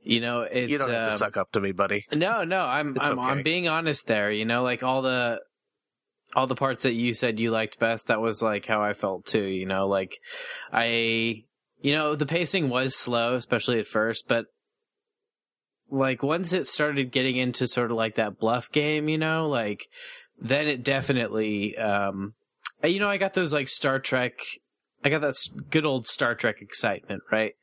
you 0.00 0.20
know, 0.20 0.42
it. 0.42 0.70
you 0.70 0.78
don't 0.78 0.90
have 0.90 1.06
to 1.06 1.12
um, 1.12 1.18
suck 1.18 1.36
up 1.36 1.52
to 1.52 1.60
me, 1.60 1.72
buddy. 1.72 2.06
No, 2.12 2.44
no, 2.44 2.60
I'm 2.60 2.96
I'm 3.00 3.18
okay. 3.18 3.28
I'm 3.28 3.42
being 3.42 3.68
honest 3.68 4.06
there. 4.06 4.30
You 4.30 4.44
know, 4.44 4.62
like 4.62 4.82
all 4.82 5.02
the 5.02 5.40
all 6.34 6.46
the 6.46 6.54
parts 6.54 6.84
that 6.84 6.94
you 6.94 7.14
said 7.14 7.38
you 7.38 7.50
liked 7.50 7.78
best, 7.78 8.08
that 8.08 8.20
was 8.20 8.42
like 8.42 8.66
how 8.66 8.82
I 8.82 8.94
felt 8.94 9.26
too. 9.26 9.44
You 9.44 9.66
know, 9.66 9.86
like 9.86 10.16
I, 10.72 11.44
you 11.80 11.92
know, 11.92 12.14
the 12.14 12.26
pacing 12.26 12.68
was 12.68 12.96
slow, 12.96 13.34
especially 13.34 13.78
at 13.78 13.86
first, 13.86 14.26
but 14.28 14.46
like 15.90 16.22
once 16.22 16.52
it 16.52 16.66
started 16.66 17.12
getting 17.12 17.36
into 17.36 17.66
sort 17.66 17.90
of 17.90 17.96
like 17.96 18.16
that 18.16 18.38
bluff 18.38 18.70
game, 18.70 19.08
you 19.08 19.18
know, 19.18 19.48
like 19.48 19.86
then 20.40 20.66
it 20.68 20.82
definitely, 20.82 21.76
um, 21.76 22.34
you 22.84 23.00
know, 23.00 23.08
I 23.08 23.18
got 23.18 23.34
those 23.34 23.52
like 23.52 23.68
Star 23.68 23.98
Trek, 23.98 24.34
I 25.04 25.08
got 25.08 25.20
that 25.20 25.36
good 25.70 25.84
old 25.84 26.06
Star 26.06 26.34
Trek 26.34 26.56
excitement, 26.60 27.22
right? 27.30 27.54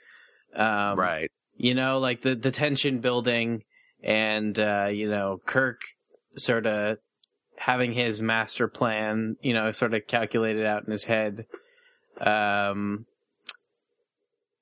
Um, 0.56 0.98
right. 0.98 1.32
you 1.56 1.74
know, 1.74 2.00
like 2.00 2.22
the 2.22 2.36
the 2.36 2.52
tension 2.52 3.00
building 3.00 3.64
and 4.02 4.58
uh, 4.60 4.88
you 4.92 5.10
know, 5.10 5.40
Kirk 5.46 5.80
sort 6.36 6.66
of 6.66 6.98
having 7.58 7.92
his 7.92 8.22
master 8.22 8.68
plan, 8.68 9.36
you 9.42 9.54
know, 9.54 9.72
sort 9.72 9.94
of 9.94 10.08
calculated 10.08 10.66
out 10.66 10.86
in 10.86 10.92
his 10.92 11.06
head. 11.06 11.46
Um 12.20 13.06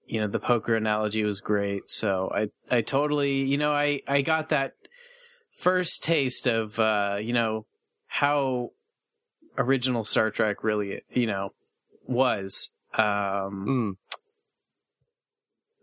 you 0.08 0.22
know, 0.22 0.28
the 0.28 0.40
poker 0.40 0.76
analogy 0.76 1.24
was 1.24 1.42
great. 1.42 1.90
So 1.90 2.32
I 2.34 2.48
I 2.76 2.82
totally, 2.82 3.44
you 3.44 3.58
know, 3.58 3.74
I 3.74 4.02
I 4.08 4.22
got 4.22 4.50
that 4.50 4.74
first 5.58 6.04
taste 6.04 6.48
of 6.48 6.80
uh, 6.80 7.18
you 7.20 7.34
know, 7.34 7.66
how 8.08 8.70
original 9.58 10.04
Star 10.04 10.30
Trek 10.32 10.64
really, 10.64 11.02
you 11.12 11.28
know, 11.28 11.50
was. 12.06 12.72
Um 12.94 13.66
Mm. 13.68 13.94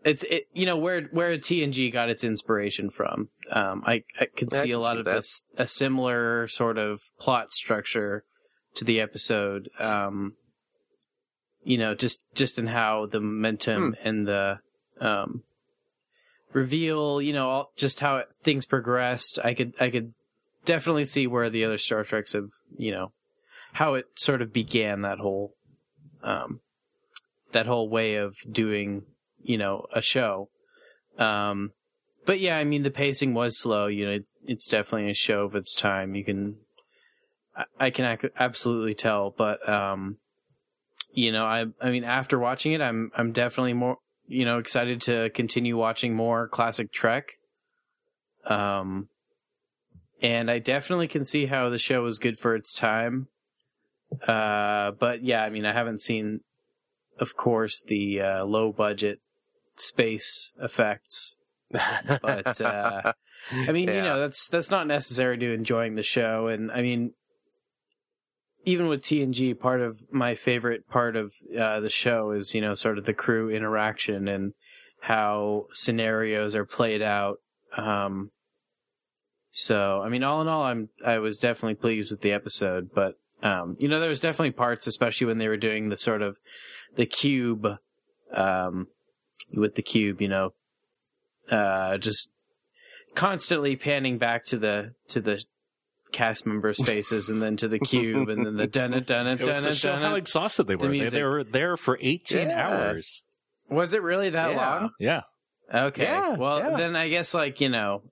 it's 0.05 0.22
it 0.25 0.45
you 0.53 0.66
know 0.66 0.77
where 0.77 1.03
where 1.12 1.37
TNG 1.39 1.93
got 1.93 2.11
its 2.11 2.25
inspiration 2.25 2.91
from. 2.91 3.29
Um, 3.51 3.83
I 3.87 4.05
I 4.20 4.27
could 4.27 4.51
Yeah, 4.53 4.61
I 4.61 4.62
see 4.64 4.70
a 4.72 4.79
lot 4.79 4.95
see 4.95 4.99
of 5.01 5.05
this 5.07 5.45
a 5.57 5.66
similar 5.66 6.49
sort 6.49 6.79
of 6.79 7.01
plot 7.18 7.53
structure 7.53 8.25
to 8.75 8.85
the 8.85 9.01
episode. 9.01 9.68
Um, 9.79 10.35
you 11.62 11.79
know, 11.79 11.95
just 11.95 12.22
just 12.35 12.59
in 12.59 12.66
how 12.66 13.07
the 13.07 13.20
momentum 13.20 13.95
Hmm. 13.95 14.09
and 14.09 14.27
the 14.27 14.59
um 15.01 15.43
reveal, 16.53 17.20
you 17.20 17.33
know, 17.33 17.49
all, 17.49 17.72
just 17.77 18.01
how 18.01 18.22
things 18.43 18.66
progressed. 18.66 19.39
I 19.43 19.55
could 19.55 19.72
I 19.81 19.91
could 19.91 20.12
definitely 20.64 21.05
see 21.05 21.27
where 21.27 21.51
the 21.51 21.64
other 21.64 21.79
Star 21.79 22.05
Treks 22.05 22.33
have, 22.35 22.49
you 22.77 22.91
know, 22.93 23.12
how 23.75 23.95
it 23.95 24.07
sort 24.14 24.41
of 24.41 24.53
began 24.53 25.03
that 25.03 25.18
whole 25.18 25.53
um 26.22 26.61
that 27.53 27.66
whole 27.66 27.89
way 27.89 28.16
of 28.16 28.37
doing 28.51 29.03
you 29.43 29.59
know 29.59 29.87
a 29.93 30.01
show. 30.01 30.49
Um 31.18 31.72
but 32.27 32.41
yeah 32.41 32.57
i 32.57 32.64
mean 32.64 32.83
the 32.83 32.91
pacing 32.91 33.35
was 33.35 33.59
slow 33.59 33.87
you 33.87 34.07
know 34.07 34.12
it, 34.12 34.25
it's 34.47 34.68
definitely 34.68 35.11
a 35.11 35.14
show 35.14 35.45
of 35.45 35.55
its 35.55 35.75
time. 35.75 36.14
You 36.14 36.25
can 36.25 36.57
i, 37.55 37.64
I 37.79 37.91
can 37.91 38.05
ac- 38.07 38.33
absolutely 38.39 38.95
tell 38.95 39.35
but 39.37 39.68
um 39.68 40.16
you 41.12 41.33
know 41.33 41.45
i 41.45 41.66
i 41.81 41.91
mean 41.91 42.05
after 42.05 42.39
watching 42.39 42.72
it 42.72 42.81
i'm 42.81 43.11
i'm 43.14 43.33
definitely 43.33 43.75
more 43.75 43.99
you 44.27 44.45
know 44.45 44.59
excited 44.59 45.03
to 45.03 45.31
continue 45.31 45.77
watching 45.77 46.14
more 46.14 46.49
classic 46.49 46.93
trek. 46.93 47.33
Um 48.47 49.09
and 50.22 50.51
i 50.51 50.59
definitely 50.59 51.09
can 51.09 51.25
see 51.25 51.47
how 51.47 51.68
the 51.68 51.79
show 51.79 52.03
was 52.03 52.18
good 52.18 52.39
for 52.39 52.55
its 52.55 52.72
time 52.72 53.29
uh 54.27 54.93
but 54.93 55.23
yeah 55.23 55.43
i 55.43 55.51
mean 55.51 55.65
i 55.65 55.73
haven't 55.73 56.01
seen 56.01 56.41
of 57.19 57.37
course 57.37 57.83
the 57.87 58.21
uh, 58.21 58.45
low 58.45 58.73
budget 58.73 59.19
space 59.77 60.53
effects 60.61 61.37
but 61.71 62.61
uh 62.61 63.12
i 63.53 63.73
mean 63.73 63.89
you 63.89 63.95
know 64.03 64.19
that's 64.19 64.49
that's 64.49 64.71
not 64.71 64.87
necessary 64.87 65.39
to 65.39 65.53
enjoying 65.53 65.97
the 65.97 66.03
show. 66.03 66.49
And 66.49 66.71
i 66.71 66.83
mean 66.83 67.12
even 68.65 68.89
with 68.89 69.03
tng 69.03 69.59
part 69.59 69.81
of 69.81 69.99
my 70.11 70.35
favorite 70.35 70.89
part 70.89 71.17
of 71.17 71.33
uh 71.59 71.81
the 71.81 71.91
show 71.91 72.31
is 72.31 72.55
you 72.55 72.61
know 72.61 72.75
sort 72.75 72.99
of 72.99 73.05
the 73.05 73.15
crew 73.15 73.51
interaction 73.51 74.29
and 74.29 74.53
how 75.01 75.67
scenarios 75.73 76.55
are 76.55 76.65
played 76.65 77.03
out. 77.03 77.37
Um 77.77 78.31
so 79.51 80.03
i 80.03 80.09
mean 80.09 80.25
all 80.25 80.43
in 80.43 80.49
all 80.49 80.62
i'm 80.62 80.89
i 81.07 81.19
was 81.19 81.39
definitely 81.39 81.77
pleased 81.77 82.11
with 82.11 82.21
the 82.23 82.33
episode 82.33 82.91
but 82.93 83.15
um 83.43 83.76
you 83.80 83.89
know 83.89 84.01
there 84.01 84.09
was 84.09 84.20
definitely 84.20 84.51
parts 84.53 84.87
especially 84.87 85.26
when 85.26 85.39
they 85.39 85.49
were 85.49 85.57
doing 85.57 85.89
the 85.89 85.97
sort 85.97 86.22
of 86.22 86.37
the 86.97 87.07
cube 87.07 87.66
um 88.32 88.87
with 89.53 89.74
the 89.74 89.82
cube 89.82 90.20
you 90.22 90.28
know 90.28 90.53
uh 91.51 91.99
just 91.99 92.30
constantly 93.14 93.76
panning 93.76 94.18
back 94.18 94.45
to 94.45 94.59
the 94.59 94.93
to 95.09 95.20
the 95.20 95.43
cast 96.12 96.47
members 96.47 96.82
faces 96.85 97.28
and 97.28 97.43
then 97.43 97.57
to 97.57 97.66
the 97.66 97.78
cube 97.78 98.28
and 98.28 98.47
then 98.47 98.57
the 98.57 98.66
dun 98.78 98.91
dun 99.05 99.26
It 99.26 99.41
was 99.41 99.49
dun 99.49 99.62
the 99.64 99.72
show 99.74 99.97
how 99.97 100.14
exhausted 100.14 100.66
they 100.68 100.76
the 100.76 100.78
were. 100.87 100.89
They, 100.93 101.09
they 101.09 101.22
were 101.24 101.43
there 101.45 101.76
for 101.76 101.99
18 102.01 102.49
Yeah. 102.49 102.68
hours. 102.68 103.22
was 103.68 103.93
it 103.95 104.03
really 104.03 104.30
that 104.30 104.53
Yeah. 104.53 104.57
long 104.57 104.91
Yeah. 105.01 105.20
okay 105.72 106.05
Yeah, 106.05 106.37
well 106.37 106.59
yeah. 106.61 106.76
then 106.76 106.95
i 106.97 107.09
guess 107.09 107.35
like 107.35 107.61
you 107.61 107.68
know 107.68 108.03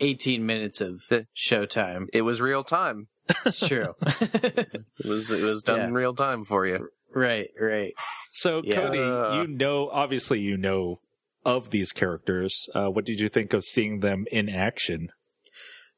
18 0.00 0.46
minutes 0.46 0.80
of 0.80 1.02
The- 1.10 1.26
showtime 1.36 2.06
it 2.14 2.22
was 2.22 2.40
real 2.40 2.64
time. 2.64 3.08
It's 3.46 3.66
true 3.66 3.94
It 4.02 5.06
was 5.06 5.30
it 5.30 5.42
was 5.42 5.62
done 5.62 5.78
Yeah. 5.78 5.86
in 5.86 5.94
real 5.94 6.14
time 6.14 6.44
for 6.44 6.66
you. 6.66 6.88
right 7.14 7.50
right 7.60 7.92
So, 8.32 8.62
Yeah. 8.64 8.74
Cody, 8.76 8.98
Uh. 9.00 9.42
you 9.42 9.46
know, 9.48 9.88
obviously, 9.90 10.40
you 10.40 10.56
know 10.56 11.00
of 11.44 11.70
these 11.70 11.90
characters. 11.92 12.68
Uh, 12.74 12.88
what 12.88 13.04
did 13.04 13.18
you 13.18 13.28
think 13.28 13.52
of 13.52 13.64
seeing 13.64 14.00
them 14.00 14.26
in 14.30 14.48
action? 14.48 15.08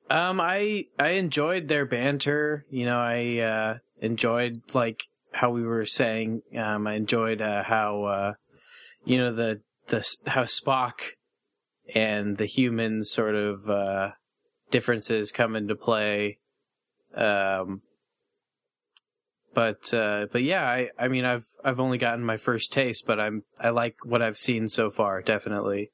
Um, 0.08 0.40
I 0.40 0.86
I 0.98 1.10
enjoyed 1.10 1.68
their 1.68 1.84
banter. 1.86 2.64
You 2.70 2.86
know, 2.86 2.98
I 2.98 3.38
uh, 3.38 3.78
enjoyed 4.00 4.62
like 4.74 5.02
how 5.32 5.50
we 5.50 5.62
were 5.62 5.84
saying. 5.86 6.42
Um, 6.56 6.86
I 6.86 6.94
enjoyed 6.94 7.40
uh, 7.42 7.62
how 7.64 8.04
uh, 8.04 8.32
you 9.04 9.18
know 9.18 9.34
the 9.34 9.60
the 9.88 9.98
how 10.26 10.42
Spock 10.44 11.00
and 11.94 12.36
the 12.36 12.46
humans 12.46 13.10
sort 13.10 13.34
of 13.34 13.68
uh, 13.68 14.10
differences 14.70 15.32
come 15.32 15.56
into 15.56 15.74
play. 15.74 16.38
Um, 17.14 17.82
but 19.54 19.92
uh, 19.92 20.26
but 20.32 20.42
yeah, 20.42 20.64
I 20.64 20.90
I 20.98 21.08
mean 21.08 21.24
I've 21.24 21.46
I've 21.64 21.80
only 21.80 21.98
gotten 21.98 22.24
my 22.24 22.36
first 22.36 22.72
taste, 22.72 23.04
but 23.06 23.20
I'm 23.20 23.42
I 23.60 23.70
like 23.70 23.96
what 24.04 24.22
I've 24.22 24.38
seen 24.38 24.68
so 24.68 24.90
far. 24.90 25.20
Definitely. 25.22 25.90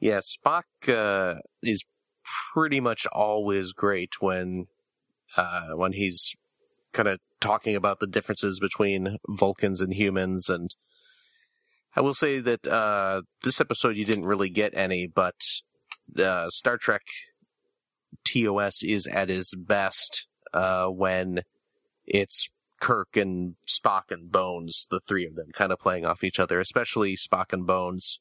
Yeah, 0.00 0.20
Spock 0.20 0.62
uh, 0.88 1.40
is 1.62 1.84
pretty 2.52 2.80
much 2.80 3.06
always 3.12 3.72
great 3.72 4.20
when 4.20 4.66
uh, 5.36 5.68
when 5.74 5.92
he's 5.92 6.34
kind 6.92 7.08
of 7.08 7.20
talking 7.40 7.76
about 7.76 8.00
the 8.00 8.06
differences 8.06 8.58
between 8.58 9.18
Vulcans 9.28 9.80
and 9.80 9.94
humans. 9.94 10.48
And 10.48 10.74
I 11.94 12.00
will 12.00 12.14
say 12.14 12.40
that 12.40 12.66
uh, 12.66 13.22
this 13.42 13.60
episode 13.60 13.96
you 13.96 14.04
didn't 14.04 14.26
really 14.26 14.50
get 14.50 14.72
any, 14.74 15.06
but 15.06 15.36
uh, 16.18 16.50
Star 16.50 16.76
Trek 16.76 17.02
TOS 18.24 18.82
is 18.82 19.06
at 19.06 19.30
its 19.30 19.54
best 19.54 20.26
uh, 20.52 20.86
when 20.86 21.42
it's 22.06 22.48
Kirk 22.80 23.16
and 23.16 23.56
Spock 23.68 24.10
and 24.10 24.30
Bones, 24.32 24.86
the 24.90 25.00
three 25.00 25.26
of 25.26 25.34
them, 25.36 25.48
kind 25.52 25.70
of 25.72 25.78
playing 25.78 26.04
off 26.06 26.24
each 26.24 26.38
other, 26.40 26.60
especially 26.60 27.14
Spock 27.16 27.52
and 27.52 27.66
Bones 27.66 28.20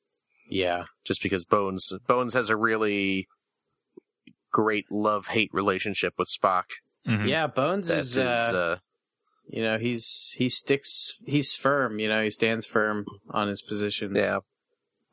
Yeah. 0.49 0.85
just 1.05 1.23
because 1.23 1.45
Bones 1.45 1.93
Bones 2.07 2.33
has 2.33 2.49
a 2.49 2.57
really 2.57 3.27
great 4.51 4.85
love 4.91 5.27
hate 5.27 5.49
relationship 5.53 6.13
with 6.17 6.27
Spock. 6.29 6.63
Mhm. 7.07 7.27
Yeah, 7.27 7.47
Bones 7.47 7.87
That 7.87 7.99
is, 7.99 8.11
is, 8.11 8.17
uh, 8.17 8.21
uh, 8.21 8.77
you 9.47 9.63
know, 9.63 9.77
he's 9.77 10.35
he 10.37 10.49
sticks, 10.49 11.13
he's 11.25 11.55
firm. 11.55 11.99
You 11.99 12.07
know, 12.09 12.23
he 12.23 12.29
stands 12.29 12.65
firm 12.65 13.05
on 13.29 13.47
his 13.47 13.61
positions. 13.61 14.17
yeah, 14.17 14.39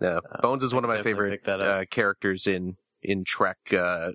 yeah. 0.01 0.19
Uh, 0.31 0.41
Bones 0.43 0.63
is 0.65 0.75
one 0.75 0.85
of 0.85 0.89
my 0.89 1.03
favorite 1.03 1.31
pick 1.31 1.45
that 1.45 1.61
up. 1.61 1.67
uh, 1.67 1.85
characters 1.91 2.47
in 2.47 2.77
in 3.03 3.25
Trek. 3.25 3.59
Uh, 3.73 4.11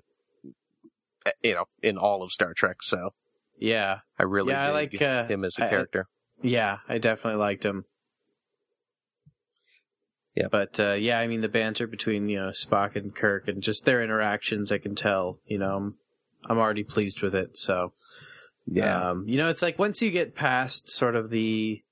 you 1.42 1.54
know, 1.54 1.64
in 1.82 1.98
all 1.98 2.22
of 2.22 2.30
Star 2.30 2.52
Trek. 2.54 2.82
So 2.82 3.10
yeah, 3.58 3.98
I 4.18 4.24
really 4.24 4.52
Yeah, 4.52 4.66
I 4.66 4.70
like, 4.70 5.00
uh, 5.00 5.26
him 5.26 5.44
as 5.44 5.56
a 5.58 5.62
I- 5.64 5.66
I- 5.66 5.70
character. 5.70 6.06
yeah. 6.42 6.78
I 6.88 6.98
definitely 6.98 7.38
liked 7.40 7.64
him. 7.64 7.84
Yeah. 10.34 10.48
but 10.50 10.80
uh, 10.80 10.92
yeah, 10.92 11.18
I 11.18 11.26
mean 11.26 11.42
the 11.42 11.48
banter 11.48 11.86
between 11.86 12.28
you 12.28 12.38
know 12.38 12.48
Spock 12.48 12.96
and 12.96 13.14
Kirk 13.14 13.48
and 13.48 13.62
just 13.62 13.84
their 13.84 14.02
interactions, 14.02 14.72
I 14.72 14.78
can 14.78 14.94
tell. 14.94 15.38
You 15.46 15.58
know, 15.58 15.76
I'm, 15.76 15.94
I'm 16.48 16.58
already 16.58 16.84
pleased 16.84 17.20
with 17.20 17.34
it. 17.34 17.58
So 17.58 17.92
yeah, 18.66 19.10
Um, 19.10 19.24
you 19.28 19.36
know, 19.36 19.50
it's 19.50 19.60
like 19.62 19.78
once 19.78 20.00
you 20.00 20.10
get 20.10 20.34
past 20.34 20.88
sort 20.90 21.16
of 21.16 21.28
the 21.28 21.82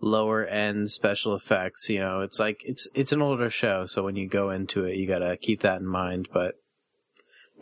lower 0.00 0.44
end 0.44 0.90
special 0.90 1.36
effects, 1.36 1.88
you 1.88 2.00
know, 2.00 2.22
it's 2.22 2.40
like 2.40 2.62
it's 2.64 2.88
it's 2.94 3.12
an 3.12 3.22
older 3.22 3.48
show, 3.48 3.86
so 3.86 4.02
when 4.02 4.16
you 4.16 4.28
go 4.28 4.50
into 4.50 4.84
it, 4.84 4.96
you 4.96 5.06
got 5.06 5.20
to 5.20 5.36
keep 5.36 5.60
that 5.60 5.80
in 5.80 5.86
mind, 5.86 6.28
but 6.32 6.54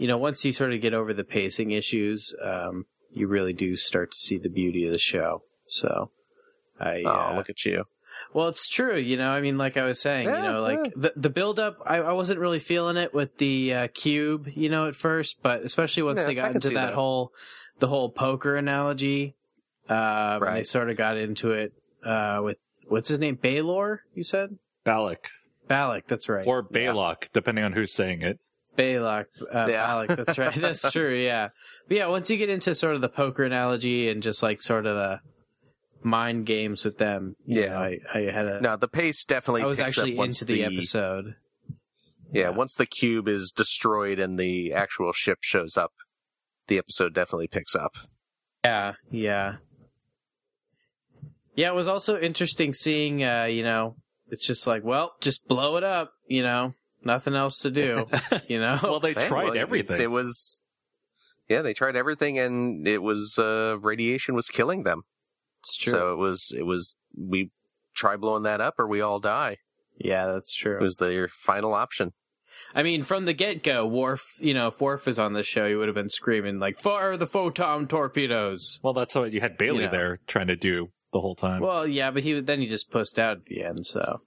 you 0.01 0.09
know, 0.09 0.16
once 0.18 0.44
you 0.44 0.53
sort 0.53 0.72
of 0.72 0.80
get 0.80 0.94
over 0.94 1.12
the 1.12 1.24
pacing 1.24 1.72
issues, 1.72 2.34
um, 2.42 2.86
you 3.12 3.28
really 3.28 3.53
do 3.53 3.76
start 3.76 4.12
to 4.12 4.16
see 4.16 4.38
the 4.38 4.48
beauty 4.48 4.86
of 4.86 4.92
the 4.92 4.98
show. 4.98 5.42
So 5.66 6.11
I 6.80 7.03
oh, 7.05 7.11
uh, 7.11 7.34
look 7.36 7.51
at 7.51 7.64
you. 7.64 7.84
well, 8.32 8.48
it's 8.48 8.66
true. 8.66 8.96
You 8.96 9.16
know, 9.18 9.30
I 9.30 9.40
mean, 9.40 9.59
like 9.59 9.76
I 9.76 9.84
was 9.84 10.01
saying, 10.01 10.26
Yeah, 10.28 10.36
you 10.38 10.48
know, 10.53 10.62
like 10.62 10.78
yeah. 10.86 10.92
the 10.96 11.12
the 11.16 11.30
build 11.30 11.59
up, 11.59 11.76
I, 11.84 11.98
I 11.98 12.12
wasn't 12.12 12.40
really 12.40 12.61
feeling 12.61 12.96
it 12.96 13.12
with 13.12 13.36
the 13.36 13.74
uh, 13.74 13.88
cube, 13.92 14.48
you 14.55 14.70
know, 14.70 14.88
at 14.88 14.94
first, 14.94 15.42
but 15.42 15.62
especially 15.62 16.03
once 16.03 16.16
Yeah, 16.18 16.26
they 16.26 16.34
got 16.34 16.55
into 16.55 16.68
that, 16.70 16.86
that. 16.86 16.94
whole 16.94 17.32
the 17.78 17.88
whole 17.88 18.09
poker 18.11 18.57
analogy, 18.57 19.34
uh, 19.88 20.38
when 20.38 20.55
they 20.55 20.64
sort 20.64 20.88
of 20.90 20.96
got 20.96 21.18
into 21.18 21.53
it 21.53 21.72
uh, 22.05 22.40
with 22.42 22.57
what's 22.88 23.09
his 23.09 23.18
name, 23.18 23.36
Baylor, 23.36 24.03
you 24.14 24.24
said 24.24 24.57
Balak 24.84 25.28
Balak, 25.68 26.07
that's 26.07 26.28
right, 26.28 26.46
or 26.46 26.62
Balok, 26.62 27.28
depending 27.32 27.64
on 27.64 27.74
who's 27.74 27.92
saying 27.92 28.22
it. 28.22 28.38
Balak, 28.76 29.26
uh, 29.52 29.66
Yeah. 29.68 29.86
Balak, 29.86 30.08
that's 30.16 30.38
right, 30.38 30.54
that's 30.60 30.90
true, 30.92 31.14
yeah, 31.14 31.48
but 31.88 31.96
yeah, 31.96 32.06
once 32.06 32.30
you 32.30 32.36
get 32.36 32.48
into 32.48 32.74
sort 32.74 32.94
of 32.94 33.00
the 33.00 33.08
poker 33.08 33.44
analogy 33.44 34.08
and 34.08 34.22
just 34.22 34.42
like 34.42 34.62
sort 34.62 34.86
of 34.86 34.96
the 34.96 35.20
mind 36.02 36.46
games 36.46 36.84
with 36.84 36.98
them, 36.98 37.36
Yeah. 37.46 37.66
know, 37.68 37.76
I, 37.76 37.98
I 38.14 38.18
had 38.30 38.46
a. 38.46 38.60
No, 38.60 38.76
the 38.76 38.88
pace 38.88 39.24
definitely. 39.24 39.62
I 39.62 39.66
was 39.66 39.78
picks 39.78 39.98
actually 39.98 40.18
up 40.18 40.24
into 40.26 40.44
the, 40.44 40.64
episode. 40.64 41.34
Yeah, 42.32 42.50
once 42.50 42.74
the 42.76 42.86
cube 42.86 43.26
is 43.28 43.50
destroyed 43.50 44.18
and 44.20 44.38
the 44.38 44.72
actual 44.72 45.12
ship 45.12 45.38
shows 45.42 45.76
up, 45.76 45.92
the 46.68 46.78
episode 46.78 47.12
definitely 47.12 47.48
picks 47.48 47.74
up. 47.74 47.94
Yeah, 48.64 48.94
yeah. 49.10 49.56
Yeah, 51.56 51.70
it 51.70 51.74
was 51.74 51.88
also 51.88 52.18
interesting 52.18 52.72
seeing, 52.72 53.24
uh, 53.24 53.44
you 53.44 53.64
know, 53.64 53.96
it's 54.28 54.46
just 54.46 54.66
like, 54.66 54.84
well, 54.84 55.14
just 55.20 55.48
blow 55.48 55.76
it 55.76 55.84
up, 55.84 56.12
you 56.28 56.42
know, 56.42 56.74
nothing 57.05 57.34
else 57.34 57.61
to 57.61 57.70
do, 57.70 58.07
you 58.48 58.61
know? 58.61 58.78
Well, 58.82 59.01
they 59.01 59.14
tried 59.14 59.51
well, 59.51 59.59
everything. 59.59 60.01
It 60.01 60.11
was, 60.11 60.61
yeah, 61.48 61.62
they 61.62 61.74
tried 61.74 61.96
everything, 61.96 62.38
and 62.38 62.86
it 62.86 63.03
was 63.03 63.38
uh, 63.38 63.76
radiation 63.80 64.34
was 64.34 64.48
killing 64.48 64.82
them. 64.84 65.03
it's 65.61 65.76
true. 65.76 65.92
So 65.92 66.12
it 66.12 66.16
was, 66.18 66.53
it 66.57 66.62
was 66.64 66.94
we 67.16 67.51
try 67.94 68.16
blowing 68.16 68.44
that 68.44 68.61
up, 68.61 68.74
or 68.78 68.86
we 68.86 69.01
all 69.01 69.18
die. 69.20 69.57
yeah, 69.98 70.26
that's 70.26 70.55
true. 70.55 70.76
It 70.76 70.82
was 70.82 70.96
their 70.96 71.28
final 71.28 71.74
option. 71.74 72.12
I 72.72 72.84
mean, 72.84 73.03
from 73.03 73.24
the 73.24 73.32
get 73.32 73.64
go, 73.64 73.84
Worf, 73.84 74.22
you 74.38 74.55
know, 74.55 74.68
if 74.68 74.80
Worf 74.80 75.05
was 75.07 75.18
on 75.18 75.32
the 75.32 75.42
show, 75.42 75.66
he 75.68 75.74
would 75.74 75.88
have 75.88 75.94
been 75.96 76.09
screaming, 76.09 76.61
like, 76.61 76.78
fire 76.78 77.16
the 77.16 77.26
photon 77.26 77.88
torpedoes. 77.88 78.78
well, 78.84 78.92
that's 78.92 79.14
what 79.16 79.32
you 79.32 79.40
had 79.40 79.59
Bailey 79.59 79.82
Yeah. 79.84 79.90
there 79.90 80.20
trying 80.28 80.46
to 80.46 80.57
do 80.57 80.92
the 81.12 81.20
whole 81.20 81.34
time. 81.34 81.62
Well, 81.62 81.84
yeah, 81.84 82.12
but 82.12 82.22
he 82.22 82.38
then 82.40 82.61
he 82.61 82.68
just 82.68 82.90
pushed 82.92 83.18
out 83.18 83.38
at 83.38 83.44
the 83.46 83.64
end, 83.64 83.84
so, 83.86 84.18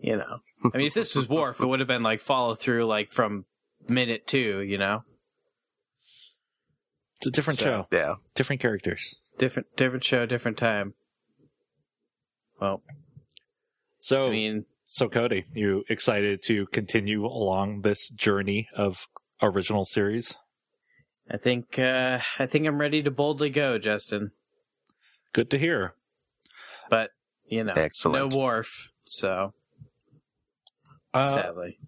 you 0.00 0.16
know. 0.16 0.38
I 0.72 0.76
mean, 0.78 0.86
if 0.88 0.94
this 0.94 1.14
was 1.14 1.28
Worf, 1.28 1.60
it 1.60 1.66
would 1.66 1.80
have 1.80 1.88
been 1.88 2.02
like 2.02 2.20
follow 2.20 2.54
through, 2.54 2.86
like, 2.86 3.10
from 3.12 3.44
minute 3.88 4.26
two, 4.26 4.60
you 4.60 4.78
know? 4.78 5.04
it's 7.16 7.26
a 7.26 7.30
different 7.30 7.58
so- 7.58 7.64
show, 7.64 7.86
Yeah, 7.92 8.14
different 8.34 8.60
characters. 8.62 9.16
Different, 9.38 9.68
different 9.76 10.04
show, 10.04 10.26
different 10.26 10.56
time. 10.58 10.94
Well, 12.60 12.82
So, 14.00 14.28
I 14.28 14.30
mean, 14.30 14.64
so 14.84 15.08
Cody, 15.08 15.44
you 15.54 15.84
excited 15.88 16.42
to 16.44 16.66
continue 16.66 17.24
along 17.24 17.82
this 17.82 18.08
journey 18.10 18.68
of 18.74 19.06
original 19.42 19.84
series? 19.84 20.36
I 21.30 21.36
think 21.36 21.78
uh, 21.78 22.18
I 22.38 22.46
think 22.46 22.66
I'm 22.66 22.80
ready 22.80 23.02
to 23.02 23.10
boldly 23.10 23.50
go, 23.50 23.78
Justin. 23.78 24.32
Good 25.32 25.48
to 25.50 25.58
hear. 25.58 25.94
But 26.90 27.10
you 27.46 27.62
know, 27.64 27.72
Excellent. 27.76 28.32
no 28.32 28.38
Worf. 28.38 28.90
So 29.02 29.54
Uh, 31.12 31.34
sadly, 31.34 31.78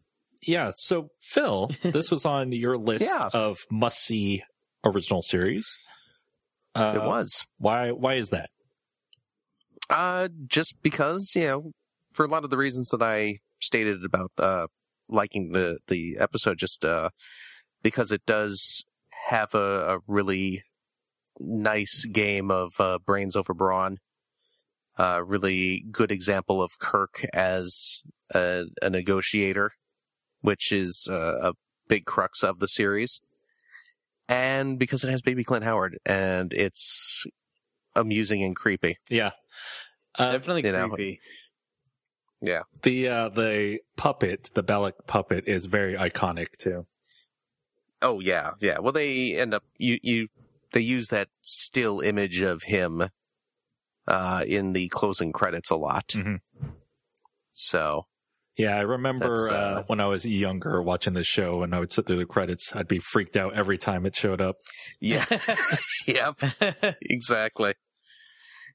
yeah. 0.46 0.70
So, 0.74 1.08
Phil, 1.20 1.70
this 1.82 2.10
was 2.10 2.24
on 2.26 2.52
your 2.52 2.76
list 2.76 3.04
Yeah. 3.04 3.28
of 3.32 3.58
must 3.70 3.98
see 3.98 4.42
original 4.84 5.22
series. 5.22 5.78
Uh, 6.74 6.92
it 6.96 7.02
was. 7.06 7.46
Why? 7.58 7.90
Why 7.92 8.14
is 8.14 8.30
that? 8.30 8.50
Uh, 9.90 10.28
just 10.48 10.74
because 10.82 11.32
you 11.34 11.42
know, 11.46 11.72
for 12.12 12.24
a 12.24 12.28
lot 12.28 12.44
of 12.44 12.50
the 12.50 12.56
reasons 12.56 12.88
that 12.90 13.02
I 13.02 13.38
stated 13.60 14.04
about 14.04 14.32
uh 14.38 14.66
liking 15.08 15.52
the 15.52 15.78
the 15.88 16.16
episode, 16.18 16.58
just 16.58 16.84
uh 16.84 17.10
because 17.82 18.10
it 18.12 18.22
does 18.26 18.84
have 19.28 19.54
a, 19.54 19.96
a 19.96 19.98
really 20.06 20.62
nice 21.38 22.04
game 22.06 22.50
of 22.50 22.72
uh, 22.80 22.98
brains 23.04 23.36
over 23.36 23.52
brawn. 23.54 23.98
Uh, 24.99 25.22
really 25.24 25.84
good 25.90 26.12
example 26.12 26.62
of 26.62 26.78
Kirk 26.78 27.24
as 27.32 28.03
a, 28.34 28.64
a 28.82 28.90
negotiator, 28.90 29.72
which 30.43 30.70
is 30.70 31.09
uh, 31.11 31.51
a 31.51 31.53
big 31.88 32.05
crux 32.05 32.43
of 32.43 32.59
the 32.59 32.68
series. 32.68 33.20
And 34.28 34.78
because 34.78 35.03
it 35.03 35.11
has 35.11 35.22
Baby 35.22 35.45
Clint 35.45 35.64
Howard, 35.64 35.99
and 36.05 36.53
it's 36.53 37.24
amusing 37.95 38.43
and 38.43 38.55
creepy. 38.55 38.99
Yeah. 39.11 39.30
Uh, 40.18 40.32
definitely 40.32 40.64
you 40.66 40.72
know, 40.72 40.88
creepy. 40.88 41.20
the 42.82 43.09
uh, 43.09 43.28
the 43.28 43.78
puppet, 43.97 44.51
the 44.55 44.62
Balak 44.62 45.07
puppet, 45.07 45.45
is 45.47 45.66
very 45.66 45.95
iconic 45.95 46.57
too. 46.59 46.86
Oh 48.03 48.20
yeah, 48.20 48.51
yeah. 48.61 48.78
Well, 48.80 48.93
they 48.93 49.36
end 49.36 49.55
up 49.55 49.62
you 49.78 49.99
you 50.03 50.28
they 50.72 50.80
use 50.80 51.09
that 51.09 51.28
still 51.40 52.01
image 52.01 52.40
of 52.40 52.64
him 52.64 53.11
uh 54.09 54.44
in 54.46 54.72
the 54.72 54.88
closing 54.88 55.32
credits 55.32 55.70
a 55.70 55.76
lot. 55.76 56.09
Mhm. 56.09 56.40
So 57.53 58.07
Yeah, 58.57 58.76
I 58.76 58.80
remember 58.82 59.50
uh, 59.50 59.55
uh, 59.55 59.82
when 59.86 60.00
I 60.00 60.07
was 60.07 60.26
younger 60.26 60.82
watching 60.82 61.14
this 61.14 61.26
show, 61.26 61.62
and 61.62 61.74
I 61.74 61.78
would 61.80 61.90
sit 61.92 62.07
through 62.07 62.18
the 62.18 62.26
credits. 62.26 62.74
I'd 62.76 62.88
be 62.88 62.98
freaked 62.98 63.36
out 63.36 63.55
every 63.55 63.78
time 63.78 64.05
it 64.05 64.14
showed 64.14 64.40
up. 64.40 64.57
yeah, 65.00 65.24
yep, 66.07 66.40
exactly. 67.00 67.74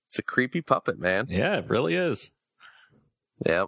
It's 0.07 0.17
a 0.19 0.23
creepy 0.23 0.61
puppet, 0.61 0.97
man. 0.99 1.25
Yeah, 1.29 1.57
it 1.57 1.69
really 1.69 1.95
is. 1.95 2.31
Yep. 3.45 3.67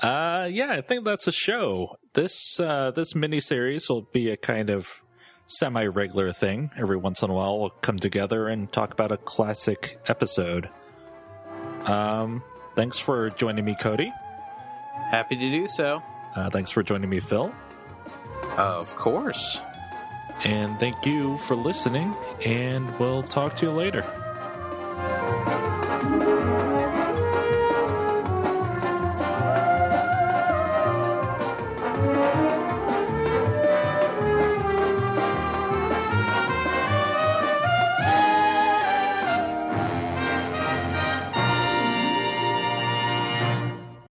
Uh, 0.00 0.48
yeah, 0.50 0.72
I 0.72 0.80
think 0.80 1.04
that's 1.04 1.28
a 1.28 1.32
show. 1.32 1.96
This 2.14 2.58
uh, 2.58 2.90
this 2.90 3.12
miniseries 3.12 3.88
will 3.88 4.08
be 4.12 4.30
a 4.30 4.36
kind 4.36 4.70
of 4.70 5.02
semi 5.46 5.84
regular 5.86 6.32
thing. 6.32 6.70
Every 6.76 6.96
once 6.96 7.22
in 7.22 7.30
a 7.30 7.34
while, 7.34 7.60
we'll 7.60 7.70
come 7.70 7.98
together 7.98 8.48
and 8.48 8.72
talk 8.72 8.92
about 8.92 9.12
a 9.12 9.16
classic 9.18 9.98
episode. 10.08 10.68
Um, 11.86 12.42
thanks 12.74 12.98
for 12.98 13.30
joining 13.30 13.64
me, 13.64 13.76
Cody. 13.80 14.12
Happy 15.10 15.36
to 15.36 15.50
do 15.50 15.66
so. 15.66 16.02
Uh, 16.34 16.50
thanks 16.50 16.70
for 16.70 16.82
joining 16.82 17.10
me, 17.10 17.20
Phil. 17.20 17.52
Uh, 18.56 18.80
of 18.80 18.94
course. 18.96 19.60
And 20.42 20.78
thank 20.80 21.06
you 21.06 21.38
for 21.38 21.54
listening, 21.54 22.14
and 22.44 22.98
we'll 22.98 23.22
talk 23.22 23.54
to 23.56 23.66
you 23.66 23.72
later. 23.72 24.02